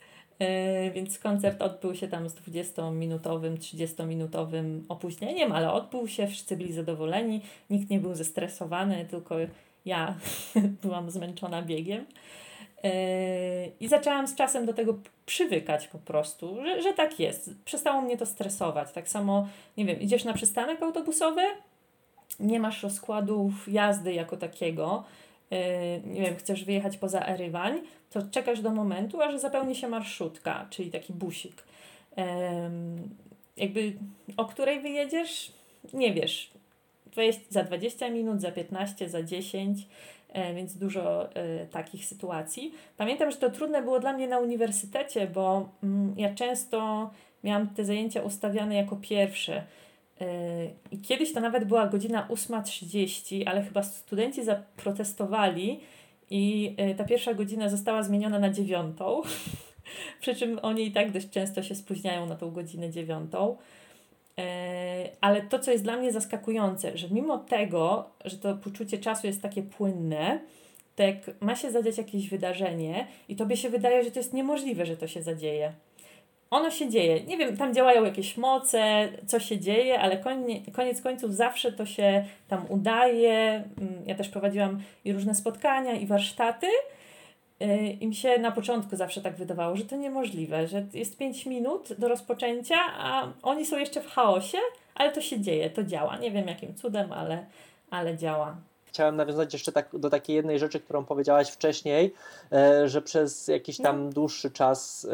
więc 0.93 1.19
koncert 1.19 1.61
odbył 1.61 1.95
się 1.95 2.07
tam 2.07 2.29
z 2.29 2.35
20-minutowym, 2.35 3.57
30-minutowym 3.57 4.81
opóźnieniem, 4.89 5.51
ale 5.51 5.71
odbył 5.71 6.07
się, 6.07 6.27
wszyscy 6.27 6.57
byli 6.57 6.73
zadowoleni, 6.73 7.41
nikt 7.69 7.89
nie 7.89 7.99
był 7.99 8.15
zestresowany, 8.15 9.05
tylko 9.09 9.35
ja 9.85 10.15
byłam 10.83 11.11
zmęczona 11.11 11.61
biegiem. 11.61 12.05
E, 12.83 13.67
I 13.79 13.87
zaczęłam 13.87 14.27
z 14.27 14.35
czasem 14.35 14.65
do 14.65 14.73
tego 14.73 14.99
przywykać 15.25 15.87
po 15.87 15.97
prostu, 15.97 16.63
że, 16.63 16.81
że 16.81 16.93
tak 16.93 17.19
jest. 17.19 17.51
Przestało 17.65 18.01
mnie 18.01 18.17
to 18.17 18.25
stresować. 18.25 18.91
Tak 18.91 19.09
samo, 19.09 19.47
nie 19.77 19.85
wiem, 19.85 19.99
idziesz 19.99 20.23
na 20.23 20.33
przystanek 20.33 20.81
autobusowy, 20.81 21.41
nie 22.39 22.59
masz 22.59 22.83
rozkładów 22.83 23.67
jazdy 23.67 24.13
jako 24.13 24.37
takiego, 24.37 25.03
e, 25.03 25.03
nie 26.05 26.21
wiem, 26.21 26.35
chcesz 26.35 26.63
wyjechać 26.63 26.97
poza 26.97 27.25
Erywań, 27.25 27.81
to 28.09 28.21
czekasz 28.31 28.61
do 28.61 28.71
momentu, 28.71 29.21
aż 29.21 29.39
zapełni 29.39 29.75
się 29.75 29.87
marszutka, 29.87 30.67
czyli 30.69 30.91
taki 30.91 31.13
busik. 31.13 31.63
Jakby 33.57 33.93
o 34.37 34.45
której 34.45 34.81
wyjedziesz, 34.81 35.51
nie 35.93 36.13
wiesz. 36.13 36.51
Za 37.49 37.63
20 37.63 38.09
minut, 38.09 38.41
za 38.41 38.51
15, 38.51 39.09
za 39.09 39.23
10, 39.23 39.87
e, 40.29 40.53
więc 40.53 40.77
dużo 40.77 41.35
e, 41.35 41.65
takich 41.65 42.05
sytuacji. 42.05 42.73
Pamiętam, 42.97 43.31
że 43.31 43.37
to 43.37 43.49
trudne 43.49 43.81
było 43.81 43.99
dla 43.99 44.13
mnie 44.13 44.27
na 44.27 44.39
uniwersytecie, 44.39 45.27
bo 45.27 45.69
mm, 45.83 46.15
ja 46.17 46.35
często 46.35 47.09
miałam 47.43 47.67
te 47.67 47.85
zajęcia 47.85 48.21
ustawiane 48.21 48.75
jako 48.75 48.95
pierwsze. 48.95 49.63
E, 50.21 50.25
I 50.91 50.97
kiedyś 51.01 51.33
to 51.33 51.39
nawet 51.39 51.65
była 51.65 51.87
godzina 51.87 52.27
8.30, 52.29 53.43
ale 53.45 53.63
chyba 53.63 53.83
studenci 53.83 54.43
zaprotestowali 54.43 55.79
i 56.29 56.75
y, 56.91 56.95
ta 56.95 57.03
pierwsza 57.03 57.33
godzina 57.33 57.69
została 57.69 58.03
zmieniona 58.03 58.39
na 58.39 58.49
dziewiątą. 58.49 59.21
Przy 60.21 60.35
czym 60.35 60.59
oni 60.61 60.87
i 60.87 60.91
tak 60.91 61.11
dość 61.11 61.29
często 61.29 61.63
się 61.63 61.75
spóźniają 61.75 62.25
na 62.25 62.35
tą 62.35 62.51
godzinę 62.51 62.89
dziewiątą. 62.89 63.57
E, 64.37 65.09
ale 65.21 65.41
to, 65.41 65.59
co 65.59 65.71
jest 65.71 65.83
dla 65.83 65.97
mnie 65.97 66.11
zaskakujące, 66.11 66.97
że 66.97 67.09
mimo 67.09 67.37
tego, 67.37 68.09
że 68.25 68.37
to 68.37 68.55
poczucie 68.55 68.97
czasu 68.97 69.27
jest 69.27 69.41
takie 69.41 69.63
płynne, 69.63 70.39
to 70.95 71.03
jak 71.03 71.41
ma 71.41 71.55
się 71.55 71.71
zadziać 71.71 71.97
jakieś 71.97 72.29
wydarzenie 72.29 73.07
i 73.29 73.35
tobie 73.35 73.57
się 73.57 73.69
wydaje, 73.69 74.03
że 74.03 74.11
to 74.11 74.19
jest 74.19 74.33
niemożliwe, 74.33 74.85
że 74.85 74.97
to 74.97 75.07
się 75.07 75.23
zadzieje 75.23 75.73
ono 76.53 76.71
się 76.71 76.89
dzieje. 76.89 77.23
Nie 77.23 77.37
wiem, 77.37 77.57
tam 77.57 77.73
działają 77.73 78.03
jakieś 78.03 78.37
moce, 78.37 79.09
co 79.25 79.39
się 79.39 79.59
dzieje, 79.59 79.99
ale 79.99 80.17
konie, 80.17 80.61
koniec 80.71 81.01
końców 81.01 81.35
zawsze 81.35 81.71
to 81.71 81.85
się 81.85 82.25
tam 82.47 82.65
udaje. 82.69 83.63
Mm, 83.77 84.03
ja 84.05 84.15
też 84.15 84.29
prowadziłam 84.29 84.81
i 85.05 85.13
różne 85.13 85.35
spotkania, 85.35 85.93
i 85.93 86.05
warsztaty. 86.05 86.67
Y, 87.61 87.97
I 88.01 88.07
mi 88.07 88.15
się 88.15 88.37
na 88.39 88.51
początku 88.51 88.95
zawsze 88.95 89.21
tak 89.21 89.35
wydawało, 89.35 89.75
że 89.75 89.85
to 89.85 89.95
niemożliwe, 89.95 90.67
że 90.67 90.85
jest 90.93 91.17
5 91.17 91.45
minut 91.45 91.93
do 91.97 92.07
rozpoczęcia, 92.07 92.77
a 92.97 93.27
oni 93.43 93.65
są 93.65 93.77
jeszcze 93.77 94.01
w 94.01 94.07
chaosie, 94.07 94.57
ale 94.95 95.11
to 95.11 95.21
się 95.21 95.39
dzieje, 95.39 95.69
to 95.69 95.83
działa. 95.83 96.17
Nie 96.17 96.31
wiem 96.31 96.47
jakim 96.47 96.75
cudem, 96.75 97.11
ale, 97.11 97.45
ale 97.89 98.17
działa 98.17 98.57
chciałem 98.93 99.15
nawiązać 99.15 99.53
jeszcze 99.53 99.71
tak, 99.71 99.89
do 99.93 100.09
takiej 100.09 100.35
jednej 100.35 100.59
rzeczy, 100.59 100.79
którą 100.79 101.05
powiedziałaś 101.05 101.49
wcześniej, 101.49 102.13
e, 102.51 102.89
że 102.89 103.01
przez 103.01 103.47
jakiś 103.47 103.77
tam 103.77 104.05
no. 104.05 104.11
dłuższy 104.11 104.51
czas 104.51 105.07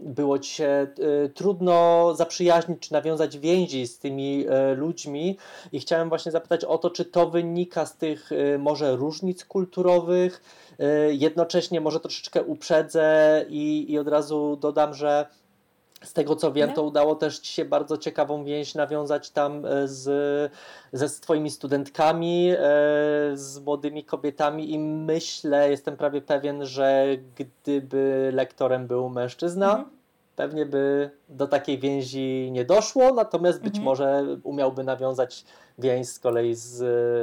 było 0.00 0.38
ci 0.38 0.54
się 0.54 0.86
y, 1.26 1.28
trudno 1.28 2.08
zaprzyjaźnić 2.14 2.78
czy 2.80 2.92
nawiązać 2.92 3.38
więzi 3.38 3.86
z 3.86 3.98
tymi 3.98 4.46
y, 4.72 4.76
ludźmi. 4.76 5.36
I 5.72 5.80
chciałem 5.80 6.08
właśnie 6.08 6.32
zapytać 6.32 6.64
o 6.64 6.78
to, 6.78 6.90
czy 6.90 7.04
to 7.04 7.30
wynika 7.30 7.86
z 7.86 7.96
tych 7.96 8.32
y, 8.32 8.58
może 8.58 8.96
różnic 8.96 9.44
kulturowych, 9.44 10.42
jednocześnie 11.10 11.80
może 11.80 12.00
troszeczkę 12.00 12.42
uprzedzę 12.42 13.44
i, 13.48 13.92
i 13.92 13.98
od 13.98 14.08
razu 14.08 14.58
dodam, 14.60 14.94
że 14.94 15.26
z 16.02 16.12
tego 16.12 16.36
co 16.36 16.52
wiem, 16.52 16.72
to 16.72 16.82
udało 16.82 17.14
też 17.14 17.38
Ci 17.38 17.52
się 17.52 17.64
bardzo 17.64 17.98
ciekawą 17.98 18.44
więź 18.44 18.74
nawiązać 18.74 19.30
tam 19.30 19.62
z, 19.84 20.52
ze 20.92 21.08
z 21.08 21.20
Twoimi 21.20 21.50
studentkami, 21.50 22.52
z 23.34 23.58
młodymi 23.64 24.04
kobietami 24.04 24.72
i 24.72 24.78
myślę, 24.78 25.70
jestem 25.70 25.96
prawie 25.96 26.20
pewien, 26.20 26.66
że 26.66 27.06
gdyby 27.36 28.30
lektorem 28.34 28.86
był 28.86 29.08
mężczyzna, 29.08 29.70
mhm 29.70 29.98
pewnie 30.38 30.66
by 30.66 31.10
do 31.28 31.46
takiej 31.46 31.78
więzi 31.78 32.48
nie 32.52 32.64
doszło, 32.64 33.14
natomiast 33.14 33.62
być 33.62 33.76
mhm. 33.76 33.84
może 33.84 34.36
umiałby 34.42 34.84
nawiązać 34.84 35.44
więź 35.78 36.08
z 36.08 36.18
kolei 36.18 36.54
z, 36.54 36.76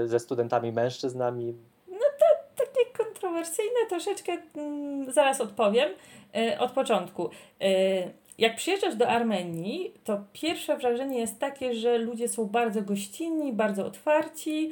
ze 0.10 0.20
studentami 0.20 0.72
mężczyznami. 0.72 1.56
No 1.88 2.06
to 2.20 2.26
takie 2.66 3.04
kontrowersyjne 3.04 3.80
troszeczkę, 3.90 4.38
mm, 4.56 5.14
zaraz 5.14 5.42
odpowiem 5.42 5.90
y, 6.36 6.60
od 6.60 6.72
początku. 6.72 7.30
Jak 8.38 8.56
przyjeżdżasz 8.56 8.96
do 8.96 9.10
Armenii, 9.10 9.92
to 10.04 10.24
pierwsze 10.34 10.78
wrażenie 10.78 11.20
jest 11.20 11.40
takie, 11.40 11.76
że 11.76 11.98
ludzie 11.98 12.28
są 12.28 12.46
bardzo 12.46 12.82
gościnni, 12.82 13.54
bardzo 13.54 13.86
otwarci. 13.86 14.72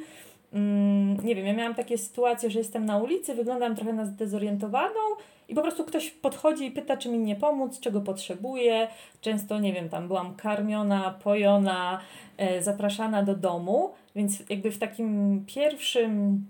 Mm, 0.52 1.26
nie 1.26 1.34
wiem, 1.34 1.46
ja 1.46 1.52
miałam 1.52 1.74
takie 1.74 1.98
sytuacje, 1.98 2.50
że 2.50 2.58
jestem 2.58 2.84
na 2.84 2.98
ulicy, 2.98 3.34
wyglądam 3.34 3.76
trochę 3.76 3.92
na 3.92 4.06
zdezorientowaną, 4.06 5.00
i 5.48 5.54
po 5.54 5.62
prostu 5.62 5.84
ktoś 5.84 6.10
podchodzi 6.10 6.66
i 6.66 6.70
pyta, 6.70 6.96
czy 6.96 7.08
mi 7.08 7.18
nie 7.18 7.36
pomóc, 7.36 7.80
czego 7.80 8.00
potrzebuję. 8.00 8.88
Często, 9.20 9.58
nie 9.58 9.72
wiem, 9.72 9.88
tam 9.88 10.06
byłam 10.06 10.34
karmiona, 10.34 11.18
pojona, 11.22 12.00
e, 12.36 12.62
zapraszana 12.62 13.22
do 13.22 13.34
domu, 13.34 13.90
więc 14.16 14.42
jakby 14.48 14.70
w 14.70 14.78
takim 14.78 15.44
pierwszym 15.46 16.44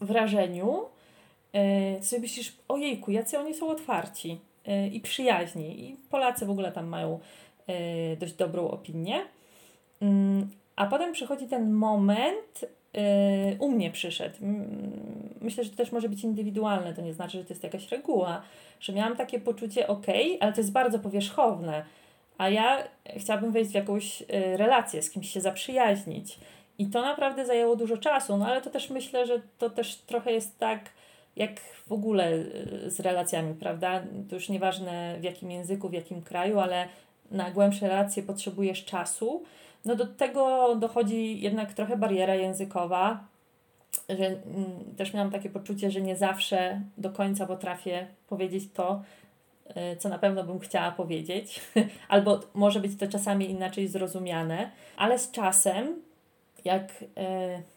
wrażeniu 0.00 0.84
e, 1.52 2.02
sobie 2.02 2.22
myślisz, 2.22 2.52
ojejku, 2.68 3.10
jacy 3.10 3.38
oni 3.38 3.54
są 3.54 3.68
otwarci 3.68 4.38
i 4.86 5.00
przyjaźni. 5.00 5.84
I 5.84 5.96
Polacy 6.10 6.46
w 6.46 6.50
ogóle 6.50 6.72
tam 6.72 6.86
mają 6.86 7.20
e, 7.66 8.16
dość 8.16 8.32
dobrą 8.32 8.68
opinię. 8.68 9.20
Mm, 10.02 10.50
a 10.76 10.86
potem 10.86 11.12
przychodzi 11.12 11.46
ten 11.46 11.72
moment, 11.72 12.64
Y, 12.96 13.56
u 13.58 13.68
mnie 13.68 13.90
przyszedł. 13.90 14.36
Myślę, 15.40 15.64
że 15.64 15.70
to 15.70 15.76
też 15.76 15.92
może 15.92 16.08
być 16.08 16.24
indywidualne, 16.24 16.94
to 16.94 17.02
nie 17.02 17.12
znaczy, 17.12 17.38
że 17.38 17.44
to 17.44 17.52
jest 17.52 17.62
jakaś 17.62 17.88
reguła, 17.88 18.42
że 18.80 18.92
miałam 18.92 19.16
takie 19.16 19.40
poczucie, 19.40 19.86
ok, 19.86 20.06
ale 20.40 20.52
to 20.52 20.60
jest 20.60 20.72
bardzo 20.72 20.98
powierzchowne, 20.98 21.84
a 22.38 22.48
ja 22.48 22.84
chciałabym 23.16 23.52
wejść 23.52 23.70
w 23.70 23.74
jakąś 23.74 24.22
relację, 24.56 25.02
z 25.02 25.10
kimś 25.10 25.30
się 25.30 25.40
zaprzyjaźnić. 25.40 26.38
I 26.78 26.86
to 26.86 27.02
naprawdę 27.02 27.46
zajęło 27.46 27.76
dużo 27.76 27.96
czasu, 27.96 28.36
no 28.36 28.46
ale 28.46 28.62
to 28.62 28.70
też 28.70 28.90
myślę, 28.90 29.26
że 29.26 29.40
to 29.58 29.70
też 29.70 29.96
trochę 29.96 30.32
jest 30.32 30.58
tak, 30.58 30.90
jak 31.36 31.60
w 31.60 31.92
ogóle 31.92 32.32
y, 32.32 32.90
z 32.90 33.00
relacjami, 33.00 33.54
prawda? 33.54 34.02
To 34.28 34.34
już 34.34 34.48
nieważne 34.48 35.16
w 35.20 35.24
jakim 35.24 35.50
języku, 35.50 35.88
w 35.88 35.92
jakim 35.92 36.22
kraju, 36.22 36.58
ale 36.58 36.88
na 37.30 37.50
głębsze 37.50 37.88
relacje 37.88 38.22
potrzebujesz 38.22 38.84
czasu, 38.84 39.42
no 39.84 39.96
do 39.96 40.06
tego 40.06 40.74
dochodzi 40.76 41.40
jednak 41.40 41.74
trochę 41.74 41.96
bariera 41.96 42.34
językowa, 42.34 43.24
że 44.08 44.26
mm, 44.26 44.40
też 44.96 45.14
miałam 45.14 45.30
takie 45.30 45.50
poczucie, 45.50 45.90
że 45.90 46.00
nie 46.00 46.16
zawsze 46.16 46.80
do 46.98 47.10
końca 47.10 47.46
potrafię 47.46 48.06
powiedzieć 48.28 48.64
to, 48.74 49.02
y, 49.70 49.96
co 49.96 50.08
na 50.08 50.18
pewno 50.18 50.44
bym 50.44 50.58
chciała 50.58 50.90
powiedzieć, 50.90 51.60
albo 52.08 52.40
może 52.54 52.80
być 52.80 52.98
to 52.98 53.06
czasami 53.06 53.50
inaczej 53.50 53.88
zrozumiane, 53.88 54.70
ale 54.96 55.18
z 55.18 55.30
czasem, 55.30 56.02
jak 56.64 57.02
y, 57.02 57.06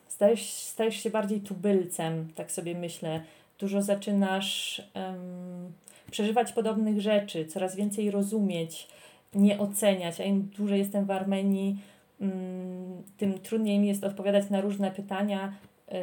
stajesz, 0.08 0.54
stajesz 0.54 1.04
się 1.04 1.10
bardziej 1.10 1.42
tubylcem, 1.42 2.28
tak 2.36 2.52
sobie 2.52 2.76
myślę, 2.76 3.22
dużo 3.64 3.82
zaczynasz 3.82 4.82
um, 4.96 5.74
przeżywać 6.12 6.54
podobnych 6.54 7.02
rzeczy, 7.02 7.46
coraz 7.46 7.76
więcej 7.76 8.12
rozumieć, 8.12 8.88
nie 9.36 9.60
oceniać, 9.60 10.22
a 10.22 10.24
im 10.24 10.50
dłużej 10.58 10.80
jestem 10.80 11.06
w 11.06 11.12
Armenii, 11.12 11.80
um, 12.22 13.04
tym 13.18 13.40
trudniej 13.40 13.80
mi 13.80 13.88
jest 13.88 14.04
odpowiadać 14.04 14.50
na 14.50 14.62
różne 14.62 14.92
pytania. 14.92 15.54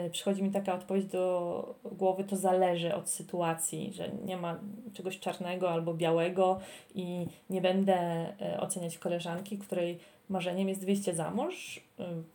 Y, 0.06 0.10
przychodzi 0.10 0.42
mi 0.42 0.50
taka 0.50 0.74
odpowiedź 0.74 1.06
do 1.06 1.74
głowy, 1.92 2.24
to 2.24 2.36
zależy 2.36 2.94
od 2.94 3.10
sytuacji, 3.10 3.92
że 3.92 4.10
nie 4.26 4.36
ma 4.36 4.58
czegoś 4.92 5.18
czarnego 5.18 5.70
albo 5.70 5.94
białego 5.94 6.60
i 6.94 7.26
nie 7.50 7.60
będę 7.60 8.26
y, 8.56 8.60
oceniać 8.60 8.98
koleżanki, 8.98 9.58
której 9.58 9.98
marzeniem 10.30 10.68
jest 10.68 10.84
wyjście 10.84 11.14
za 11.14 11.30
mąż. 11.30 11.76
Y, 11.76 11.80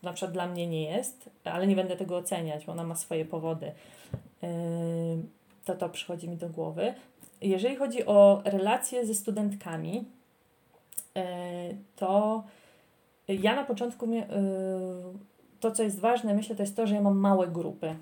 na 0.03 0.13
przykład 0.13 0.33
dla 0.33 0.47
mnie 0.47 0.67
nie 0.67 0.83
jest, 0.83 1.29
ale 1.43 1.67
nie 1.67 1.75
będę 1.75 1.95
tego 1.95 2.17
oceniać, 2.17 2.65
bo 2.65 2.71
ona 2.71 2.83
ma 2.83 2.95
swoje 2.95 3.25
powody. 3.25 3.71
To 5.65 5.75
to 5.75 5.89
przychodzi 5.89 6.29
mi 6.29 6.37
do 6.37 6.49
głowy. 6.49 6.93
Jeżeli 7.41 7.75
chodzi 7.75 8.05
o 8.05 8.41
relacje 8.45 9.05
ze 9.05 9.13
studentkami, 9.15 10.05
to 11.95 12.43
ja 13.27 13.55
na 13.55 13.63
początku 13.63 14.07
to, 15.59 15.71
co 15.71 15.83
jest 15.83 15.99
ważne, 15.99 16.33
myślę, 16.33 16.55
to 16.55 16.63
jest 16.63 16.75
to, 16.75 16.87
że 16.87 16.95
ja 16.95 17.01
mam 17.01 17.17
małe 17.17 17.47
grupy. 17.47 17.95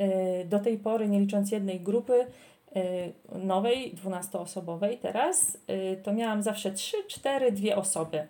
Y, 0.00 0.44
do 0.44 0.58
tej 0.58 0.78
pory, 0.78 1.08
nie 1.08 1.20
licząc 1.20 1.52
jednej 1.52 1.80
grupy 1.80 2.26
y, 2.76 3.12
nowej, 3.38 3.92
dwunastoosobowej 3.94 4.98
teraz, 4.98 5.58
y, 5.70 6.00
to 6.02 6.12
miałam 6.12 6.42
zawsze 6.42 6.72
trzy, 6.72 6.96
cztery, 7.08 7.52
dwie 7.52 7.76
osoby. 7.76 8.26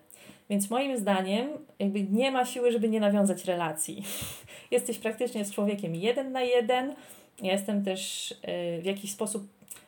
Więc 0.50 0.70
moim 0.70 0.98
zdaniem 0.98 1.48
jakby 1.78 2.02
nie 2.02 2.30
ma 2.30 2.44
siły, 2.44 2.72
żeby 2.72 2.88
nie 2.88 3.00
nawiązać 3.00 3.44
relacji. 3.44 4.02
Jesteś 4.70 4.98
praktycznie 4.98 5.44
z 5.44 5.52
człowiekiem 5.52 5.94
jeden 5.94 6.32
na 6.32 6.42
jeden. 6.42 6.94
Ja 7.42 7.52
jestem 7.52 7.84
też 7.84 8.34
w 8.82 8.84
jakiś 8.84 9.12
sposób 9.12 9.46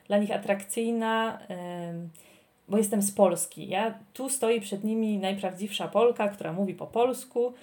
dla 0.08 0.18
nich 0.18 0.30
atrakcyjna, 0.30 1.38
bo 2.68 2.78
jestem 2.78 3.02
z 3.02 3.12
Polski. 3.12 3.68
Ja 3.68 3.98
tu 4.12 4.28
stoi 4.28 4.60
przed 4.60 4.84
nimi 4.84 5.18
najprawdziwsza 5.18 5.88
Polka, 5.88 6.28
która 6.28 6.52
mówi 6.52 6.74
po 6.74 6.86
polsku 6.86 7.54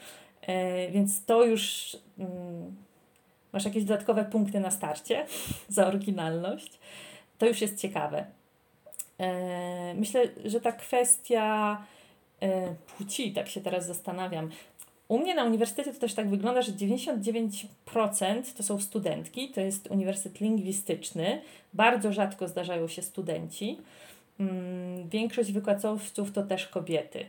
E, 0.49 0.91
więc 0.91 1.25
to 1.25 1.45
już 1.45 1.97
mm, 2.19 2.75
masz 3.53 3.65
jakieś 3.65 3.83
dodatkowe 3.83 4.25
punkty 4.25 4.59
na 4.59 4.71
starcie 4.71 5.25
za 5.67 5.87
oryginalność. 5.87 6.79
To 7.37 7.45
już 7.45 7.61
jest 7.61 7.81
ciekawe. 7.81 8.25
E, 9.19 9.93
myślę, 9.93 10.23
że 10.45 10.61
ta 10.61 10.71
kwestia 10.71 11.77
e, 11.81 11.98
płci, 12.97 13.31
tak 13.33 13.49
się 13.49 13.61
teraz 13.61 13.87
zastanawiam. 13.87 14.49
U 15.07 15.19
mnie 15.19 15.35
na 15.35 15.43
uniwersytecie 15.43 15.93
to 15.93 15.99
też 15.99 16.13
tak 16.13 16.29
wygląda, 16.29 16.61
że 16.61 16.71
99% 16.71 17.67
to 18.57 18.63
są 18.63 18.79
studentki, 18.79 19.49
to 19.49 19.61
jest 19.61 19.91
uniwersytet 19.91 20.41
lingwistyczny. 20.41 21.41
Bardzo 21.73 22.13
rzadko 22.13 22.47
zdarzają 22.47 22.87
się 22.87 23.01
studenci. 23.01 23.77
Mm, 24.39 25.09
większość 25.09 25.51
wykładowców 25.51 26.31
to 26.31 26.43
też 26.43 26.67
kobiety. 26.67 27.25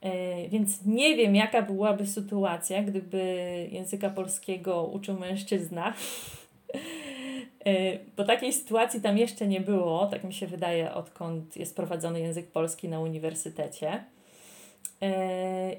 E, 0.00 0.48
więc 0.48 0.84
nie 0.86 1.16
wiem, 1.16 1.36
jaka 1.36 1.62
byłaby 1.62 2.06
sytuacja, 2.06 2.82
gdyby 2.82 3.24
języka 3.72 4.10
polskiego 4.10 4.84
uczył 4.84 5.18
mężczyzna. 5.18 5.92
E, 7.66 7.98
bo 8.16 8.24
takiej 8.24 8.52
sytuacji 8.52 9.00
tam 9.00 9.18
jeszcze 9.18 9.46
nie 9.46 9.60
było, 9.60 10.06
tak 10.06 10.24
mi 10.24 10.34
się 10.34 10.46
wydaje, 10.46 10.94
odkąd 10.94 11.56
jest 11.56 11.76
prowadzony 11.76 12.20
język 12.20 12.46
polski 12.46 12.88
na 12.88 13.00
uniwersytecie. 13.00 14.04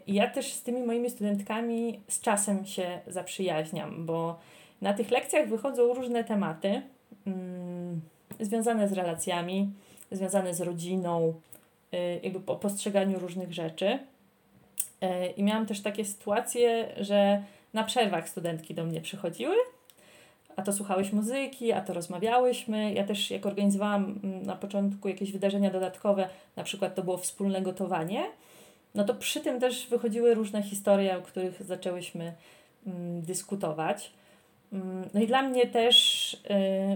I 0.08 0.14
ja 0.14 0.28
też 0.28 0.54
z 0.54 0.64
tymi 0.64 0.84
moimi 0.84 1.10
studentkami 1.10 2.00
z 2.08 2.22
czasem 2.22 2.66
się 2.66 3.00
zaprzyjaźniam, 3.08 4.06
bo 4.06 4.40
na 4.82 4.94
tych 4.94 5.12
lekcjach 5.12 5.50
wychodzą 5.50 5.94
różne 5.94 6.24
tematy 6.24 6.82
mm, 7.28 8.02
związane 8.40 8.88
z 8.88 8.94
relacjami, 8.94 9.70
związane 10.12 10.54
z 10.54 10.62
rodziną, 10.62 11.34
jakby 12.24 12.40
po 12.40 12.56
postrzeganiu 12.56 13.20
różnych 13.20 13.54
rzeczy. 13.54 14.00
E, 15.02 15.28
I 15.28 15.44
miałam 15.44 15.66
też 15.66 15.82
takie 15.82 16.06
sytuacje, 16.06 16.94
że 17.00 17.44
na 17.74 17.84
przerwach 17.84 18.30
studentki 18.30 18.74
do 18.74 18.84
mnie 18.84 19.02
przychodziły, 19.02 19.56
a 20.56 20.62
to 20.62 20.74
słuchałeś 20.74 21.14
muzyki, 21.14 21.72
a 21.72 21.82
to 21.82 21.94
rozmawiałyśmy. 21.94 22.94
Ja 22.94 23.04
też, 23.04 23.32
jak 23.32 23.46
organizowałam 23.46 24.20
mm, 24.24 24.44
na 24.44 24.56
początku 24.56 25.08
jakieś 25.08 25.32
wydarzenia 25.32 25.72
dodatkowe, 25.72 26.30
na 26.56 26.64
przykład 26.64 26.96
to 26.96 27.04
było 27.04 27.18
wspólne 27.18 27.62
gotowanie, 27.62 28.24
no 28.96 29.04
to 29.04 29.14
przy 29.14 29.40
tym 29.40 29.60
też 29.60 29.88
wychodziły 29.88 30.34
różne 30.34 30.64
historie, 30.64 31.18
o 31.18 31.22
których 31.22 31.64
zaczęłyśmy 31.64 32.34
mm, 32.88 33.22
dyskutować. 33.22 34.14
Mm, 34.74 35.10
no 35.14 35.22
i 35.22 35.28
dla 35.28 35.42
mnie 35.42 35.68
też 35.68 36.34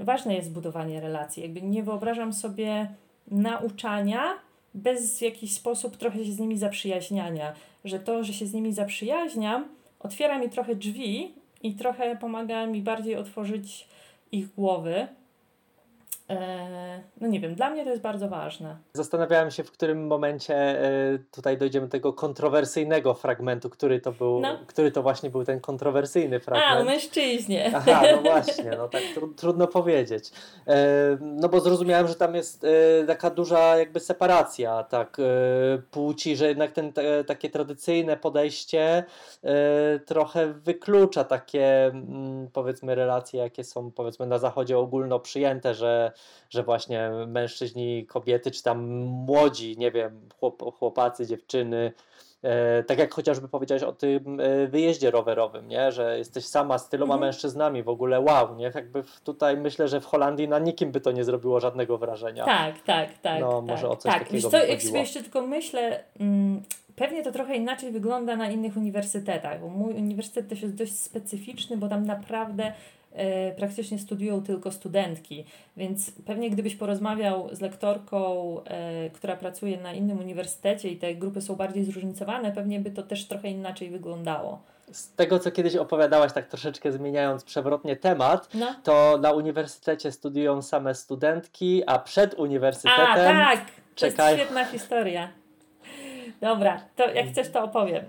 y, 0.02 0.06
ważne 0.06 0.36
jest 0.36 0.52
budowanie 0.52 1.02
relacji. 1.02 1.44
Jakby 1.44 1.62
nie 1.62 1.84
wyobrażam 1.84 2.34
sobie 2.34 2.90
nauczania 3.32 4.34
bez 4.74 5.20
w 5.20 5.22
jakiś 5.22 5.54
sposób 5.54 5.98
trochę 5.98 6.26
się 6.26 6.32
z 6.32 6.40
nimi 6.40 6.58
zaprzyjaźniania 6.58 7.54
że 7.86 8.00
to, 8.00 8.24
że 8.24 8.34
się 8.34 8.46
z 8.46 8.54
nimi 8.54 8.74
zaprzyjaźniam, 8.74 9.68
otwiera 10.00 10.40
mi 10.40 10.50
trochę 10.50 10.76
drzwi 10.76 11.34
i 11.64 11.74
trochę 11.76 12.18
pomaga 12.18 12.66
mi 12.66 12.82
bardziej 12.82 13.16
otworzyć 13.16 13.88
ich 14.32 14.56
głowy 14.56 15.08
no 17.22 17.28
nie 17.28 17.40
wiem, 17.40 17.56
dla 17.56 17.70
mnie 17.70 17.84
to 17.84 17.90
jest 17.90 18.02
bardzo 18.02 18.30
ważne. 18.30 18.78
Zastanawiałem 18.94 19.52
się, 19.52 19.64
w 19.64 19.72
którym 19.72 20.08
momencie 20.08 20.56
e, 20.56 21.20
tutaj 21.32 21.58
dojdziemy 21.58 21.88
do 21.88 21.92
tego 21.92 22.14
kontrowersyjnego 22.14 23.14
fragmentu, 23.14 23.70
który 23.70 24.00
to 24.00 24.12
był, 24.12 24.40
no. 24.40 24.60
który 24.68 24.92
to 24.92 25.04
właśnie 25.04 25.30
był 25.30 25.44
ten 25.44 25.60
kontrowersyjny 25.60 26.40
fragment. 26.40 26.78
A, 26.78 26.82
o 26.82 26.84
mężczyźnie. 26.84 27.72
Aha, 27.76 28.02
no 28.16 28.22
właśnie, 28.22 28.72
no 28.78 28.88
tak 28.88 29.02
tr 29.16 29.22
trudno 29.36 29.68
powiedzieć. 29.68 30.32
E, 30.68 30.76
no 31.22 31.50
bo 31.50 31.60
zrozumiałem, 31.60 32.08
że 32.08 32.16
tam 32.16 32.36
jest 32.36 32.66
taka 33.08 33.30
duża 33.30 33.78
jakby 33.78 34.00
separacja, 34.00 34.84
tak, 34.84 35.18
płci, 35.92 36.36
że 36.36 36.48
jednak 36.48 36.72
ten 36.72 36.94
te, 36.94 37.24
takie 37.24 37.50
tradycyjne 37.50 38.18
podejście 38.18 39.04
trochę 40.06 40.54
wyklucza 40.54 41.24
takie 41.24 41.86
mm, 41.86 42.50
powiedzmy 42.54 42.96
relacje, 42.96 43.40
jakie 43.40 43.64
są 43.64 43.92
powiedzmy 43.92 44.26
na 44.26 44.38
zachodzie 44.38 44.78
ogólno 44.78 45.20
przyjęte, 45.20 45.74
że 45.74 46.12
że 46.50 46.64
właśnie 46.64 47.10
mężczyźni, 47.28 48.06
kobiety, 48.06 48.52
czy 48.52 48.64
tam 48.64 48.86
młodzi, 49.06 49.78
nie 49.78 49.92
wiem, 49.92 50.30
chłop, 50.40 50.76
chłopacy, 50.78 51.28
dziewczyny, 51.28 51.92
e, 52.44 52.84
tak 52.84 53.00
jak 53.00 53.14
chociażby 53.14 53.48
powiedziałeś 53.48 53.84
o 53.84 53.92
tym 53.92 54.40
e, 54.40 54.68
wyjeździe 54.68 55.12
rowerowym, 55.12 55.68
nie? 55.68 55.92
że 55.92 56.18
jesteś 56.18 56.46
sama 56.46 56.78
z 56.78 56.90
tyloma 56.90 57.14
mhm. 57.14 57.28
mężczyznami, 57.28 57.84
w 57.84 57.90
ogóle 57.90 58.20
wow, 58.20 58.56
nie? 58.56 58.72
Jakby 58.76 59.04
tutaj 59.24 59.58
myślę, 59.58 59.88
że 59.88 60.02
w 60.02 60.06
Holandii 60.06 60.48
na 60.48 60.60
nikim 60.60 60.92
by 60.92 61.02
to 61.02 61.12
nie 61.12 61.24
zrobiło 61.24 61.60
żadnego 61.60 61.98
wrażenia. 61.98 62.46
Tak, 62.46 62.82
tak, 62.82 63.18
tak. 63.18 63.42
No 63.42 63.62
tak, 63.62 63.70
może 63.70 63.90
o 63.90 63.96
coś 63.96 64.14
tak. 64.14 64.24
takiego 64.24 64.50
Wiesz 64.50 64.62
co, 64.62 64.68
jak 64.68 64.82
sobie 64.82 65.00
jeszcze 65.00 65.22
tylko 65.22 65.42
myślę, 65.42 66.04
mm, 66.20 66.64
pewnie 66.96 67.24
to 67.24 67.32
trochę 67.32 67.56
inaczej 67.56 67.92
wygląda 67.92 68.36
na 68.36 68.50
innych 68.50 68.78
uniwersytetach, 68.78 69.62
bo 69.62 69.70
mój 69.70 69.94
uniwersytet 69.94 70.50
też 70.50 70.62
jest 70.62 70.76
dość 70.76 71.00
specyficzny, 71.00 71.78
bo 71.78 71.88
tam 71.88 72.06
naprawdę 72.06 72.74
praktycznie 73.58 74.00
studiują 74.00 74.44
tylko 74.44 74.72
studentki, 74.72 75.46
więc 75.78 76.12
pewnie 76.26 76.50
gdybyś 76.50 76.76
porozmawiał 76.76 77.50
z 77.52 77.62
lektorką, 77.62 78.58
e, 78.64 79.10
która 79.10 79.36
pracuje 79.36 79.78
na 79.78 79.94
innym 79.94 80.20
uniwersytecie 80.20 80.90
i 80.90 80.98
te 80.98 81.16
grupy 81.16 81.42
są 81.42 81.56
bardziej 81.56 81.86
zróżnicowane, 81.86 82.52
pewnie 82.52 82.80
by 82.80 82.92
to 82.92 83.04
też 83.04 83.28
trochę 83.28 83.50
inaczej 83.50 83.90
wyglądało. 83.90 84.62
Z 84.92 85.12
tego, 85.12 85.40
co 85.40 85.52
kiedyś 85.52 85.76
opowiadałaś, 85.76 86.34
tak 86.34 86.48
troszeczkę 86.48 86.92
zmieniając 86.92 87.44
przewrotnie 87.44 87.96
temat, 87.96 88.50
no. 88.54 88.76
to 88.84 89.18
na 89.22 89.32
uniwersytecie 89.32 90.12
studiują 90.12 90.62
same 90.62 90.96
studentki, 90.96 91.84
a 91.88 92.00
przed 92.00 92.34
uniwersytetem. 92.34 93.38
A, 93.38 93.56
tak! 93.56 93.66
To 93.96 94.06
jest 94.06 94.18
świetna 94.18 94.66
historia. 94.66 95.30
Dobra, 96.42 96.82
to 96.96 97.12
jak 97.12 97.28
chcesz, 97.28 97.50
to 97.50 97.64
opowiem. 97.64 98.04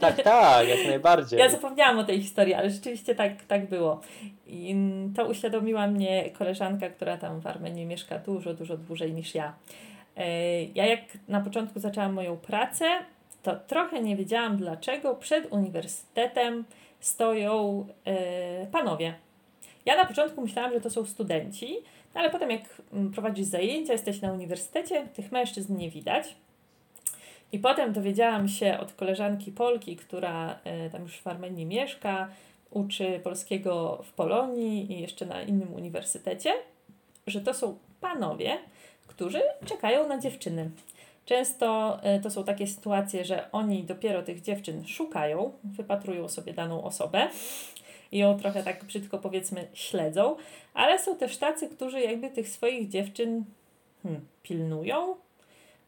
Tak, 0.00 0.22
tak, 0.22 0.68
jak 0.68 0.86
najbardziej. 0.86 1.38
Ja 1.38 1.48
zapomniałam 1.48 1.98
o 1.98 2.04
tej 2.04 2.22
historii, 2.22 2.54
ale 2.54 2.70
rzeczywiście 2.70 3.14
tak, 3.14 3.44
tak 3.44 3.68
było. 3.68 4.00
I 4.46 4.76
to 5.16 5.26
uświadomiła 5.26 5.86
mnie 5.86 6.30
koleżanka, 6.30 6.88
która 6.88 7.16
tam 7.16 7.40
w 7.40 7.46
Armenii 7.46 7.86
mieszka 7.86 8.18
dużo, 8.18 8.54
dużo 8.54 8.76
dłużej 8.76 9.12
niż 9.12 9.34
ja. 9.34 9.54
E, 10.16 10.62
ja 10.64 10.86
jak 10.86 11.00
na 11.28 11.40
początku 11.40 11.80
zaczęłam 11.80 12.12
moją 12.12 12.36
pracę, 12.36 12.84
to 13.42 13.56
trochę 13.56 14.02
nie 14.02 14.16
wiedziałam 14.16 14.56
dlaczego 14.56 15.14
przed 15.14 15.52
uniwersytetem 15.52 16.64
stoją 17.00 17.86
e, 18.04 18.66
panowie. 18.66 19.14
Ja 19.86 19.96
na 19.96 20.04
początku 20.04 20.40
myślałam, 20.40 20.72
że 20.72 20.80
to 20.80 20.90
są 20.90 21.04
studenci, 21.04 21.76
no 22.14 22.20
ale 22.20 22.30
potem 22.30 22.50
jak 22.50 22.62
mm, 22.92 23.12
prowadzisz 23.12 23.46
zajęcia, 23.46 23.92
jesteś 23.92 24.20
na 24.20 24.32
uniwersytecie, 24.32 25.06
tych 25.14 25.32
mężczyzn 25.32 25.76
nie 25.76 25.90
widać. 25.90 26.34
I 27.52 27.58
potem 27.58 27.92
dowiedziałam 27.92 28.48
się 28.48 28.78
od 28.78 28.92
koleżanki 28.92 29.52
Polki, 29.52 29.96
która 29.96 30.58
tam 30.92 31.02
już 31.02 31.20
w 31.20 31.26
Armenii 31.26 31.66
mieszka, 31.66 32.28
uczy 32.70 33.20
polskiego 33.24 34.02
w 34.04 34.12
Polonii 34.12 34.92
i 34.92 35.00
jeszcze 35.00 35.26
na 35.26 35.42
innym 35.42 35.74
uniwersytecie, 35.74 36.52
że 37.26 37.40
to 37.40 37.54
są 37.54 37.78
panowie, 38.00 38.58
którzy 39.06 39.42
czekają 39.64 40.08
na 40.08 40.18
dziewczyny. 40.18 40.70
Często 41.24 41.98
e, 42.02 42.20
to 42.20 42.30
są 42.30 42.44
takie 42.44 42.66
sytuacje, 42.66 43.24
że 43.24 43.52
oni 43.52 43.84
dopiero 43.84 44.22
tych 44.22 44.40
dziewczyn 44.40 44.86
szukają, 44.86 45.52
wypatrują 45.64 46.28
sobie 46.28 46.52
daną 46.52 46.84
osobę 46.84 47.28
i 48.12 48.18
ją 48.18 48.38
trochę 48.38 48.62
tak 48.62 48.84
brzydko 48.84 49.18
powiedzmy 49.18 49.68
śledzą, 49.74 50.36
ale 50.74 50.98
są 50.98 51.16
też 51.16 51.36
tacy, 51.36 51.68
którzy 51.68 52.00
jakby 52.00 52.30
tych 52.30 52.48
swoich 52.48 52.88
dziewczyn 52.88 53.44
hmm, 54.02 54.26
pilnują, 54.42 55.14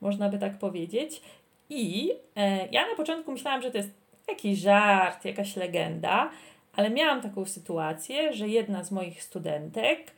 można 0.01 0.29
by 0.29 0.39
tak 0.39 0.59
powiedzieć. 0.59 1.23
I 1.71 2.12
e, 2.37 2.69
ja 2.73 2.89
na 2.89 2.95
początku 2.97 3.33
myślałam, 3.33 3.62
że 3.62 3.71
to 3.71 3.79
jest 3.79 3.91
jakiś 4.29 4.59
żart, 4.59 5.25
jakaś 5.25 5.57
legenda, 5.57 6.31
ale 6.77 6.91
miałam 6.91 7.23
taką 7.23 7.45
sytuację, 7.45 8.33
że 8.33 8.49
jedna 8.49 8.85
z 8.85 8.91
moich 8.91 9.23
studentek 9.23 10.12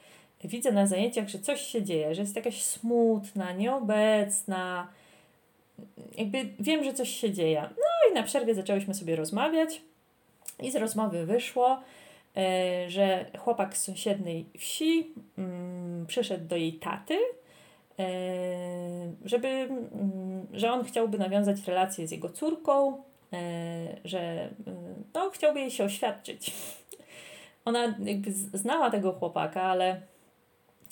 widzę 0.44 0.72
na 0.72 0.86
zajęciach, 0.86 1.28
że 1.28 1.38
coś 1.38 1.60
się 1.60 1.82
dzieje, 1.82 2.14
że 2.14 2.20
jest 2.22 2.36
jakaś 2.36 2.62
smutna, 2.62 3.52
nieobecna. 3.52 4.88
Jakby 6.18 6.48
wiem, 6.60 6.84
że 6.84 6.94
coś 6.94 7.10
się 7.10 7.32
dzieje. 7.32 7.62
No 7.62 8.10
i 8.10 8.14
na 8.14 8.22
przerwie 8.22 8.54
zaczęłyśmy 8.54 8.94
sobie 8.94 9.16
rozmawiać, 9.16 9.80
i 10.62 10.70
z 10.70 10.76
rozmowy 10.76 11.26
wyszło, 11.26 11.80
e, 12.36 12.90
że 12.90 13.26
chłopak 13.38 13.76
z 13.76 13.84
sąsiedniej 13.84 14.46
wsi 14.58 15.10
mm, 15.38 16.06
przyszedł 16.06 16.48
do 16.48 16.56
jej 16.56 16.72
taty, 16.72 17.18
żeby, 19.24 19.48
mm, 19.48 20.46
że 20.52 20.72
on 20.72 20.84
chciałby 20.84 21.18
nawiązać 21.18 21.66
relację 21.66 22.06
z 22.06 22.10
jego 22.10 22.28
córką, 22.28 23.02
e, 23.32 23.96
że 24.04 24.48
no, 25.14 25.30
chciałby 25.30 25.60
jej 25.60 25.70
się 25.70 25.84
oświadczyć. 25.84 26.52
Ona 27.64 27.94
jakby 28.04 28.32
znała 28.32 28.90
tego 28.90 29.12
chłopaka, 29.12 29.62
ale 29.62 30.00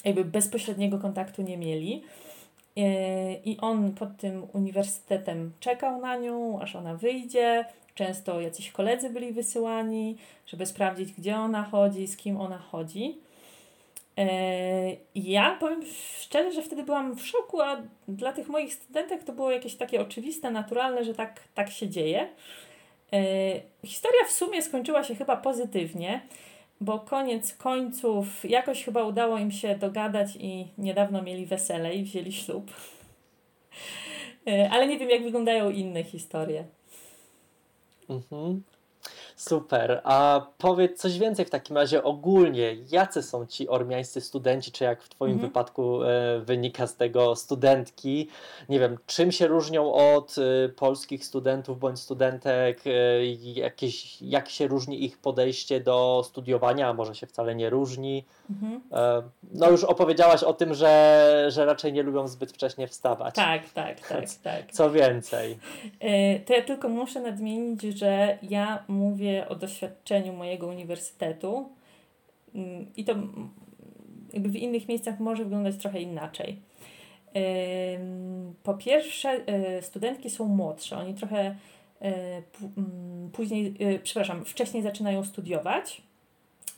jakby 0.04 0.24
bezpośredniego 0.24 0.98
kontaktu 0.98 1.42
nie 1.42 1.56
mieli. 1.56 2.02
I 3.44 3.58
on 3.60 3.92
pod 3.92 4.16
tym 4.16 4.46
uniwersytetem 4.52 5.52
czekał 5.60 6.00
na 6.00 6.16
nią, 6.16 6.60
aż 6.60 6.76
ona 6.76 6.94
wyjdzie. 6.94 7.64
Często 7.94 8.40
jacyś 8.40 8.70
koledzy 8.70 9.10
byli 9.10 9.32
wysyłani, 9.32 10.16
żeby 10.46 10.66
sprawdzić, 10.66 11.12
gdzie 11.12 11.36
ona 11.36 11.64
chodzi, 11.64 12.06
z 12.06 12.16
kim 12.16 12.40
ona 12.40 12.58
chodzi. 12.58 13.18
Ja 15.14 15.56
powiem 15.60 15.80
szczerze, 16.20 16.52
że 16.52 16.62
wtedy 16.62 16.82
byłam 16.82 17.16
w 17.16 17.26
szoku, 17.26 17.60
a 17.60 17.82
dla 18.08 18.32
tych 18.32 18.48
moich 18.48 18.74
studentek 18.74 19.24
to 19.24 19.32
było 19.32 19.50
jakieś 19.50 19.74
takie 19.74 20.00
oczywiste, 20.00 20.50
naturalne, 20.50 21.04
że 21.04 21.14
tak, 21.14 21.40
tak 21.54 21.70
się 21.70 21.88
dzieje. 21.88 22.28
Historia 23.84 24.24
w 24.26 24.32
sumie 24.32 24.62
skończyła 24.62 25.04
się 25.04 25.14
chyba 25.14 25.36
pozytywnie 25.36 26.20
bo 26.80 26.98
koniec 26.98 27.54
końców 27.54 28.44
jakoś 28.44 28.84
chyba 28.84 29.04
udało 29.04 29.38
im 29.38 29.50
się 29.50 29.74
dogadać 29.74 30.36
i 30.40 30.66
niedawno 30.78 31.22
mieli 31.22 31.46
wesele 31.46 31.94
i 31.94 32.04
wzięli 32.04 32.32
ślub. 32.32 32.70
E, 34.46 34.70
ale 34.70 34.86
nie 34.86 34.98
wiem, 34.98 35.10
jak 35.10 35.22
wyglądają 35.22 35.70
inne 35.70 36.04
historie. 36.04 36.64
Mhm. 38.08 38.62
Super. 39.36 40.00
A 40.04 40.46
powiedz 40.58 41.00
coś 41.00 41.18
więcej 41.18 41.44
w 41.44 41.50
takim 41.50 41.76
razie 41.76 42.02
ogólnie, 42.02 42.76
jacy 42.90 43.22
są 43.22 43.46
ci 43.46 43.68
ormiańscy 43.68 44.20
studenci, 44.20 44.72
czy 44.72 44.84
jak 44.84 45.02
w 45.02 45.08
Twoim 45.08 45.32
mhm. 45.32 45.50
wypadku 45.50 46.02
e, 46.02 46.40
wynika 46.40 46.86
z 46.86 46.96
tego 46.96 47.36
studentki? 47.36 48.28
Nie 48.68 48.80
wiem, 48.80 48.98
czym 49.06 49.32
się 49.32 49.46
różnią 49.46 49.92
od 49.92 50.34
e, 50.38 50.68
polskich 50.68 51.24
studentów 51.24 51.78
bądź 51.78 52.00
studentek? 52.00 52.80
E, 52.86 53.26
jakieś, 53.60 54.22
jak 54.22 54.48
się 54.48 54.66
różni 54.66 55.04
ich 55.04 55.18
podejście 55.18 55.80
do 55.80 56.22
studiowania, 56.26 56.88
a 56.88 56.92
może 56.92 57.14
się 57.14 57.26
wcale 57.26 57.54
nie 57.54 57.70
różni? 57.70 58.24
Mhm. 58.50 58.80
E, 58.92 59.22
no 59.52 59.70
już 59.70 59.84
opowiedziałaś 59.84 60.42
o 60.42 60.52
tym, 60.52 60.74
że, 60.74 61.46
że 61.48 61.64
raczej 61.64 61.92
nie 61.92 62.02
lubią 62.02 62.28
zbyt 62.28 62.52
wcześnie 62.52 62.88
wstawać. 62.88 63.34
Tak, 63.34 63.70
tak, 63.70 64.08
tak. 64.08 64.24
tak. 64.42 64.72
Co 64.72 64.90
więcej? 64.90 65.58
E, 66.00 66.40
to 66.40 66.54
ja 66.54 66.62
tylko 66.62 66.88
muszę 66.88 67.20
nadmienić, 67.20 67.82
że 67.82 68.38
ja 68.42 68.84
mówię 68.88 69.23
o 69.48 69.54
doświadczeniu 69.54 70.32
mojego 70.32 70.66
uniwersytetu 70.66 71.68
mm, 72.54 72.86
i 72.96 73.04
to 73.04 73.14
jakby 74.32 74.48
w 74.48 74.56
innych 74.56 74.88
miejscach 74.88 75.20
może 75.20 75.44
wyglądać 75.44 75.76
trochę 75.76 76.00
inaczej. 76.00 76.58
Po 78.62 78.74
pierwsze, 78.74 79.30
e, 79.46 79.82
studentki 79.82 80.30
są 80.30 80.44
młodsze, 80.44 80.96
oni 80.96 81.14
trochę 81.14 81.56
e, 82.02 82.42
później, 83.32 83.74
e, 83.78 83.98
przepraszam, 83.98 84.44
wcześniej 84.44 84.82
zaczynają 84.82 85.24
studiować. 85.24 86.02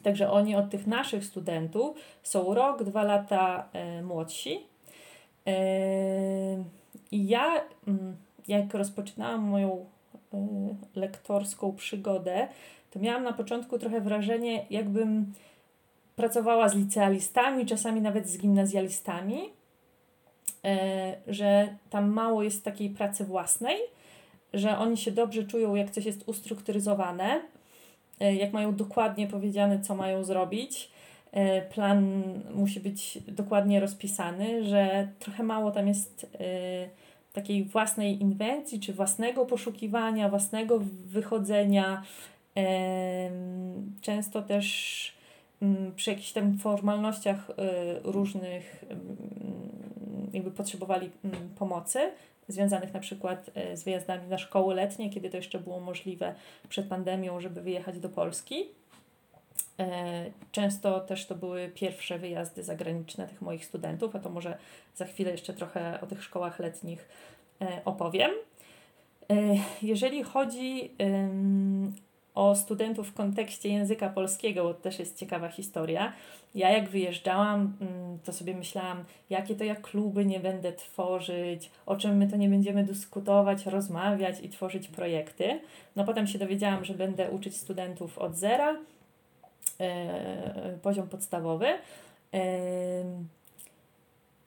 Także 0.02 0.30
oni 0.30 0.56
od 0.56 0.70
tych 0.70 0.86
naszych 0.86 1.24
studentów 1.24 1.96
są 2.22 2.54
rok, 2.54 2.82
dwa 2.82 3.02
lata 3.02 3.68
młodsi. 4.02 4.60
I 7.10 7.28
ja, 7.28 7.60
mm, 7.88 8.16
jak 8.48 8.74
rozpoczynałam 8.74 9.40
moją 9.40 9.86
lektorską 10.94 11.72
przygodę, 11.72 12.48
to 12.90 12.98
miałam 12.98 13.22
na 13.22 13.32
początku 13.32 13.78
trochę 13.78 14.00
wrażenie, 14.00 14.66
jakbym 14.70 15.32
pracowała 16.16 16.68
z 16.68 16.74
licealistami, 16.74 17.66
czasami 17.66 18.00
nawet 18.00 18.28
z 18.28 18.38
gimnazjalistami, 18.38 19.38
e, 20.64 21.14
że 21.26 21.68
tam 21.90 22.10
mało 22.10 22.42
jest 22.42 22.64
takiej 22.64 22.90
pracy 22.90 23.24
własnej, 23.24 23.78
że 24.54 24.78
oni 24.78 24.96
się 24.96 25.10
dobrze 25.10 25.44
czują, 25.44 25.74
jak 25.74 25.90
coś 25.90 26.04
jest 26.04 26.28
ustrukturyzowane, 26.28 27.40
e, 28.20 28.34
jak 28.34 28.52
mają 28.52 28.74
dokładnie 28.74 29.26
powiedziane, 29.26 29.80
co 29.80 29.94
mają 29.94 30.24
zrobić. 30.24 30.90
Plan 31.74 32.22
musi 32.54 32.80
być 32.80 33.18
dokładnie 33.28 33.80
rozpisany, 33.80 34.64
że 34.64 35.08
trochę 35.18 35.42
mało 35.42 35.70
tam 35.70 35.88
jest 35.88 36.26
takiej 37.36 37.64
własnej 37.64 38.22
inwencji, 38.22 38.80
czy 38.80 38.92
własnego 38.92 39.46
poszukiwania, 39.46 40.28
własnego 40.28 40.80
wychodzenia. 41.06 42.02
Często 44.00 44.42
też 44.42 45.16
mm, 45.62 45.94
przy 45.94 46.10
jakichś 46.10 46.32
tam 46.32 46.58
formalnościach 46.58 47.50
y, 47.50 47.54
różnych 48.04 48.84
jakby 50.32 50.50
potrzebowali 50.50 51.10
mm, 51.24 51.48
pomocy 51.58 52.10
związanych 52.48 52.94
na 52.94 53.00
przykład 53.00 53.50
y, 53.72 53.76
z 53.76 53.84
wyjazdami 53.84 54.28
na 54.28 54.38
szkoły 54.38 54.74
letnie, 54.74 55.10
kiedy 55.10 55.30
to 55.30 55.36
jeszcze 55.36 55.58
było 55.58 55.80
możliwe 55.80 56.34
przed 56.68 56.86
pandemią, 56.86 57.40
żeby 57.40 57.60
wyjechać 57.60 58.00
do 58.00 58.08
Polski. 58.08 58.64
E, 59.80 60.30
często 60.52 61.00
też 61.00 61.26
to 61.26 61.34
były 61.34 61.68
pierwsze 61.68 62.18
wyjazdy 62.18 62.62
zagraniczne 62.64 63.28
tych 63.28 63.42
moich 63.42 63.64
studentów, 63.64 64.16
a 64.16 64.18
to 64.18 64.30
może 64.30 64.58
za 64.94 65.04
chwilę 65.04 65.30
jeszcze 65.30 65.54
trochę 65.54 66.00
o 66.00 66.06
tych 66.06 66.24
szkołach 66.24 66.58
letnich 66.58 67.08
e, 67.60 67.80
opowiem. 67.84 68.30
E, 69.30 69.34
jeżeli 69.82 70.22
chodzi 70.22 70.90
o 72.34 72.54
studentów 72.54 73.08
w 73.08 73.14
kontekście 73.14 73.68
języka 73.68 74.08
polskiego, 74.08 74.62
bo 74.64 74.74
to 74.74 74.80
też 74.80 74.98
jest 74.98 75.18
ciekawa 75.18 75.48
historia. 75.48 76.12
Ja 76.54 76.70
jak 76.70 76.88
wyjeżdżałam, 76.88 77.76
mm, 77.80 78.18
to 78.24 78.32
sobie 78.32 78.54
myślałam, 78.54 79.04
jakie 79.30 79.54
to 79.54 79.64
ja 79.64 79.74
kluby 79.74 80.26
nie 80.26 80.40
będę 80.40 80.72
tworzyć, 80.72 81.70
o 81.86 81.96
czym 81.96 82.16
my 82.16 82.28
to 82.28 82.36
nie 82.36 82.48
będziemy 82.48 82.84
dyskutować, 82.84 83.66
rozmawiać 83.66 84.40
i 84.42 84.48
tworzyć 84.48 84.88
projekty. 84.88 85.60
No 85.96 86.04
potem 86.04 86.26
się 86.26 86.38
dowiedziałam, 86.38 86.84
że 86.84 86.94
będę 86.94 87.30
uczyć 87.30 87.56
studentów 87.56 88.18
od 88.18 88.36
zera, 88.36 88.76
poziom 90.82 91.08
podstawowy. 91.08 91.66
E, 91.66 91.78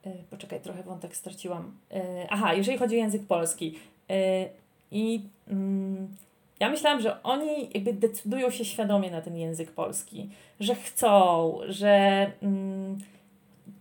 e, 0.03 0.13
poczekaj, 0.29 0.61
trochę 0.61 0.83
wątek 0.83 1.15
straciłam. 1.15 1.77
Aha, 2.29 2.53
jeżeli 2.53 2.77
chodzi 2.77 2.95
o 2.95 2.99
język 2.99 3.27
polski. 3.27 3.79
I 4.91 5.21
mm, 5.47 6.07
ja 6.59 6.69
myślałam, 6.69 7.01
że 7.01 7.23
oni 7.23 7.69
jakby 7.73 7.93
decydują 7.93 8.49
się 8.49 8.65
świadomie 8.65 9.11
na 9.11 9.21
ten 9.21 9.37
język 9.37 9.71
polski, 9.71 10.29
że 10.59 10.75
chcą, 10.75 11.57
że 11.67 12.31
mm, 12.41 12.97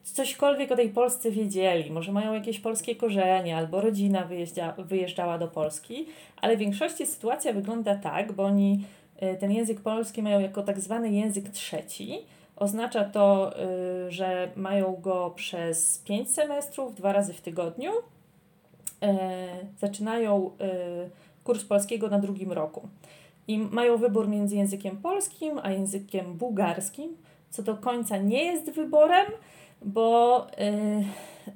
cośkolwiek 0.03 0.72
o 0.72 0.76
tej 0.76 0.88
Polsce 0.88 1.30
wiedzieli, 1.30 1.90
może 1.90 2.12
mają 2.12 2.32
jakieś 2.32 2.61
polskie 2.61 2.96
korzenie, 2.96 3.57
albo 3.57 3.80
rodzina 3.80 4.24
wyjeździa, 4.24 4.74
wyjeżdżała 4.78 5.38
do 5.38 5.49
Polski, 5.49 6.07
ale 6.36 6.57
w 6.57 6.59
większości 6.59 7.07
sytuacja 7.07 7.53
wygląda 7.53 7.94
tak, 7.94 8.32
bo 8.32 8.44
oni 8.44 8.84
ten 9.40 9.52
język 9.52 9.80
polski 9.80 10.22
mają 10.22 10.40
jako 10.40 10.62
tak 10.62 10.80
zwany 10.80 11.10
język 11.10 11.48
trzeci. 11.48 12.18
Oznacza 12.56 13.04
to, 13.04 13.52
y, 14.06 14.10
że 14.10 14.50
mają 14.56 14.96
go 15.00 15.30
przez 15.36 15.98
pięć 15.98 16.30
semestrów, 16.30 16.94
dwa 16.94 17.12
razy 17.12 17.32
w 17.32 17.40
tygodniu. 17.40 17.92
Y, 17.92 19.06
zaczynają 19.78 20.50
kurs 21.44 21.64
polskiego 21.64 22.08
na 22.08 22.18
drugim 22.18 22.52
roku. 22.52 22.88
I 23.48 23.58
mają 23.58 23.96
wybór 23.96 24.28
między 24.28 24.56
językiem 24.56 24.96
polskim 24.96 25.60
a 25.62 25.70
językiem 25.70 26.34
bułgarskim, 26.34 27.16
co 27.50 27.62
do 27.62 27.76
końca 27.76 28.16
nie 28.16 28.44
jest 28.44 28.70
wyborem, 28.70 29.26
bo 29.82 30.46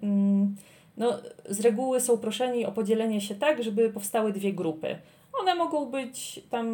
mm, 0.03 0.57
no, 0.97 1.19
z 1.49 1.61
reguły 1.61 2.01
są 2.01 2.19
proszeni 2.19 2.67
o 2.67 2.73
podzielenie 2.73 3.21
się 3.21 3.35
tak, 3.35 3.63
żeby 3.63 3.91
powstały 3.91 4.33
dwie 4.33 4.53
grupy. 4.53 4.97
One 5.41 5.55
mogą 5.55 5.87
być 5.91 6.41
tam, 6.51 6.67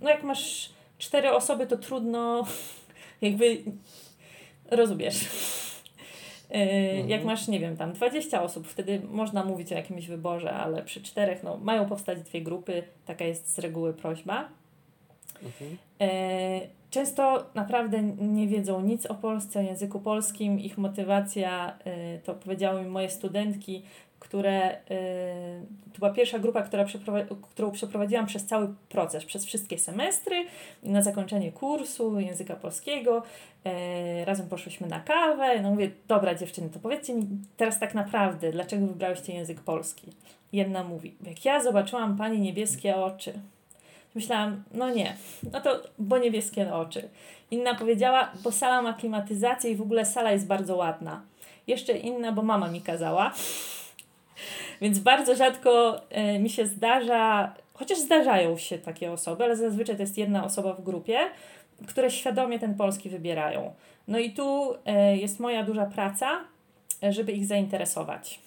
no 0.00 0.10
jak 0.10 0.22
masz 0.22 0.70
cztery 0.98 1.32
osoby, 1.32 1.66
to 1.66 1.76
trudno 1.76 2.46
jakby 3.22 3.62
rozumiesz. 4.70 5.24
Mhm. 6.52 7.08
Jak 7.08 7.24
masz, 7.24 7.48
nie 7.48 7.60
wiem, 7.60 7.76
tam 7.76 7.92
20 7.92 8.42
osób, 8.42 8.66
wtedy 8.66 9.00
można 9.10 9.44
mówić 9.44 9.72
o 9.72 9.74
jakimś 9.74 10.06
wyborze, 10.06 10.52
ale 10.52 10.82
przy 10.82 11.02
czterech, 11.02 11.42
no, 11.42 11.56
mają 11.56 11.86
powstać 11.88 12.22
dwie 12.22 12.42
grupy, 12.42 12.82
taka 13.06 13.24
jest 13.24 13.54
z 13.54 13.58
reguły 13.58 13.94
prośba. 13.94 14.48
Mhm. 15.42 15.78
Yy, 16.00 16.68
często 16.90 17.46
naprawdę 17.54 18.02
nie 18.18 18.48
wiedzą 18.48 18.80
nic 18.80 19.06
o 19.06 19.14
Polsce, 19.14 19.60
o 19.60 19.62
języku 19.62 20.00
polskim. 20.00 20.60
Ich 20.60 20.78
motywacja, 20.78 21.78
yy, 21.86 22.20
to 22.24 22.34
powiedziały 22.34 22.82
mi 22.82 22.88
moje 22.88 23.10
studentki, 23.10 23.82
które 24.22 24.76
to 25.92 25.98
była 25.98 26.10
pierwsza 26.10 26.38
grupa, 26.38 26.62
która 26.62 26.84
którą 27.42 27.70
przeprowadziłam 27.70 28.26
przez 28.26 28.46
cały 28.46 28.74
proces, 28.88 29.24
przez 29.24 29.46
wszystkie 29.46 29.78
semestry 29.78 30.44
na 30.82 31.02
zakończenie 31.02 31.52
kursu 31.52 32.20
języka 32.20 32.56
polskiego. 32.56 33.22
E, 33.64 34.24
razem 34.24 34.48
poszłyśmy 34.48 34.86
na 34.86 35.00
kawę. 35.00 35.62
No 35.62 35.70
mówię, 35.70 35.90
dobra 36.08 36.34
dziewczyny, 36.34 36.70
to 36.70 36.78
powiedzcie 36.78 37.14
mi 37.14 37.26
teraz 37.56 37.80
tak 37.80 37.94
naprawdę, 37.94 38.52
dlaczego 38.52 38.86
wybrałyście 38.86 39.32
język 39.32 39.60
polski? 39.60 40.06
Jedna 40.52 40.84
mówi, 40.84 41.14
jak 41.26 41.44
ja 41.44 41.62
zobaczyłam 41.62 42.16
pani 42.16 42.40
niebieskie 42.40 42.96
oczy, 42.96 43.32
myślałam, 44.14 44.62
no 44.74 44.90
nie, 44.90 45.16
no 45.52 45.60
to 45.60 45.82
bo 45.98 46.18
niebieskie 46.18 46.74
oczy. 46.74 47.08
Inna 47.50 47.74
powiedziała, 47.74 48.32
bo 48.44 48.52
sala 48.52 48.82
ma 48.82 48.92
klimatyzację 48.92 49.70
i 49.70 49.76
w 49.76 49.82
ogóle 49.82 50.06
sala 50.06 50.32
jest 50.32 50.46
bardzo 50.46 50.76
ładna. 50.76 51.22
Jeszcze 51.66 51.92
inna, 51.92 52.32
bo 52.32 52.42
mama 52.42 52.68
mi 52.68 52.80
kazała. 52.80 53.32
Więc 54.80 54.98
bardzo 54.98 55.36
rzadko 55.36 56.00
e, 56.10 56.38
mi 56.38 56.50
się 56.50 56.66
zdarza, 56.66 57.54
chociaż 57.74 57.98
zdarzają 57.98 58.58
się 58.58 58.78
takie 58.78 59.12
osoby, 59.12 59.44
ale 59.44 59.56
zazwyczaj 59.56 59.96
to 59.96 60.02
jest 60.02 60.18
jedna 60.18 60.44
osoba 60.44 60.74
w 60.74 60.82
grupie, 60.82 61.18
które 61.86 62.10
świadomie 62.10 62.58
ten 62.58 62.74
polski 62.74 63.10
wybierają. 63.10 63.72
No 64.08 64.18
i 64.18 64.30
tu 64.30 64.74
e, 64.86 65.16
jest 65.16 65.40
moja 65.40 65.62
duża 65.62 65.86
praca, 65.86 66.40
e, 67.02 67.12
żeby 67.12 67.32
ich 67.32 67.46
zainteresować. 67.46 68.40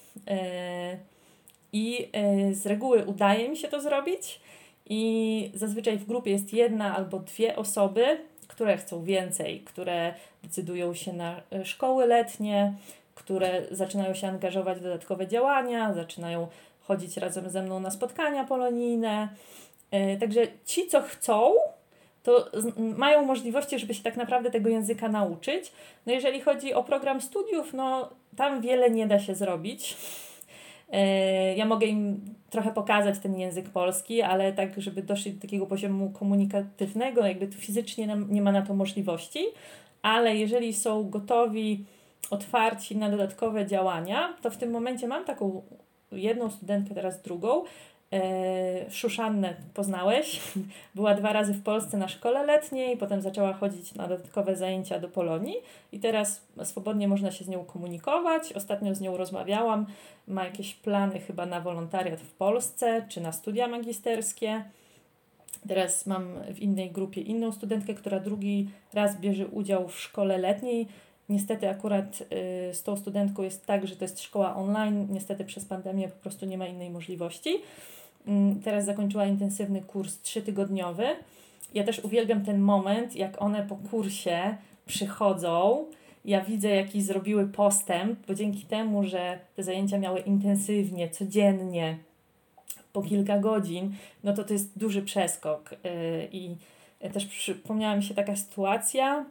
I 1.72 2.08
z 2.52 2.66
reguły 2.66 3.04
udaje 3.04 3.48
mi 3.48 3.56
się 3.56 3.68
to 3.68 3.80
zrobić. 3.80 4.40
I 4.86 5.50
zazwyczaj 5.54 5.98
w 5.98 6.06
grupie 6.06 6.30
jest 6.30 6.52
jedna 6.52 6.96
albo 6.96 7.18
dwie 7.18 7.56
osoby, 7.56 8.18
które 8.48 8.76
chcą 8.76 9.04
więcej, 9.04 9.60
które 9.60 10.14
decydują 10.42 10.94
się 10.94 11.12
na 11.12 11.40
szkoły 11.64 12.06
letnie, 12.06 12.74
które 13.16 13.62
zaczynają 13.70 14.14
się 14.14 14.28
angażować 14.28 14.78
w 14.78 14.82
dodatkowe 14.82 15.26
działania, 15.26 15.94
zaczynają 15.94 16.48
chodzić 16.80 17.16
razem 17.16 17.50
ze 17.50 17.62
mną 17.62 17.80
na 17.80 17.90
spotkania 17.90 18.44
polonijne. 18.44 19.28
E, 19.90 20.16
także 20.16 20.40
ci, 20.64 20.86
co 20.86 21.02
chcą, 21.02 21.54
to 22.22 22.50
mają 22.78 23.24
możliwości, 23.24 23.78
żeby 23.78 23.94
się 23.94 24.02
tak 24.02 24.16
naprawdę 24.16 24.50
tego 24.50 24.68
języka 24.68 25.08
nauczyć. 25.08 25.72
No 26.06 26.12
jeżeli 26.12 26.40
chodzi 26.40 26.74
o 26.74 26.84
program 26.84 27.20
studiów, 27.20 27.74
no 27.74 28.10
tam 28.36 28.60
wiele 28.60 28.90
nie 28.90 29.06
da 29.06 29.18
się 29.18 29.34
zrobić. 29.34 29.96
E, 30.92 31.56
ja 31.56 31.66
mogę 31.66 31.86
im 31.86 32.20
trochę 32.50 32.72
pokazać 32.72 33.18
ten 33.18 33.38
język 33.38 33.68
polski, 33.68 34.22
ale 34.22 34.52
tak, 34.52 34.80
żeby 34.80 35.02
doszli 35.02 35.32
do 35.32 35.42
takiego 35.42 35.66
poziomu 35.66 36.10
komunikatywnego, 36.10 37.26
jakby 37.26 37.46
fizycznie 37.46 38.16
nie 38.28 38.42
ma 38.42 38.52
na 38.52 38.62
to 38.62 38.74
możliwości, 38.74 39.46
ale 40.02 40.36
jeżeli 40.36 40.74
są 40.74 41.10
gotowi 41.10 41.84
otwarci 42.32 42.96
na 42.96 43.10
dodatkowe 43.10 43.66
działania, 43.66 44.34
to 44.42 44.50
w 44.50 44.56
tym 44.56 44.70
momencie 44.70 45.08
mam 45.08 45.24
taką 45.24 45.62
jedną 46.12 46.50
studentkę, 46.50 46.94
teraz 46.94 47.22
drugą. 47.22 47.64
E, 48.12 48.90
Szuszannę 48.90 49.54
poznałeś. 49.74 50.40
Była 50.94 51.14
dwa 51.14 51.32
razy 51.32 51.54
w 51.54 51.62
Polsce 51.62 51.96
na 51.96 52.08
szkole 52.08 52.46
letniej, 52.46 52.96
potem 52.96 53.20
zaczęła 53.22 53.52
chodzić 53.52 53.94
na 53.94 54.08
dodatkowe 54.08 54.56
zajęcia 54.56 54.98
do 54.98 55.08
Polonii 55.08 55.56
i 55.92 56.00
teraz 56.00 56.46
swobodnie 56.64 57.08
można 57.08 57.30
się 57.30 57.44
z 57.44 57.48
nią 57.48 57.64
komunikować. 57.64 58.52
Ostatnio 58.52 58.94
z 58.94 59.00
nią 59.00 59.16
rozmawiałam. 59.16 59.86
Ma 60.28 60.44
jakieś 60.44 60.74
plany 60.74 61.20
chyba 61.20 61.46
na 61.46 61.60
wolontariat 61.60 62.20
w 62.20 62.32
Polsce 62.32 63.06
czy 63.08 63.20
na 63.20 63.32
studia 63.32 63.68
magisterskie. 63.68 64.64
Teraz 65.68 66.06
mam 66.06 66.28
w 66.54 66.58
innej 66.58 66.90
grupie 66.90 67.20
inną 67.20 67.52
studentkę, 67.52 67.94
która 67.94 68.20
drugi 68.20 68.68
raz 68.94 69.20
bierze 69.20 69.46
udział 69.46 69.88
w 69.88 70.00
szkole 70.00 70.38
letniej 70.38 70.88
Niestety 71.28 71.68
akurat 71.68 72.20
y, 72.20 72.74
z 72.74 72.82
tą 72.82 72.96
studentką 72.96 73.42
jest 73.42 73.66
tak, 73.66 73.86
że 73.86 73.96
to 73.96 74.04
jest 74.04 74.22
szkoła 74.22 74.56
online. 74.56 75.06
Niestety 75.10 75.44
przez 75.44 75.64
pandemię 75.64 76.08
po 76.08 76.16
prostu 76.22 76.46
nie 76.46 76.58
ma 76.58 76.66
innej 76.66 76.90
możliwości. 76.90 77.58
Mm, 78.26 78.60
teraz 78.60 78.84
zakończyła 78.84 79.26
intensywny 79.26 79.82
kurs 79.82 80.20
trzytygodniowy. 80.20 81.06
Ja 81.74 81.84
też 81.84 81.98
uwielbiam 81.98 82.44
ten 82.44 82.58
moment, 82.60 83.16
jak 83.16 83.42
one 83.42 83.66
po 83.66 83.76
kursie 83.76 84.56
przychodzą. 84.86 85.86
Ja 86.24 86.40
widzę, 86.40 86.68
jaki 86.68 87.02
zrobiły 87.02 87.46
postęp, 87.46 88.26
bo 88.26 88.34
dzięki 88.34 88.62
temu, 88.62 89.04
że 89.04 89.38
te 89.56 89.62
zajęcia 89.62 89.98
miały 89.98 90.20
intensywnie, 90.20 91.10
codziennie, 91.10 91.98
po 92.92 93.02
kilka 93.02 93.38
godzin, 93.38 93.94
no 94.24 94.32
to 94.32 94.44
to 94.44 94.52
jest 94.52 94.78
duży 94.78 95.02
przeskok. 95.02 95.72
Y, 95.72 95.76
I 96.32 96.56
też 97.12 97.26
przypomniała 97.26 97.96
mi 97.96 98.02
się 98.02 98.14
taka 98.14 98.36
sytuacja, 98.36 99.24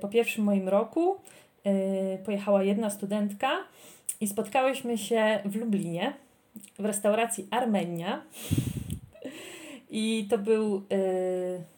po 0.00 0.08
pierwszym 0.08 0.44
moim 0.44 0.68
roku 0.68 1.16
e, 1.64 2.18
pojechała 2.18 2.62
jedna 2.62 2.90
studentka 2.90 3.58
i 4.20 4.28
spotkałyśmy 4.28 4.98
się 4.98 5.40
w 5.44 5.56
Lublinie 5.56 6.12
w 6.78 6.84
restauracji 6.84 7.48
Armenia. 7.50 8.22
I 9.90 10.26
to 10.30 10.38
był. 10.38 10.76
E, 10.76 10.98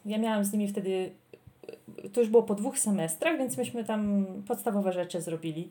ja 0.06 0.18
miałam 0.18 0.44
z 0.44 0.52
nimi 0.52 0.68
wtedy. 0.68 1.10
To 2.12 2.20
już 2.20 2.28
było 2.28 2.42
po 2.42 2.54
dwóch 2.54 2.78
semestrach, 2.78 3.38
więc 3.38 3.56
myśmy 3.56 3.84
tam 3.84 4.26
podstawowe 4.48 4.92
rzeczy 4.92 5.20
zrobili. 5.20 5.68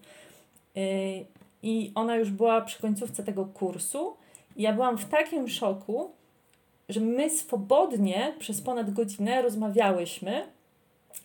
I 1.63 1.91
ona 1.95 2.15
już 2.15 2.31
była 2.31 2.61
przy 2.61 2.81
końcówce 2.81 3.23
tego 3.23 3.45
kursu. 3.45 4.13
I 4.55 4.61
ja 4.61 4.73
byłam 4.73 4.97
w 4.97 5.05
takim 5.05 5.47
szoku, 5.47 6.11
że 6.89 6.99
my 6.99 7.29
swobodnie 7.29 8.33
przez 8.39 8.61
ponad 8.61 8.93
godzinę 8.93 9.41
rozmawiałyśmy 9.41 10.45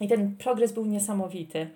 i 0.01 0.09
ten 0.09 0.37
progres 0.37 0.73
był 0.73 0.87
niesamowity. 0.87 1.71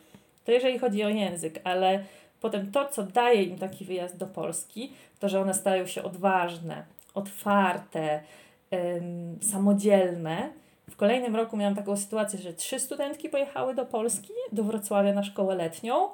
To 0.44 0.52
jeżeli 0.52 0.78
chodzi 0.78 1.04
o 1.04 1.08
język, 1.08 1.60
ale 1.64 2.04
potem 2.40 2.72
to, 2.72 2.88
co 2.88 3.02
daje 3.02 3.42
im 3.42 3.58
taki 3.58 3.84
wyjazd 3.84 4.16
do 4.16 4.26
Polski, 4.26 4.92
to 5.20 5.28
że 5.28 5.40
one 5.40 5.54
stają 5.54 5.86
się 5.86 6.02
odważne, 6.02 6.84
otwarte, 7.14 8.20
ym, 8.72 9.38
samodzielne. 9.42 10.50
W 10.90 10.96
kolejnym 10.96 11.36
roku 11.36 11.56
miałam 11.56 11.74
taką 11.74 11.96
sytuację, 11.96 12.38
że 12.38 12.54
trzy 12.54 12.80
studentki 12.80 13.28
pojechały 13.28 13.74
do 13.74 13.86
Polski, 13.86 14.32
do 14.52 14.64
Wrocławia 14.64 15.12
na 15.12 15.22
szkołę 15.22 15.54
letnią. 15.54 16.08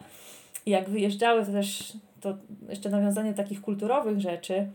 I 0.67 0.71
jak 0.71 0.89
wyjeżdżały, 0.89 1.47
to 1.47 1.53
też 1.53 1.93
to 2.21 2.35
jeszcze 2.69 2.91
nawiązanie 2.91 3.35
takich 3.35 3.61
kulturowych 3.61 4.21
rzeczy. 4.21 4.69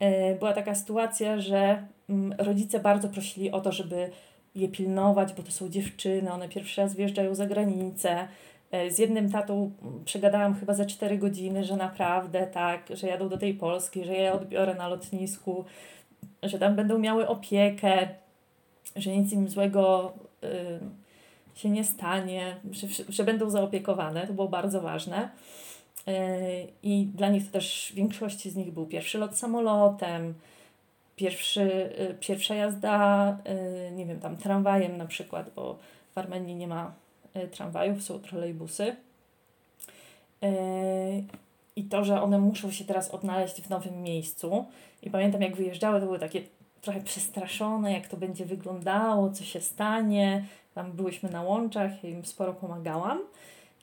Yy, 0.00 0.36
była 0.38 0.52
taka 0.52 0.74
sytuacja, 0.74 1.40
że 1.40 1.86
yy, 2.08 2.16
rodzice 2.38 2.80
bardzo 2.80 3.08
prosili 3.08 3.50
o 3.50 3.60
to, 3.60 3.72
żeby 3.72 4.10
je 4.54 4.68
pilnować, 4.68 5.32
bo 5.32 5.42
to 5.42 5.52
są 5.52 5.68
dziewczyny, 5.68 6.32
one 6.32 6.48
pierwszy 6.48 6.80
raz 6.80 6.94
wjeżdżają 6.94 7.34
za 7.34 7.46
granicę. 7.46 8.28
E, 8.70 8.90
z 8.90 8.98
jednym 8.98 9.32
tatą 9.32 9.72
przegadałam 10.04 10.54
chyba 10.54 10.74
za 10.74 10.86
4 10.86 11.18
godziny, 11.18 11.64
że 11.64 11.76
naprawdę 11.76 12.46
tak, 12.46 12.86
że 12.90 13.06
jadą 13.06 13.28
do 13.28 13.38
tej 13.38 13.54
Polski, 13.54 14.04
że 14.04 14.14
je 14.14 14.32
odbiorę 14.32 14.74
na 14.74 14.88
lotnisku, 14.88 15.64
że 16.42 16.58
tam 16.58 16.76
będą 16.76 16.98
miały 16.98 17.28
opiekę, 17.28 18.08
że 18.96 19.10
nic 19.10 19.32
im 19.32 19.48
złego 19.48 20.12
y, 20.44 21.58
się 21.58 21.70
nie 21.70 21.84
stanie, 21.84 22.56
że, 22.70 22.86
że 23.08 23.24
będą 23.24 23.50
zaopiekowane. 23.50 24.26
To 24.26 24.32
było 24.32 24.48
bardzo 24.48 24.80
ważne. 24.80 25.28
Y, 26.08 26.12
I 26.82 27.06
dla 27.14 27.28
nich 27.28 27.46
to 27.46 27.52
też 27.52 27.88
w 27.92 27.94
większości 27.94 28.50
z 28.50 28.56
nich 28.56 28.72
był 28.72 28.86
pierwszy 28.86 29.18
lot 29.18 29.38
samolotem, 29.38 30.34
pierwszy, 31.22 31.60
y, 31.60 32.16
pierwsza 32.20 32.54
jazda, 32.54 33.38
y, 33.88 33.92
nie 33.92 34.06
wiem, 34.06 34.20
tam 34.20 34.36
tramwajem 34.36 34.96
na 34.96 35.06
przykład, 35.06 35.50
bo 35.56 35.78
w 36.14 36.18
Armenii 36.18 36.54
nie 36.54 36.68
ma 36.68 36.92
y, 37.36 37.48
tramwajów, 37.48 38.02
są 38.02 38.18
trolejbusy. 38.18 38.96
I 41.76 41.84
to, 41.84 42.04
że 42.04 42.22
one 42.22 42.38
muszą 42.38 42.70
się 42.70 42.84
teraz 42.84 43.10
odnaleźć 43.10 43.62
w 43.62 43.70
nowym 43.70 44.02
miejscu. 44.02 44.64
I 45.02 45.10
pamiętam, 45.10 45.42
jak 45.42 45.56
wyjeżdżały, 45.56 46.00
to 46.00 46.06
były 46.06 46.18
takie 46.18 46.42
trochę 46.80 47.00
przestraszone, 47.00 47.92
jak 47.92 48.08
to 48.08 48.16
będzie 48.16 48.44
wyglądało, 48.44 49.30
co 49.30 49.44
się 49.44 49.60
stanie. 49.60 50.44
Tam 50.74 50.92
byłyśmy 50.92 51.30
na 51.30 51.42
łączach, 51.42 52.04
ja 52.04 52.10
im 52.10 52.24
sporo 52.24 52.54
pomagałam. 52.54 53.20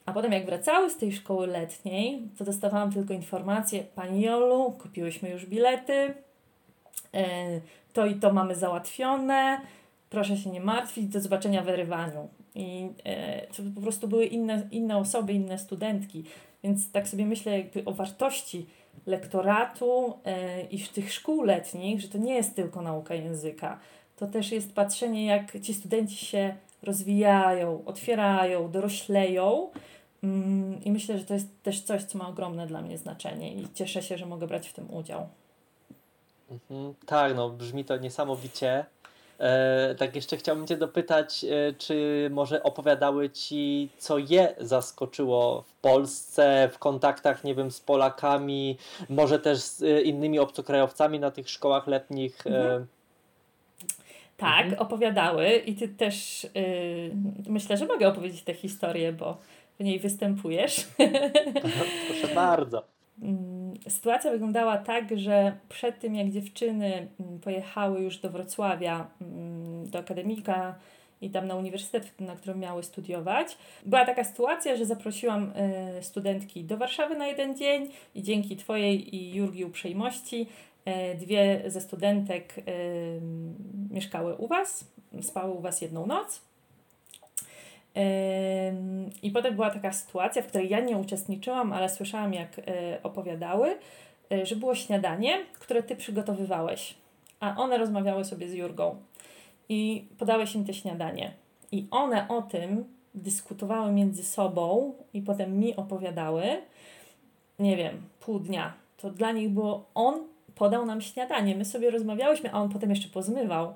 A 0.05 0.13
potem 0.13 0.31
jak 0.31 0.45
wracały 0.45 0.89
z 0.89 0.97
tej 0.97 1.11
szkoły 1.11 1.47
letniej, 1.47 2.21
to 2.37 2.45
dostawałam 2.45 2.93
tylko 2.93 3.13
informację, 3.13 3.83
Pani 3.95 4.21
Jolu, 4.21 4.71
kupiłyśmy 4.71 5.29
już 5.29 5.45
bilety, 5.45 6.13
to 7.93 8.05
i 8.05 8.15
to 8.15 8.33
mamy 8.33 8.55
załatwione, 8.55 9.61
proszę 10.09 10.37
się 10.37 10.49
nie 10.49 10.61
martwić, 10.61 11.05
do 11.05 11.21
zobaczenia 11.21 11.63
w 11.63 11.69
Erywaniu. 11.69 12.27
I 12.55 12.89
e, 13.05 13.47
to 13.47 13.63
po 13.75 13.81
prostu 13.81 14.07
były 14.07 14.25
inne, 14.25 14.67
inne 14.71 14.97
osoby, 14.97 15.33
inne 15.33 15.59
studentki, 15.59 16.23
więc 16.63 16.91
tak 16.91 17.07
sobie 17.07 17.25
myślę 17.25 17.57
jakby 17.57 17.85
o 17.85 17.91
wartości 17.91 18.65
lektoratu 19.05 20.13
i 20.71 20.79
w 20.79 20.89
tych 20.89 21.13
szkół 21.13 21.43
letnich, 21.43 22.01
że 22.01 22.07
to 22.07 22.17
nie 22.17 22.35
jest 22.35 22.55
tylko 22.55 22.81
nauka 22.81 23.15
języka. 23.15 23.79
To 24.15 24.27
też 24.27 24.51
jest 24.51 24.73
patrzenie, 24.73 25.25
jak 25.25 25.61
ci 25.61 25.73
studenci 25.73 26.25
się 26.25 26.55
rozwijają, 26.83 27.85
otwierają, 27.85 28.71
dorośleją. 28.71 29.69
Mm, 30.23 30.83
I 30.83 30.91
myślę, 30.91 31.17
że 31.17 31.25
to 31.25 31.33
jest 31.33 31.63
też 31.63 31.81
coś, 31.81 32.03
co 32.03 32.17
ma 32.17 32.29
ogromne 32.29 32.67
dla 32.67 32.81
mnie 32.81 32.97
znaczenie 32.97 33.53
i 33.53 33.67
cieszę 33.73 34.01
się, 34.03 34.17
że 34.17 34.25
mogę 34.25 34.47
brać 34.47 34.69
w 34.69 34.73
tym 34.73 34.93
udział. 34.93 35.27
Mhm, 36.51 36.93
tak, 37.05 37.35
no 37.35 37.49
brzmi 37.49 37.85
to 37.85 37.97
niesamowicie. 37.97 38.85
E, 39.39 39.95
tak 39.95 40.15
jeszcze 40.15 40.37
chciałbym 40.37 40.67
Cię 40.67 40.77
dopytać, 40.77 41.43
e, 41.43 41.73
czy 41.73 42.27
może 42.31 42.63
opowiadały 42.63 43.29
Ci, 43.29 43.89
co 43.97 44.17
je 44.17 44.55
zaskoczyło 44.57 45.61
w 45.61 45.73
Polsce, 45.73 46.69
w 46.73 46.79
kontaktach, 46.79 47.43
nie 47.43 47.55
wiem, 47.55 47.71
z 47.71 47.79
Polakami, 47.79 48.77
może 49.09 49.39
też 49.39 49.59
z 49.59 49.83
e, 49.83 50.01
innymi 50.01 50.39
obcokrajowcami 50.39 51.19
na 51.19 51.31
tych 51.31 51.49
szkołach 51.49 51.87
letnich? 51.87 52.47
E, 52.47 52.49
mhm. 52.49 52.87
Tak, 54.37 54.65
mhm. 54.65 54.81
opowiadały 54.81 55.49
i 55.49 55.75
Ty 55.75 55.87
też 55.87 56.43
yy, 56.43 57.11
myślę, 57.47 57.77
że 57.77 57.85
mogę 57.85 58.07
opowiedzieć 58.07 58.43
tę 58.43 58.53
historię, 58.53 59.13
bo 59.13 59.37
w 59.79 59.83
niej 59.83 59.99
występujesz. 59.99 60.87
Proszę 62.07 62.35
bardzo. 62.35 62.83
Sytuacja 63.87 64.31
wyglądała 64.31 64.77
tak, 64.77 65.19
że 65.19 65.57
przed 65.69 65.99
tym 65.99 66.15
jak 66.15 66.29
dziewczyny 66.29 67.07
mm, 67.19 67.39
pojechały 67.39 68.01
już 68.01 68.17
do 68.17 68.29
Wrocławia, 68.29 69.07
mm, 69.21 69.89
do 69.89 69.99
akademika 69.99 70.75
i 71.21 71.29
tam 71.29 71.47
na 71.47 71.55
uniwersytet, 71.55 72.21
na 72.21 72.35
którym 72.35 72.59
miały 72.59 72.83
studiować, 72.83 73.57
była 73.85 74.05
taka 74.05 74.23
sytuacja, 74.23 74.75
że 74.75 74.85
zaprosiłam 74.85 75.51
y, 75.99 76.03
studentki 76.03 76.63
do 76.63 76.77
Warszawy 76.77 77.17
na 77.17 77.27
jeden 77.27 77.57
dzień 77.57 77.87
i 78.15 78.23
dzięki 78.23 78.57
Twojej 78.57 79.15
i 79.15 79.35
Jurgi 79.35 79.65
uprzejmości 79.65 80.47
y, 80.87 81.17
dwie 81.17 81.61
ze 81.67 81.81
studentek 81.81 82.57
y, 82.57 83.21
mieszkały 83.91 84.35
u 84.35 84.47
Was, 84.47 84.91
spały 85.21 85.53
u 85.53 85.61
Was 85.61 85.81
jedną 85.81 86.05
noc. 86.05 86.48
I 89.23 89.31
potem 89.31 89.55
była 89.55 89.69
taka 89.69 89.93
sytuacja, 89.93 90.41
w 90.41 90.47
której 90.47 90.69
ja 90.69 90.79
nie 90.79 90.97
uczestniczyłam, 90.97 91.73
ale 91.73 91.89
słyszałam, 91.89 92.33
jak 92.33 92.59
e, 92.59 92.63
opowiadały, 93.03 93.77
e, 94.31 94.45
że 94.45 94.55
było 94.55 94.75
śniadanie, 94.75 95.37
które 95.59 95.83
ty 95.83 95.95
przygotowywałeś, 95.95 96.95
a 97.39 97.55
one 97.57 97.77
rozmawiały 97.77 98.25
sobie 98.25 98.49
z 98.49 98.53
Jurgą 98.53 98.95
i 99.69 100.07
podałeś 100.17 100.55
im 100.55 100.65
te 100.65 100.73
śniadanie. 100.73 101.33
I 101.71 101.87
one 101.91 102.27
o 102.27 102.41
tym 102.41 102.85
dyskutowały 103.15 103.91
między 103.91 104.23
sobą 104.23 104.93
i 105.13 105.21
potem 105.21 105.59
mi 105.59 105.75
opowiadały, 105.75 106.43
nie 107.59 107.77
wiem, 107.77 108.01
pół 108.19 108.39
dnia. 108.39 108.73
To 108.97 109.09
dla 109.09 109.31
nich 109.31 109.49
było, 109.49 109.85
on 109.95 110.23
podał 110.55 110.85
nam 110.85 111.01
śniadanie, 111.01 111.55
my 111.55 111.65
sobie 111.65 111.91
rozmawiałyśmy, 111.91 112.51
a 112.51 112.61
on 112.61 112.69
potem 112.69 112.89
jeszcze 112.89 113.09
pozmywał. 113.09 113.73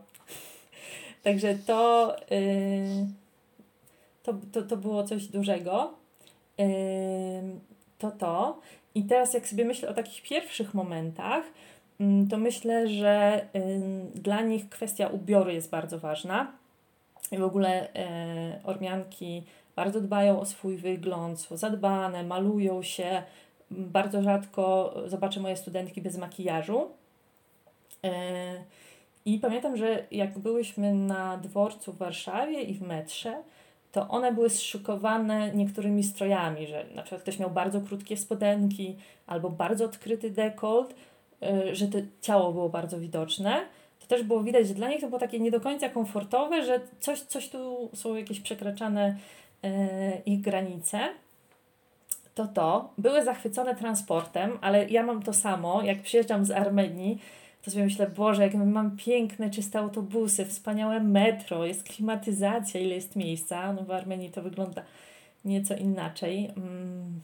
Także 1.24 1.55
to. 1.55 2.15
Yy 2.32 3.22
to, 4.24 4.34
to, 4.51 4.61
to 4.61 4.78
było 4.78 5.03
coś 5.03 5.28
dużego. 5.28 5.93
To 7.97 8.11
to. 8.11 8.59
I 8.95 9.03
teraz 9.03 9.34
jak 9.34 9.47
sobie 9.47 9.65
myślę 9.65 9.89
o 9.89 9.93
takich 9.93 10.24
pierwszych 10.24 10.74
momentach, 10.74 11.43
yy, 11.99 12.28
to 12.30 12.38
myślę, 12.38 12.88
że 12.88 13.45
dla 14.15 14.41
nich 14.41 14.69
kwestia 14.69 15.07
ubioru 15.07 15.49
jest 15.49 15.69
bardzo 15.69 15.99
ważna. 15.99 16.51
I 17.32 17.38
w 17.38 17.43
ogóle 17.43 17.88
yy, 17.95 18.63
Ormianki 18.63 19.43
bardzo 19.76 20.01
dbają 20.01 20.39
o 20.39 20.45
swój 20.45 20.78
wygląd, 20.78 21.39
są 21.39 21.57
zadbane, 21.57 22.24
malują 22.24 22.84
się. 22.84 23.24
Bardzo 23.71 24.21
rzadko 24.21 24.95
zobaczę 25.05 25.39
moje 25.39 25.57
studentki 25.57 26.01
bez 26.01 26.17
makijażu. 26.17 26.89
Yy, 28.03 28.11
I 29.26 29.39
pamiętam, 29.39 29.78
że 29.78 30.05
jak 30.11 30.39
byłyśmy 30.39 30.93
na 30.93 31.38
dworcu 31.38 31.93
w 31.93 31.97
Warszawie 31.97 32.61
i 32.61 32.74
w 32.74 32.82
metrze, 32.82 33.43
to 33.93 34.07
one 34.07 34.33
były 34.33 34.49
zszykowane 34.49 35.51
niektórymi 35.51 36.03
strojami, 36.03 36.67
że 36.67 36.85
na 36.95 37.01
przykład 37.01 37.21
ktoś 37.21 37.39
miał 37.39 37.49
bardzo 37.49 37.81
krótkie 37.81 38.17
spodenki 38.17 38.95
albo 39.27 39.49
bardzo 39.49 39.85
odkryty 39.85 40.29
dekolt, 40.29 40.95
y, 41.43 41.75
że 41.75 41.87
to 41.87 41.97
ciało 42.21 42.51
było 42.51 42.69
bardzo 42.69 42.99
widoczne. 42.99 43.65
To 43.99 44.07
też 44.07 44.23
było 44.23 44.43
widać, 44.43 44.67
że 44.67 44.73
dla 44.73 44.89
nich 44.89 45.01
to 45.01 45.07
było 45.07 45.19
takie 45.19 45.39
nie 45.39 45.51
do 45.51 45.61
końca 45.61 45.89
komfortowe, 45.89 46.65
że 46.65 46.79
coś, 46.99 47.21
coś 47.21 47.49
tu 47.49 47.89
są 47.93 48.15
jakieś 48.15 48.39
przekraczane 48.39 49.17
y, 49.65 49.69
ich 50.25 50.41
granice. 50.41 50.99
To 52.35 52.47
to. 52.47 52.89
Były 52.97 53.23
zachwycone 53.23 53.75
transportem, 53.75 54.57
ale 54.61 54.89
ja 54.89 55.03
mam 55.03 55.23
to 55.23 55.33
samo, 55.33 55.81
jak 55.81 56.01
przyjeżdżam 56.01 56.45
z 56.45 56.51
Armenii, 56.51 57.19
to 57.64 57.72
sobie 57.72 57.84
myślę, 57.84 58.07
Boże, 58.07 58.43
jak 58.43 58.53
my 58.53 58.66
mamy 58.66 58.91
piękne, 58.97 59.49
czyste 59.49 59.80
autobusy, 59.80 60.45
wspaniałe 60.45 60.99
metro, 60.99 61.66
jest 61.66 61.84
klimatyzacja, 61.84 62.80
ile 62.80 62.95
jest 62.95 63.16
miejsca. 63.16 63.74
No 63.74 63.84
w 63.84 63.91
Armenii 63.91 64.32
to 64.32 64.41
wygląda 64.41 64.84
nieco 65.45 65.76
inaczej. 65.76 66.49
Mm, 66.57 67.22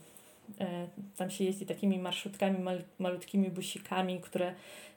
e, 0.60 0.88
tam 1.18 1.32
się 1.32 1.44
jeździ 1.44 1.66
takimi 1.66 2.00
marszutkami, 2.00 2.60
mal, 2.60 2.82
malutkimi 3.00 3.50
busikami, 3.50 4.20
które 4.20 4.54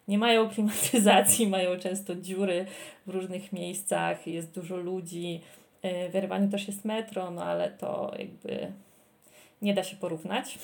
nie 0.09 0.18
mają 0.18 0.49
klimatyzacji, 0.55 1.47
mają 1.47 1.78
często 1.78 2.14
dziury 2.16 2.66
w 3.07 3.11
różnych 3.11 3.53
miejscach, 3.53 4.26
jest 4.26 4.55
dużo 4.55 4.76
ludzi. 4.76 5.40
E, 5.82 6.11
w 6.11 6.16
Erywaniu 6.16 6.51
też 6.51 6.66
jest 6.66 6.84
metro, 6.84 7.30
no 7.30 7.45
ale 7.45 7.70
to 7.70 8.12
jakby 8.18 8.72
nie 9.62 9.74
da 9.74 9.84
się 9.84 9.97
porównać. 9.97 10.59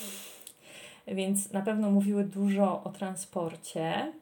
Więc 1.07 1.53
na 1.53 1.63
pewno 1.63 1.91
mówiły 1.91 2.25
dużo 2.25 2.83
o 2.85 2.91
transporcie. 2.91 4.13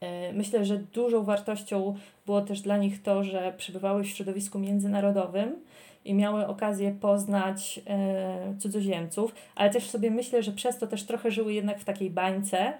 E, 0.00 0.32
myślę, 0.32 0.64
że 0.64 0.78
dużą 0.78 1.24
wartością 1.24 1.96
było 2.26 2.40
też 2.40 2.60
dla 2.60 2.76
nich 2.76 3.02
to, 3.02 3.24
że 3.24 3.54
przebywały 3.56 4.04
w 4.04 4.08
środowisku 4.08 4.58
międzynarodowym 4.58 5.56
i 6.04 6.14
miały 6.14 6.46
okazję 6.46 6.90
poznać 7.00 7.80
e, 7.86 8.54
cudzoziemców, 8.58 9.34
ale 9.54 9.70
też 9.70 9.90
sobie 9.90 10.10
myślę, 10.10 10.42
że 10.42 10.52
przez 10.52 10.78
to 10.78 10.86
też 10.86 11.04
trochę 11.04 11.30
żyły 11.30 11.52
jednak 11.52 11.80
w 11.80 11.84
takiej 11.84 12.10
bańce, 12.10 12.72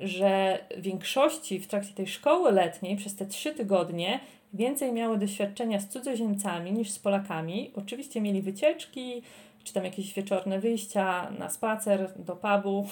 że 0.00 0.58
w 0.76 0.82
większości 0.82 1.60
w 1.60 1.66
trakcie 1.66 1.94
tej 1.94 2.06
szkoły 2.06 2.52
letniej 2.52 2.96
przez 2.96 3.16
te 3.16 3.26
trzy 3.26 3.54
tygodnie 3.54 4.20
więcej 4.52 4.92
miały 4.92 5.18
doświadczenia 5.18 5.80
z 5.80 5.88
cudzoziemcami 5.88 6.72
niż 6.72 6.90
z 6.90 6.98
Polakami. 6.98 7.70
Oczywiście 7.76 8.20
mieli 8.20 8.42
wycieczki, 8.42 9.22
czy 9.64 9.72
tam 9.72 9.84
jakieś 9.84 10.14
wieczorne 10.14 10.58
wyjścia 10.58 11.30
na 11.38 11.50
spacer 11.50 12.12
do 12.16 12.36
pubu. 12.36 12.86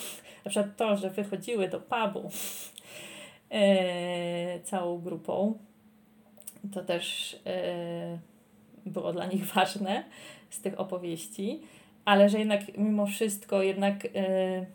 Na 0.44 0.50
przykład 0.50 0.76
to, 0.76 0.96
że 0.96 1.10
wychodziły 1.10 1.68
do 1.68 1.80
pubu 1.80 2.30
całą 4.64 5.00
grupą. 5.00 5.58
To 6.72 6.84
też 6.84 7.36
e, 7.46 8.18
było 8.86 9.12
dla 9.12 9.26
nich 9.26 9.46
ważne 9.54 10.04
z 10.50 10.60
tych 10.60 10.80
opowieści, 10.80 11.60
ale 12.04 12.28
że 12.28 12.38
jednak 12.38 12.78
mimo 12.78 13.06
wszystko 13.06 13.62
jednak 13.62 14.04
e, 14.04 14.66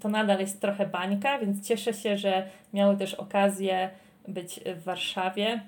to 0.00 0.08
nadal 0.08 0.40
jest 0.40 0.60
trochę 0.60 0.86
bańka, 0.86 1.38
więc 1.38 1.66
cieszę 1.68 1.92
się, 1.92 2.16
że 2.16 2.48
miały 2.72 2.96
też 2.96 3.14
okazję 3.14 3.90
być 4.28 4.60
w 4.76 4.84
Warszawie. 4.84 5.60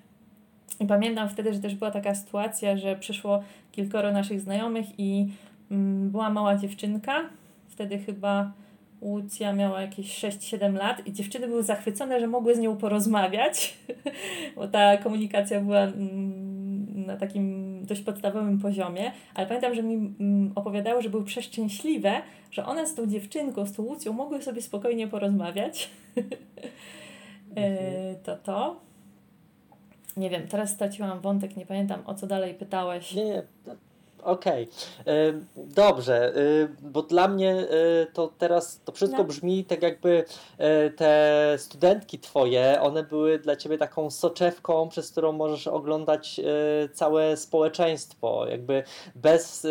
I 0.80 0.86
pamiętam 0.86 1.28
wtedy, 1.28 1.54
że 1.54 1.60
też 1.60 1.74
była 1.74 1.90
taka 1.90 2.14
sytuacja, 2.14 2.76
że 2.76 2.96
przyszło 2.96 3.42
kilkoro 3.72 4.12
naszych 4.12 4.40
znajomych 4.40 4.86
i 4.98 5.28
mm, 5.70 6.10
była 6.10 6.30
mała 6.30 6.56
dziewczynka, 6.56 7.20
wtedy 7.68 7.98
chyba 7.98 8.52
Łucja 9.01 9.53
miała 9.53 9.80
jakieś 9.80 10.24
6-7 10.24 10.74
lat 10.74 11.07
i 11.07 11.12
dziewczyny 11.12 11.49
były 11.49 11.62
zachwycone, 11.62 12.20
że 12.20 12.26
mogły 12.26 12.55
z 12.55 12.59
nią 12.59 12.76
porozmawiać, 12.76 13.78
bo 14.57 14.68
ta 14.68 14.97
komunikacja 14.97 15.61
była 15.61 15.80
mm, 15.80 17.07
na 17.07 17.16
takim 17.16 17.66
dość 17.86 18.01
podstawowym 18.01 18.59
poziomie, 18.59 19.12
ale 19.34 19.47
pamiętam, 19.47 19.74
że 19.74 19.82
mi 19.82 19.94
mm, 19.94 20.53
opowiadały, 20.55 21.03
że 21.03 21.11
były 21.11 21.24
przeszczęśliwe, 21.24 22.22
że 22.51 22.66
one 22.66 22.86
z 22.86 22.94
tą 22.94 23.07
dziewczynką, 23.07 23.66
z 23.66 23.72
tą 23.72 23.82
Łucją 23.82 24.12
mogły 24.12 24.42
sobie 24.42 24.62
spokojnie 24.62 25.09
porozmawiać. 25.09 25.88
E, 27.57 27.59
mhm. 27.59 28.16
to 28.24 28.36
to. 28.36 28.80
Nie 30.16 30.30
wiem, 30.30 30.49
teraz 30.49 30.70
straciłam 30.70 31.20
wątek, 31.20 31.57
nie 31.57 31.66
pamiętam 31.66 32.03
o 32.07 32.14
co 32.14 32.26
dalej 32.26 32.55
pytałeś. 32.55 33.14
Nie, 33.14 33.24
nie, 33.24 33.42
Okej, 34.26 34.68
okay. 35.00 35.40
dobrze, 35.56 36.32
bo 36.82 37.02
dla 37.02 37.28
mnie 37.28 37.66
to 38.12 38.32
teraz 38.38 38.80
to 38.84 38.92
wszystko 38.92 39.18
no. 39.18 39.24
brzmi 39.24 39.64
tak 39.64 39.82
jakby 39.82 40.24
te 40.96 41.54
studentki 41.58 42.18
twoje, 42.18 42.80
one 42.80 43.02
były 43.02 43.38
dla 43.38 43.56
ciebie 43.56 43.78
taką 43.78 44.10
soczewką, 44.10 44.88
przez 44.88 45.10
którą 45.10 45.32
możesz 45.32 45.66
oglądać 45.66 46.40
całe 46.92 47.36
społeczeństwo, 47.36 48.46
jakby 48.48 48.82
bez 49.14 49.66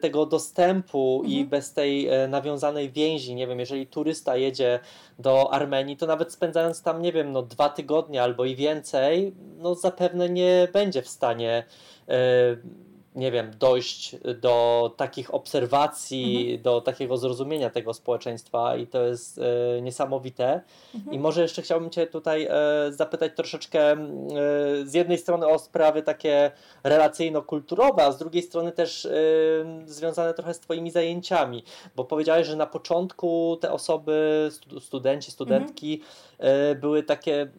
tego 0.00 0.26
dostępu 0.26 1.20
mhm. 1.24 1.32
i 1.32 1.44
bez 1.44 1.72
tej 1.72 2.08
nawiązanej 2.28 2.90
więzi, 2.90 3.34
nie 3.34 3.46
wiem, 3.46 3.60
jeżeli 3.60 3.86
turysta 3.86 4.36
jedzie 4.36 4.80
do 5.18 5.52
Armenii, 5.52 5.96
to 5.96 6.06
nawet 6.06 6.32
spędzając 6.32 6.82
tam, 6.82 7.02
nie 7.02 7.12
wiem, 7.12 7.32
no 7.32 7.42
dwa 7.42 7.68
tygodnie 7.68 8.22
albo 8.22 8.44
i 8.44 8.56
więcej, 8.56 9.34
no 9.58 9.74
zapewne 9.74 10.28
nie 10.28 10.68
będzie 10.72 11.02
w 11.02 11.08
stanie 11.08 11.64
nie 13.14 13.32
wiem, 13.32 13.50
dojść 13.58 14.16
do 14.40 14.94
takich 14.96 15.34
obserwacji, 15.34 16.40
Mhm. 16.42 16.62
do 16.62 16.80
takiego 16.80 17.16
zrozumienia 17.16 17.70
tego 17.70 17.94
społeczeństwa 17.94 18.76
i 18.76 18.86
to 18.86 19.06
jest 19.06 19.38
e, 19.38 19.82
niesamowite. 19.82 20.60
Mhm. 20.94 21.14
I 21.14 21.18
może 21.18 21.42
jeszcze 21.42 21.62
chciałbym 21.62 21.90
Cię 21.90 22.06
tutaj 22.06 22.48
e, 22.50 22.92
zapytać 22.92 23.32
troszeczkę 23.36 23.92
e, 23.92 23.96
z 24.84 24.94
jednej 24.94 25.18
strony 25.18 25.46
o 25.46 25.58
sprawy 25.58 26.02
takie 26.02 26.50
relacyjno-kulturowe, 26.84 28.02
a 28.02 28.12
z 28.12 28.18
drugiej 28.18 28.42
strony 28.42 28.72
też 28.72 29.08
związane 29.86 30.34
trochę 30.34 30.54
z 30.54 30.60
Twoimi 30.60 30.90
zajęciami, 30.90 31.64
bo 31.96 32.04
powiedziałeś, 32.04 32.46
że 32.46 32.56
na 32.56 32.66
początku 32.66 33.58
te 33.60 33.72
osoby, 33.72 34.48
stu, 34.52 34.80
studenci, 34.80 35.30
studentki 35.30 36.02
e, 36.38 36.74
były 36.74 37.02
takie, 37.02 37.50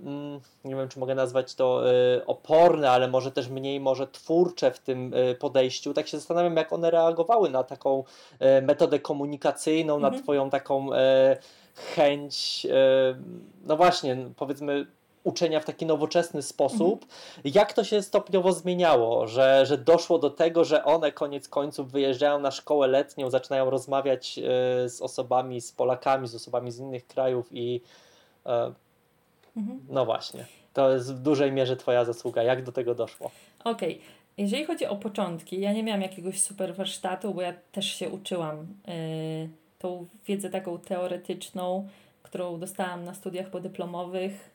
nie 0.66 0.76
wiem 0.76 0.90
czy 0.90 1.00
mogę 1.00 1.16
nazwać 1.16 1.56
to 1.56 1.84
oporne, 2.26 2.92
ale 2.92 3.08
może 3.08 3.32
też 3.32 3.50
mniej 3.50 3.80
może 3.80 4.08
twórcze 4.08 4.72
w 4.72 4.80
tym 4.80 5.14
podejściu. 5.42 5.94
Tak 5.94 6.08
się 6.08 6.18
zastanawiam, 6.18 6.56
jak 6.58 6.74
one 6.74 6.92
reagowały 6.92 7.50
na 7.50 7.64
taką 7.64 8.04
e, 8.40 8.62
metodę 8.62 9.00
komunikacyjną, 9.00 10.00
na 10.00 10.08
Mhm. 10.08 10.24
Twoją 10.24 10.50
taką 10.50 10.94
e, 10.94 11.38
chęć, 11.96 12.66
e, 12.66 13.16
no 13.66 13.78
właśnie, 13.78 14.18
powiedzmy, 14.36 14.86
uczenia 15.24 15.60
w 15.60 15.66
taki 15.66 15.86
nowoczesny 15.86 16.42
sposób. 16.42 17.06
Jak 17.44 17.74
to 17.74 17.84
się 17.84 18.02
stopniowo 18.02 18.54
zmieniało, 18.54 19.28
że, 19.28 19.66
że 19.66 19.78
doszło 19.78 20.20
do 20.20 20.30
tego, 20.30 20.64
że 20.64 20.84
one 20.84 21.12
koniec 21.12 21.48
końców 21.48 21.92
wyjeżdżają 21.92 22.40
na 22.40 22.52
szkołę 22.52 22.88
letnią, 22.88 23.30
zaczynają 23.30 23.70
rozmawiać 23.70 24.40
z 24.86 25.02
osobami, 25.02 25.62
z 25.62 25.72
Polakami, 25.72 26.28
z 26.28 26.36
osobami 26.36 26.72
z 26.72 26.80
innych 26.80 27.08
krajów 27.08 27.48
i 27.52 27.82
Mhm. 29.58 29.80
no 29.90 30.06
właśnie, 30.06 30.46
to 30.74 30.92
jest 30.92 31.14
w 31.14 31.20
dużej 31.20 31.52
mierze 31.52 31.78
Twoja 31.78 32.06
zasługa. 32.06 32.44
Jak 32.44 32.64
do 32.64 32.72
tego 32.72 32.96
doszło? 32.96 33.32
Okej. 33.64 34.02
Jeżeli 34.42 34.66
chodzi 34.66 34.86
o 34.86 34.96
początki, 34.96 35.60
ja 35.60 35.74
nie 35.74 35.84
miałam 35.84 36.02
jakiegoś 36.02 36.42
super 36.42 36.76
warsztatu, 36.76 37.34
bo 37.34 37.42
ja 37.42 37.54
też 37.72 37.86
się 37.86 38.10
uczyłam 38.10 38.58
yy, 38.58 39.50
tą 39.80 40.08
wiedzę 40.28 40.50
taką 40.50 40.80
teoretyczną, 40.80 41.88
którą 42.24 42.60
dostałam 42.60 43.04
na 43.04 43.14
studiach 43.14 43.50
podyplomowych. 43.50 44.50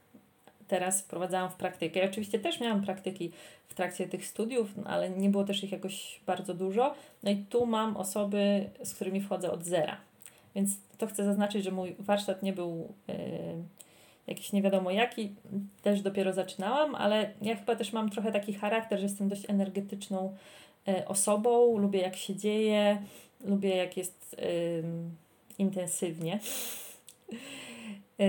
Teraz 0.69 1.03
wprowadzałam 1.03 1.51
w 1.51 1.55
praktykę. 1.55 2.01
Ja 2.01 2.07
oczywiście 2.07 2.39
też 2.39 2.61
miałam 2.61 2.83
praktyki 2.83 3.33
w 3.69 3.75
trakcie 3.75 4.09
tych 4.09 4.27
studiów, 4.27 4.77
no, 4.77 4.85
ale 4.85 5.11
nie 5.11 5.31
było 5.31 5.45
też 5.45 5.65
ich 5.65 5.73
jakoś 5.73 6.21
bardzo 6.27 6.55
dużo. 6.55 6.95
No 7.23 7.31
i 7.31 7.37
tu 7.37 7.67
mam 7.67 7.97
osoby, 7.97 8.71
z 8.85 8.95
którymi 8.95 9.21
wchodzę 9.21 9.53
od 9.53 9.65
zera. 9.65 9.97
Więc 10.55 10.71
to 10.99 11.07
chcę 11.07 11.25
zaznaczyć, 11.25 11.65
że 11.65 11.71
mój 11.71 11.97
warsztat 11.99 12.43
nie 12.43 12.53
był 12.53 12.93
yy, 13.09 13.15
jakiś 14.27 14.53
nie 14.53 14.63
wiadomo 14.63 14.91
jaki, 14.91 15.35
też 15.83 16.03
dopiero 16.03 16.33
zaczynałam, 16.33 16.95
ale 16.95 17.31
ja 17.43 17.57
chyba 17.57 17.77
też 17.77 17.93
mam 17.93 18.11
trochę 18.11 18.33
taki 18.33 18.55
charakter, 18.55 18.99
że 18.99 19.05
jestem 19.05 19.29
dość 19.29 19.51
energetyczną 19.51 20.37
e, 20.89 21.09
osobą, 21.09 21.79
lubię 21.79 22.01
jak 22.01 22.17
się 22.17 22.37
dzieje, 22.37 23.03
lubię 23.45 23.77
jak 23.77 23.97
jest 23.97 24.37
intensywnie. 25.59 26.41
E, 28.21 28.27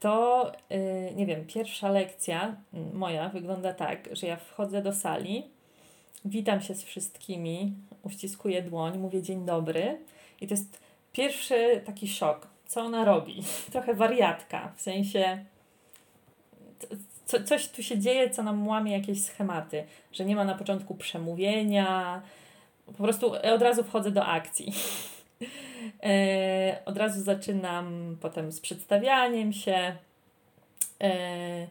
to, 0.00 0.52
e, 0.68 1.14
nie 1.14 1.26
wiem, 1.26 1.46
pierwsza 1.46 1.90
lekcja 1.90 2.56
moja 2.92 3.28
wygląda 3.28 3.74
tak, 3.74 4.08
że 4.12 4.26
ja 4.26 4.36
wchodzę 4.36 4.82
do 4.82 4.92
sali, 4.92 5.44
witam 6.24 6.60
się 6.60 6.74
z 6.74 6.82
wszystkimi, 6.82 7.72
uściskuję 8.02 8.62
dłoń, 8.62 8.98
mówię 8.98 9.22
dzień 9.22 9.46
dobry 9.46 9.98
i 10.40 10.46
to 10.46 10.54
jest 10.54 10.80
pierwszy 11.12 11.82
taki 11.86 12.08
szok. 12.08 12.49
Co 12.70 12.80
ona 12.80 13.04
robi? 13.04 13.42
Trochę 13.72 13.94
wariatka, 13.94 14.72
w 14.76 14.80
sensie 14.80 15.44
co, 17.24 17.42
coś 17.44 17.68
tu 17.68 17.82
się 17.82 17.98
dzieje, 17.98 18.30
co 18.30 18.42
nam 18.42 18.68
łamie 18.68 18.92
jakieś 18.92 19.24
schematy, 19.24 19.84
że 20.12 20.24
nie 20.24 20.36
ma 20.36 20.44
na 20.44 20.54
początku 20.54 20.94
przemówienia, 20.94 22.22
po 22.86 22.92
prostu 23.02 23.32
od 23.54 23.62
razu 23.62 23.84
wchodzę 23.84 24.10
do 24.10 24.26
akcji. 24.26 24.72
E, 26.02 26.78
od 26.84 26.96
razu 26.96 27.22
zaczynam 27.22 28.16
potem 28.20 28.52
z 28.52 28.60
przedstawianiem 28.60 29.52
się. 29.52 29.96
E, 31.00 31.62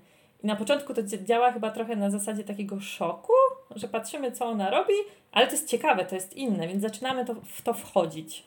I 0.44 0.48
na 0.48 0.56
początku 0.56 0.94
to 0.94 1.02
dzia- 1.04 1.24
działa 1.24 1.52
chyba 1.52 1.72
trochę 1.72 1.96
na 1.96 2.10
zasadzie 2.10 2.44
takiego 2.44 2.80
szoku, 2.80 3.34
że 3.76 3.88
patrzymy, 3.88 4.32
co 4.32 4.46
ona 4.46 4.70
robi, 4.70 4.94
ale 5.32 5.46
to 5.48 5.52
jest 5.52 5.70
ciekawe, 5.70 6.06
to 6.06 6.16
jest 6.16 6.34
inne, 6.34 6.68
więc 6.68 6.82
zaczynamy 6.82 7.26
to, 7.26 7.36
w 7.46 7.62
to 7.62 7.74
wchodzić. 7.74 8.44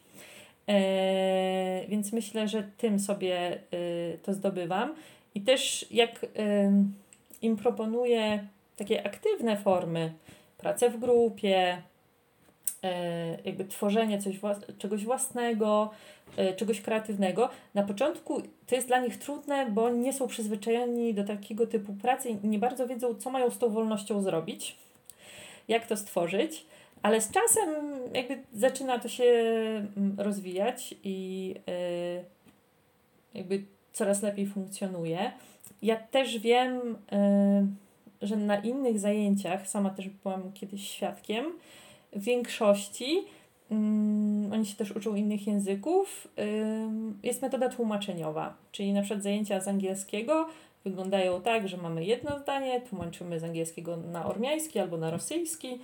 E, 0.69 1.87
więc 1.89 2.13
myślę, 2.13 2.49
że 2.49 2.63
tym 2.79 3.01
sobie 3.01 3.59
y, 3.75 4.19
to 4.23 4.35
zdobywam. 4.35 4.95
I 5.35 5.41
też 5.41 5.87
jak 5.91 6.27
im 7.43 7.57
proponuję 7.57 8.47
takie 8.77 9.07
aktywne 9.07 9.57
formy, 9.57 10.13
pracę 10.59 10.91
w 10.91 11.01
grupie, 11.01 11.83
e, 12.83 13.39
jakby 13.45 13.65
tworzenie 13.65 14.19
coś 14.19 14.37
czegoś 14.79 15.05
własnego, 15.05 15.91
e, 16.37 16.55
czegoś 16.55 16.81
kreatywnego. 16.81 17.49
Na 17.75 17.83
początku 17.83 18.43
to 18.67 18.75
jest 18.75 18.87
dla 18.87 19.01
nich 19.01 19.19
trudne, 19.19 19.67
bo 19.71 19.91
nie 19.91 20.13
są 20.13 20.29
przyzwyczajeni 20.29 21.15
do 21.15 21.25
takiego 21.25 21.67
typu 21.67 21.93
pracy 21.93 22.29
i 22.29 22.47
nie 22.47 22.59
bardzo 22.59 22.87
wiedzą, 22.87 23.15
co 23.15 23.31
mają 23.31 23.51
z 23.51 23.59
tą 23.59 23.71
wolnością 23.71 24.23
zrobić, 24.23 24.77
jak 25.69 25.87
to 25.87 25.97
stworzyć. 25.97 26.67
Ale 27.03 27.21
z 27.21 27.31
czasem 27.31 27.75
jakby 28.15 28.39
zaczyna 28.53 28.99
to 28.99 29.09
się 29.09 29.25
mm, 29.97 30.15
rozwijać 30.19 30.95
i 31.05 31.55
e, 31.69 32.25
jakby 33.35 33.65
coraz 33.93 34.23
lepiej 34.23 34.47
funkcjonuje. 34.47 35.33
Ja 35.83 35.97
też 35.97 36.39
wiem, 36.39 36.97
y, 38.23 38.27
że 38.27 38.37
na 38.37 38.57
innych 38.57 38.99
zajęciach, 38.99 39.69
sama 39.69 39.91
też 39.91 40.09
byłam 40.09 40.53
kiedyś 40.53 40.89
świadkiem, 40.89 41.45
w 42.13 42.25
większości 42.25 43.25
mm, 43.71 44.53
oni 44.53 44.67
się 44.67 44.77
też 44.77 44.97
uczą 44.97 45.15
innych 45.15 45.47
języków. 45.47 46.29
ym, 46.39 47.19
jest 47.23 47.43
metoda 47.43 47.69
tłumaczeniowa, 47.69 48.55
czyli 48.73 48.93
na 48.93 49.03
przykład 49.03 49.23
zajęcia 49.23 49.61
z 49.61 49.69
angielskiego 49.69 50.49
wyglądają 50.85 51.43
tak, 51.43 51.69
że 51.69 51.77
mamy 51.77 52.05
jedno 52.05 52.39
zdanie, 52.39 52.81
tłumaczymy 52.81 53.41
z 53.41 53.45
angielskiego 53.45 53.97
na 53.97 54.27
ormiański 54.27 54.79
albo 54.79 54.97
na 54.97 55.11
rosyjski 55.11 55.79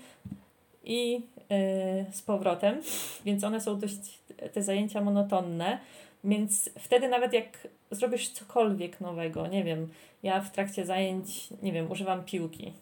i 0.89 1.17
y, 1.17 2.13
z 2.13 2.23
powrotem, 2.23 2.81
więc 3.25 3.45
one 3.45 3.61
są 3.61 3.79
dość 3.79 4.19
te 4.53 4.63
zajęcia 4.63 5.01
monotonne. 5.01 5.79
Więc 6.25 6.71
wtedy 6.79 7.09
nawet 7.09 7.33
jak 7.33 7.69
zrobisz 7.91 8.29
cokolwiek 8.29 9.01
nowego, 9.01 9.47
nie 9.47 9.65
wiem, 9.65 9.89
ja 10.23 10.41
w 10.41 10.53
trakcie 10.53 10.87
zajęć, 10.87 11.49
nie 11.63 11.73
wiem, 11.73 11.91
używam 11.91 12.25
piłki, 12.25 12.73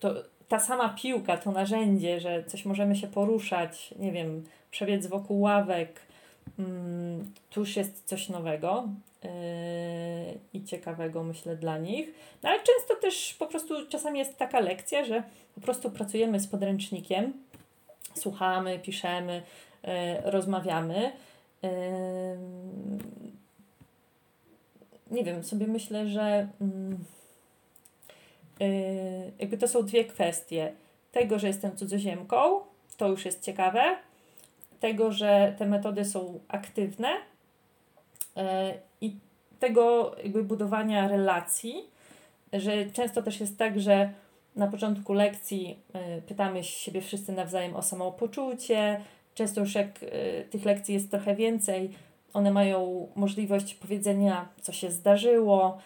to 0.00 0.14
ta 0.48 0.58
sama 0.58 0.88
piłka, 0.88 1.36
to 1.36 1.52
narzędzie, 1.52 2.20
że 2.20 2.44
coś 2.44 2.64
możemy 2.64 2.96
się 2.96 3.06
poruszać, 3.06 3.94
nie 3.98 4.12
wiem, 4.12 4.44
przebiec 4.70 5.06
wokół 5.06 5.40
ławek, 5.40 6.00
mm, 6.58 7.32
tu 7.50 7.60
już 7.60 7.76
jest 7.76 8.04
coś 8.04 8.28
nowego 8.28 8.88
i 10.52 10.64
ciekawego, 10.64 11.22
myślę, 11.22 11.56
dla 11.56 11.78
nich. 11.78 12.14
No 12.42 12.48
ale 12.48 12.58
często 12.58 12.96
też 13.00 13.34
po 13.38 13.46
prostu 13.46 13.86
czasami 13.88 14.18
jest 14.18 14.36
taka 14.36 14.60
lekcja, 14.60 15.04
że 15.04 15.22
po 15.54 15.60
prostu 15.60 15.90
pracujemy 15.90 16.40
z 16.40 16.46
podręcznikiem, 16.46 17.32
słuchamy, 18.14 18.78
piszemy, 18.78 19.42
yy, 19.82 19.90
rozmawiamy. 20.30 21.12
Ym, 21.64 22.98
nie 25.10 25.24
wiem, 25.24 25.44
sobie 25.44 25.66
myślę, 25.66 26.08
że 26.08 26.48
yy, 28.60 29.32
jakby 29.38 29.58
to 29.58 29.68
są 29.68 29.82
dwie 29.82 30.04
kwestie. 30.04 30.72
Tego, 31.12 31.38
że 31.38 31.46
jestem 31.46 31.76
cudzoziemką, 31.76 32.60
to 32.96 33.08
już 33.08 33.24
jest 33.24 33.42
ciekawe. 33.42 33.96
Tego, 34.80 35.12
że 35.12 35.54
te 35.58 35.66
metody 35.66 36.04
są 36.04 36.40
aktywne 36.48 37.08
yy, 37.08 37.37
i 39.00 39.16
tego 39.58 40.14
jakby 40.22 40.44
budowania 40.44 41.08
relacji, 41.08 41.84
że 42.52 42.90
często 42.90 43.22
też 43.22 43.40
jest 43.40 43.58
tak, 43.58 43.80
że 43.80 44.12
na 44.56 44.66
początku 44.66 45.12
lekcji 45.12 45.78
yy, 45.94 46.22
pytamy 46.22 46.64
siebie 46.64 47.00
wszyscy 47.00 47.32
nawzajem 47.32 47.76
o 47.76 47.82
samopoczucie, 47.82 49.00
często 49.34 49.60
już 49.60 49.74
jak 49.74 50.02
y, 50.02 50.44
tych 50.50 50.64
lekcji 50.64 50.94
jest 50.94 51.10
trochę 51.10 51.34
więcej, 51.34 51.90
one 52.32 52.50
mają 52.50 53.08
możliwość 53.16 53.74
powiedzenia, 53.74 54.48
co 54.62 54.72
się 54.72 54.90
zdarzyło, 54.90 55.78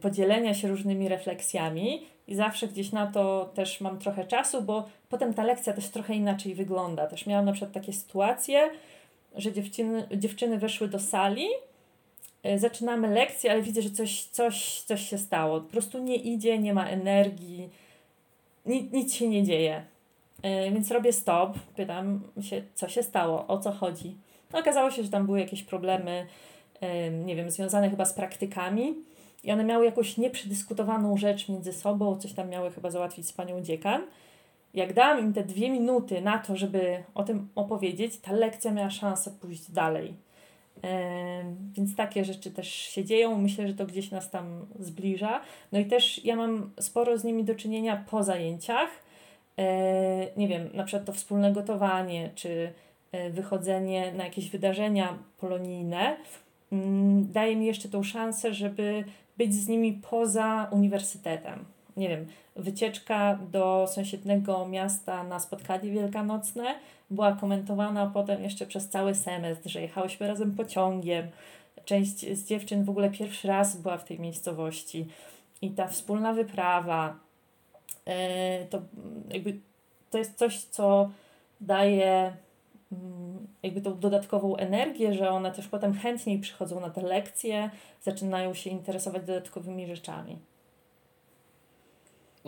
podzielenia 0.00 0.54
się 0.54 0.68
różnymi 0.68 1.08
refleksjami 1.08 2.06
i 2.26 2.34
zawsze 2.34 2.68
gdzieś 2.68 2.92
na 2.92 3.06
to 3.06 3.50
też 3.54 3.80
mam 3.80 3.98
trochę 3.98 4.24
czasu, 4.24 4.62
bo 4.62 4.88
potem 5.08 5.34
ta 5.34 5.44
lekcja 5.44 5.72
też 5.72 5.88
trochę 5.88 6.14
inaczej 6.14 6.54
wygląda. 6.54 7.06
Też 7.06 7.26
miałam 7.26 7.44
na 7.44 7.52
przykład 7.52 7.72
takie 7.72 7.92
sytuacje, 7.92 8.70
że 9.36 9.52
dziewczyny, 9.52 10.08
dziewczyny 10.16 10.58
weszły 10.58 10.88
do 10.88 10.98
sali, 10.98 11.46
y, 12.46 12.58
zaczynamy 12.58 13.08
lekcję, 13.08 13.50
ale 13.50 13.62
widzę, 13.62 13.82
że 13.82 13.90
coś, 13.90 14.24
coś, 14.24 14.80
coś 14.80 15.08
się 15.08 15.18
stało. 15.18 15.60
Po 15.60 15.70
prostu 15.70 15.98
nie 15.98 16.16
idzie, 16.16 16.58
nie 16.58 16.74
ma 16.74 16.88
energii, 16.88 17.68
nic, 18.66 18.92
nic 18.92 19.14
się 19.14 19.28
nie 19.28 19.44
dzieje. 19.44 19.84
Yy, 20.42 20.70
więc 20.70 20.90
robię 20.90 21.12
stop, 21.12 21.58
pytam 21.76 22.20
się, 22.40 22.62
co 22.74 22.88
się 22.88 23.02
stało, 23.02 23.46
o 23.46 23.58
co 23.58 23.72
chodzi. 23.72 24.16
No, 24.52 24.58
okazało 24.58 24.90
się, 24.90 25.02
że 25.02 25.08
tam 25.08 25.26
były 25.26 25.40
jakieś 25.40 25.62
problemy, 25.62 26.26
yy, 26.80 26.88
nie 27.10 27.36
wiem, 27.36 27.50
związane 27.50 27.90
chyba 27.90 28.04
z 28.04 28.12
praktykami 28.12 28.94
i 29.44 29.52
one 29.52 29.64
miały 29.64 29.84
jakąś 29.84 30.16
nieprzedyskutowaną 30.16 31.16
rzecz 31.16 31.48
między 31.48 31.72
sobą, 31.72 32.16
coś 32.16 32.32
tam 32.32 32.48
miały 32.48 32.70
chyba 32.70 32.90
załatwić 32.90 33.26
z 33.26 33.32
panią 33.32 33.60
dziekan. 33.60 34.02
Jak 34.78 34.92
dałam 34.92 35.20
im 35.20 35.32
te 35.32 35.44
dwie 35.44 35.70
minuty 35.70 36.20
na 36.20 36.38
to, 36.38 36.56
żeby 36.56 37.02
o 37.14 37.22
tym 37.22 37.48
opowiedzieć, 37.54 38.16
ta 38.16 38.32
lekcja 38.32 38.72
miała 38.72 38.90
szansę 38.90 39.30
pójść 39.40 39.70
dalej. 39.70 40.14
Więc 41.72 41.96
takie 41.96 42.24
rzeczy 42.24 42.50
też 42.50 42.68
się 42.68 43.04
dzieją. 43.04 43.38
Myślę, 43.38 43.68
że 43.68 43.74
to 43.74 43.86
gdzieś 43.86 44.10
nas 44.10 44.30
tam 44.30 44.66
zbliża. 44.80 45.40
No 45.72 45.78
i 45.78 45.84
też 45.84 46.24
ja 46.24 46.36
mam 46.36 46.70
sporo 46.80 47.18
z 47.18 47.24
nimi 47.24 47.44
do 47.44 47.54
czynienia 47.54 48.04
po 48.10 48.22
zajęciach. 48.22 48.88
E, 49.58 49.64
nie 50.36 50.48
wiem, 50.48 50.68
na 50.74 50.84
przykład 50.84 51.06
to 51.06 51.12
wspólne 51.12 51.52
gotowanie, 51.52 52.30
czy 52.34 52.72
e, 53.12 53.30
wychodzenie 53.30 54.12
na 54.12 54.24
jakieś 54.24 54.50
wydarzenia 54.50 55.18
polonijne 55.38 56.16
mm, 56.72 57.32
daje 57.32 57.56
mi 57.56 57.66
jeszcze 57.66 57.88
tą 57.88 58.02
szansę, 58.02 58.54
żeby 58.54 59.04
być 59.38 59.54
z 59.54 59.68
nimi 59.68 59.92
poza 60.10 60.68
uniwersytetem. 60.72 61.64
Nie 61.98 62.08
wiem, 62.08 62.26
wycieczka 62.56 63.38
do 63.50 63.86
sąsiedniego 63.90 64.68
miasta 64.68 65.24
na 65.24 65.40
spotkanie 65.40 65.90
wielkanocne 65.90 66.74
była 67.10 67.32
komentowana 67.32 68.10
potem 68.14 68.42
jeszcze 68.42 68.66
przez 68.66 68.88
cały 68.88 69.14
semestr, 69.14 69.70
że 69.70 69.82
jechałyśmy 69.82 70.28
razem 70.28 70.54
pociągiem. 70.54 71.28
Część 71.84 72.38
z 72.38 72.46
dziewczyn 72.46 72.84
w 72.84 72.90
ogóle 72.90 73.10
pierwszy 73.10 73.48
raz 73.48 73.76
była 73.76 73.98
w 73.98 74.04
tej 74.04 74.20
miejscowości. 74.20 75.06
I 75.62 75.70
ta 75.70 75.88
wspólna 75.88 76.32
wyprawa, 76.32 77.16
yy, 78.06 78.12
to 78.70 78.82
jakby 79.30 79.58
to 80.10 80.18
jest 80.18 80.38
coś, 80.38 80.58
co 80.60 81.10
daje 81.60 82.32
mm, 82.92 83.46
jakby 83.62 83.80
tą 83.80 83.98
dodatkową 83.98 84.56
energię, 84.56 85.14
że 85.14 85.30
one 85.30 85.52
też 85.52 85.68
potem 85.68 85.94
chętniej 85.94 86.38
przychodzą 86.38 86.80
na 86.80 86.90
te 86.90 87.02
lekcje, 87.02 87.70
zaczynają 88.02 88.54
się 88.54 88.70
interesować 88.70 89.24
dodatkowymi 89.24 89.86
rzeczami. 89.86 90.38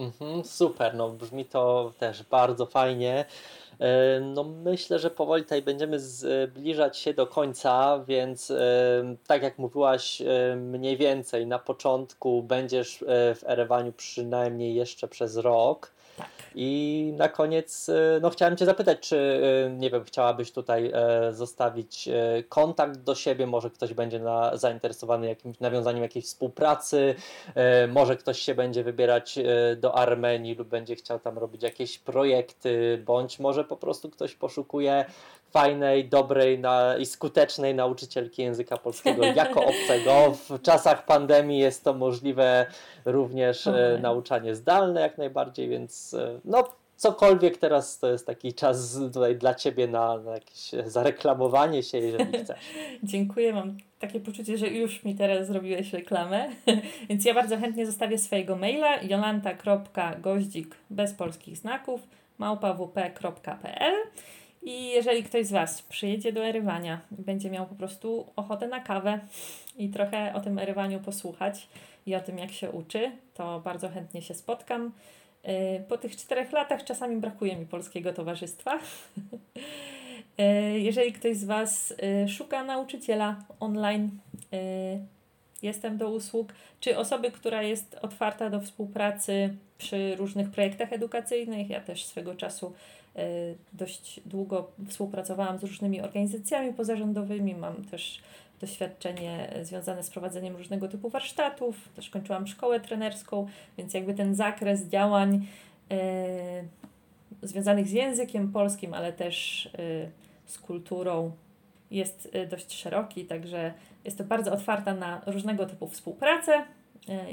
Mhm, 0.01 0.45
super, 0.45 0.95
no 0.95 1.11
brzmi 1.11 1.45
to 1.45 1.93
też 1.99 2.23
bardzo 2.23 2.67
fajnie. 2.67 3.25
E, 3.81 4.21
no 4.21 4.45
myślę, 4.45 4.99
że 4.99 5.11
powoli 5.11 5.43
tutaj 5.43 5.63
będziemy 5.63 6.01
zbliżać 6.01 6.99
się 6.99 7.15
do 7.15 7.27
końca, 7.27 8.05
więc 8.09 8.51
e, 8.51 9.17
tak 9.27 9.43
jak 9.43 9.59
mówiłaś 9.59 10.23
e, 10.23 10.57
mniej 10.57 10.97
więcej 10.97 11.47
na 11.47 11.59
początku 11.59 12.43
będziesz 12.43 13.05
w 13.09 13.41
Erewaniu 13.47 13.93
przynajmniej 13.93 14.75
jeszcze 14.75 15.09
przez 15.09 15.37
rok. 15.37 15.93
I 16.55 17.13
na 17.17 17.29
koniec, 17.29 17.89
e, 17.89 18.21
no 18.23 18.31
chciałem 18.31 18.57
Cię 18.57 18.67
zapytać, 18.67 19.01
czy, 19.01 19.41
e, 19.67 19.71
nie 19.71 19.91
wiem, 19.91 20.05
chciałabyś 20.05 20.53
tutaj 20.53 20.91
e, 20.95 21.33
zostawić 21.33 22.09
kontakt 22.49 23.01
do 23.01 23.15
siebie, 23.15 23.47
może 23.47 23.71
ktoś 23.71 23.95
będzie 23.95 24.19
na, 24.19 24.57
zainteresowany 24.57 25.29
jakimś 25.29 25.61
nawiązaniem 25.61 26.03
jakiejś 26.03 26.25
współpracy, 26.25 27.15
może 27.89 28.17
ktoś 28.17 28.39
się 28.39 28.55
będzie 28.55 28.85
wybierać 28.85 29.39
do 29.77 29.95
Armenii 29.95 30.55
lub 30.55 30.69
będzie 30.69 30.97
chciał 30.97 31.19
tam 31.19 31.39
robić 31.39 31.63
jakieś 31.63 31.99
projekty, 31.99 33.03
bądź 33.07 33.39
może 33.39 33.65
po 33.65 33.77
prostu 33.77 34.11
ktoś 34.11 34.35
poszukuje 34.35 35.05
fajnej, 35.51 36.09
dobrej 36.09 36.59
na, 36.59 36.97
i 36.97 37.07
skutecznej 37.07 37.75
nauczycielki 37.75 38.43
języka 38.43 38.77
polskiego 38.77 39.25
jako 39.43 39.65
obcego. 39.65 40.37
W 40.49 40.63
czasach 40.63 41.05
pandemii 41.05 41.59
jest 41.59 41.85
to 41.85 41.95
możliwe 41.95 42.67
również 43.05 43.67
e, 43.67 43.99
nauczanie 44.03 44.55
zdalne 44.55 45.01
jak 45.01 45.19
najbardziej, 45.19 45.69
więc 45.69 46.15
e, 46.15 46.41
no 46.45 46.65
cokolwiek 47.01 47.59
teraz 47.59 47.99
to 47.99 48.13
jest 48.13 48.27
taki 48.27 48.55
czas 48.55 48.99
tutaj 49.13 49.37
dla 49.37 49.55
Ciebie 49.55 49.89
na, 49.89 50.19
na 50.19 50.33
jakieś 50.33 50.71
zareklamowanie 50.87 51.83
się, 51.83 51.99
jeżeli 51.99 52.39
chcesz. 52.45 52.59
Dziękuję, 53.03 53.53
mam 53.53 53.77
takie 53.99 54.21
poczucie, 54.21 54.59
że 54.59 54.69
już 54.69 55.05
mi 55.05 55.15
teraz 55.15 55.47
zrobiłeś 55.47 55.93
reklamę, 55.93 56.49
więc 57.09 57.25
ja 57.25 57.35
bardzo 57.35 57.57
chętnie 57.57 57.87
zostawię 57.87 58.19
swojego 58.19 58.57
maila 58.57 59.03
jolanta.goździk 59.03 60.75
bez 60.91 61.15
polskich 61.15 61.57
znaków 61.57 62.01
małpawp.pl 62.39 63.95
i 64.63 64.89
jeżeli 64.89 65.23
ktoś 65.23 65.47
z 65.47 65.53
Was 65.53 65.83
przyjedzie 65.83 66.33
do 66.33 66.45
erywania 66.45 67.01
będzie 67.11 67.51
miał 67.51 67.67
po 67.67 67.75
prostu 67.75 68.27
ochotę 68.37 68.69
na 68.69 68.81
kawę 68.81 69.21
i 69.77 69.89
trochę 69.89 70.35
o 70.35 70.41
tym 70.41 70.59
erywaniu 70.59 71.01
posłuchać 71.01 71.69
i 72.07 72.15
o 72.15 72.21
tym, 72.21 72.39
jak 72.39 72.53
się 72.53 72.71
uczy, 72.71 73.13
to 73.35 73.61
bardzo 73.61 73.89
chętnie 73.89 74.23
się 74.23 74.35
spotkam. 74.35 74.93
Y, 75.49 75.85
po 75.89 75.99
tych 75.99 76.17
czterech 76.17 76.53
latach 76.53 76.85
czasami 76.85 77.17
brakuje 77.17 77.57
mi 77.57 77.67
polskiego 77.67 78.13
towarzystwa. 78.13 78.79
Y, 80.41 80.81
jeżeli 80.81 81.13
ktoś 81.13 81.37
z 81.37 81.45
Was 81.45 81.95
y, 82.25 82.29
szuka 82.29 82.65
nauczyciela 82.65 83.37
online, 83.61 84.11
jestem 85.63 85.99
do 85.99 86.11
usług, 86.11 86.53
czy 86.81 86.99
osoby, 86.99 87.31
która 87.31 87.63
jest 87.63 87.97
otwarta 88.03 88.51
do 88.51 88.61
współpracy 88.61 89.57
przy 89.79 90.17
różnych 90.17 90.51
projektach 90.51 90.93
edukacyjnych. 90.93 91.71
Ja 91.71 91.81
też 91.81 92.05
swego 92.05 92.35
czasu 92.35 92.73
dość 93.73 94.21
długo 94.27 94.71
współpracowałam 94.89 95.59
z 95.59 95.63
różnymi 95.63 96.01
organizacjami 96.01 96.73
pozarządowymi, 96.73 97.55
mam 97.55 97.85
też 97.85 98.21
doświadczenie 98.61 99.55
związane 99.63 100.03
z 100.03 100.11
prowadzeniem 100.11 100.57
różnego 100.57 100.89
typu 100.89 101.11
warsztatów, 101.11 101.89
też 101.97 102.11
kończyłam 102.11 102.47
szkołę 102.47 102.81
trenerską, 102.81 103.47
więc 103.79 103.95
jakby 103.95 104.15
ten 104.15 104.35
zakres 104.35 104.89
działań 104.89 105.47
e, 105.91 106.65
związanych 107.43 107.89
z 107.89 107.93
językiem 107.93 108.53
polskim, 108.53 108.95
ale 108.95 109.13
też 109.13 109.67
e, 109.67 109.71
z 110.47 110.59
kulturą 110.59 111.33
jest 111.91 112.33
dość 112.51 112.73
szeroki, 112.73 113.25
także 113.25 113.75
jest 114.05 114.19
to 114.19 114.25
bardzo 114.25 114.53
otwarta 114.53 114.95
na 114.95 115.21
różnego 115.27 115.67
typu 115.67 115.89
współpracę 115.89 116.65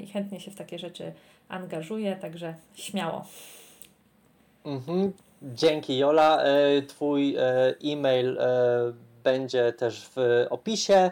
i 0.02 0.08
chętnie 0.08 0.40
się 0.40 0.52
w 0.52 0.56
takie 0.56 0.80
rzeczy 0.80 1.14
angażuję, 1.50 2.16
także 2.16 2.56
śmiało. 2.76 3.26
Mhm. 4.66 5.14
Dzięki 5.42 5.98
Jola. 5.98 6.44
E, 6.44 6.82
twój 6.82 7.36
e, 7.36 7.42
e-mail 7.84 8.38
e, 8.40 8.94
będzie 9.24 9.74
też 9.74 10.10
w 10.16 10.46
opisie, 10.50 11.12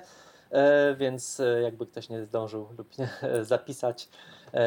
więc 0.98 1.42
jakby 1.64 1.86
ktoś 1.86 2.10
nie 2.10 2.26
zdążył 2.26 2.68
lub 2.78 2.98
nie 2.98 3.10
zapisać, 3.46 4.10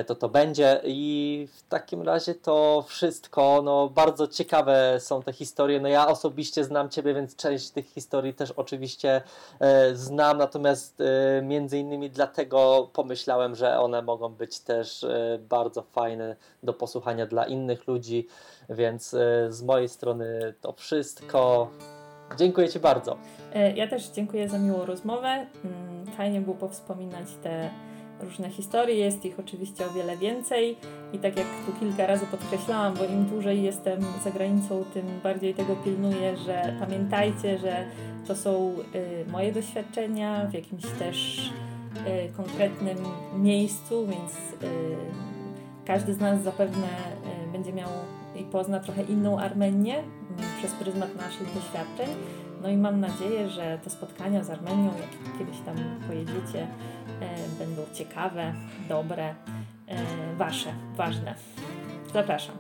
to 0.07 0.15
to 0.15 0.29
będzie. 0.29 0.81
I 0.85 1.49
w 1.53 1.63
takim 1.69 2.03
razie 2.03 2.35
to 2.35 2.85
wszystko. 2.89 3.63
No, 3.65 3.89
bardzo 3.89 4.29
ciekawe 4.29 4.97
są 5.01 5.23
te 5.23 5.33
historie. 5.33 5.81
No, 5.81 5.89
ja 5.89 6.09
osobiście 6.09 6.65
znam 6.65 6.89
Ciebie, 6.89 7.15
więc 7.15 7.37
część 7.37 7.71
tych 7.71 7.87
historii 7.87 8.35
też 8.35 8.51
oczywiście 8.51 9.23
znam, 9.93 10.39
natomiast 10.39 11.03
między 11.43 11.79
innymi 11.79 12.11
dlatego 12.11 12.91
pomyślałem, 12.93 13.55
że 13.55 13.81
one 13.81 14.03
mogą 14.03 14.29
być 14.29 14.61
też 14.61 15.07
bardzo 15.49 15.83
fajne 15.83 16.37
do 16.63 16.73
posłuchania 16.73 17.27
dla 17.27 17.47
innych 17.47 17.87
ludzi. 17.87 18.29
Więc 18.71 19.15
e, 19.15 19.53
z 19.53 19.63
mojej 19.63 19.89
strony 19.89 20.55
to 20.61 20.73
wszystko. 20.73 21.69
Dziękuję 22.37 22.69
Ci 22.69 22.81
bardzo. 22.81 23.17
E, 23.55 23.77
ja 23.77 23.89
też 23.89 24.09
dziękuję 24.09 24.49
za 24.49 24.59
miłą 24.59 24.87
rozmowę. 24.87 25.29
Mm, 25.29 26.07
fajnie 26.17 26.41
było 26.41 26.57
powspominać 26.57 27.29
te 27.43 27.71
różne 28.21 28.51
historie. 28.51 28.95
Jest 28.95 29.25
ich 29.25 29.41
oczywiście 29.41 29.87
o 29.87 29.91
wiele 29.91 30.17
więcej 30.17 30.77
i 31.13 31.19
tak 31.19 31.37
jak 31.37 31.47
tu 31.67 31.73
kilka 31.81 32.07
razy 32.07 32.27
podkreślałam, 32.27 32.95
bo 32.95 33.05
im 33.05 33.25
dłużej 33.25 33.63
jestem 33.63 34.01
za 34.25 34.31
granicą, 34.31 34.85
tym 34.95 35.07
bardziej 35.23 35.55
tego 35.55 35.77
pilnuję, 35.77 36.37
że 36.37 36.77
pamiętajcie, 36.81 37.59
że 37.59 37.85
to 38.27 38.37
są 38.37 38.75
y, 38.95 39.31
moje 39.31 39.53
doświadczenia 39.53 40.47
w 40.47 40.55
jakimś 40.55 40.85
też 40.99 41.51
y, 42.29 42.33
konkretnym 42.37 42.99
miejscu, 43.37 44.07
więc 44.07 44.33
y, 44.33 44.67
każdy 45.85 46.15
z 46.15 46.19
nas 46.21 46.43
zapewne 46.43 46.89
będzie 47.53 47.73
miał 47.73 47.89
i 48.37 48.45
pozna 48.45 48.81
trochę 48.81 49.03
inną 49.03 49.39
Armenię 49.39 49.99
mm, 49.99 50.09
przez 50.59 50.73
pryzmat 50.73 51.17
naszych 51.17 51.55
doświadczeń. 51.55 52.09
No 52.63 52.69
i 52.69 52.77
mam 52.77 53.01
nadzieję, 53.01 53.49
że 53.49 53.79
te 53.85 53.91
spotkania 53.91 54.45
z 54.45 54.51
Armenią, 54.51 54.85
jak 54.85 55.39
kiedyś 55.39 55.61
tam 55.61 55.77
pojedziecie, 56.07 56.67
e, 57.21 57.49
będą 57.59 57.83
ciekawe, 57.95 58.55
dobre, 58.89 59.35
e, 59.89 59.97
wasze, 60.37 60.73
ważne. 60.97 61.35
Zapraszam. 62.13 62.55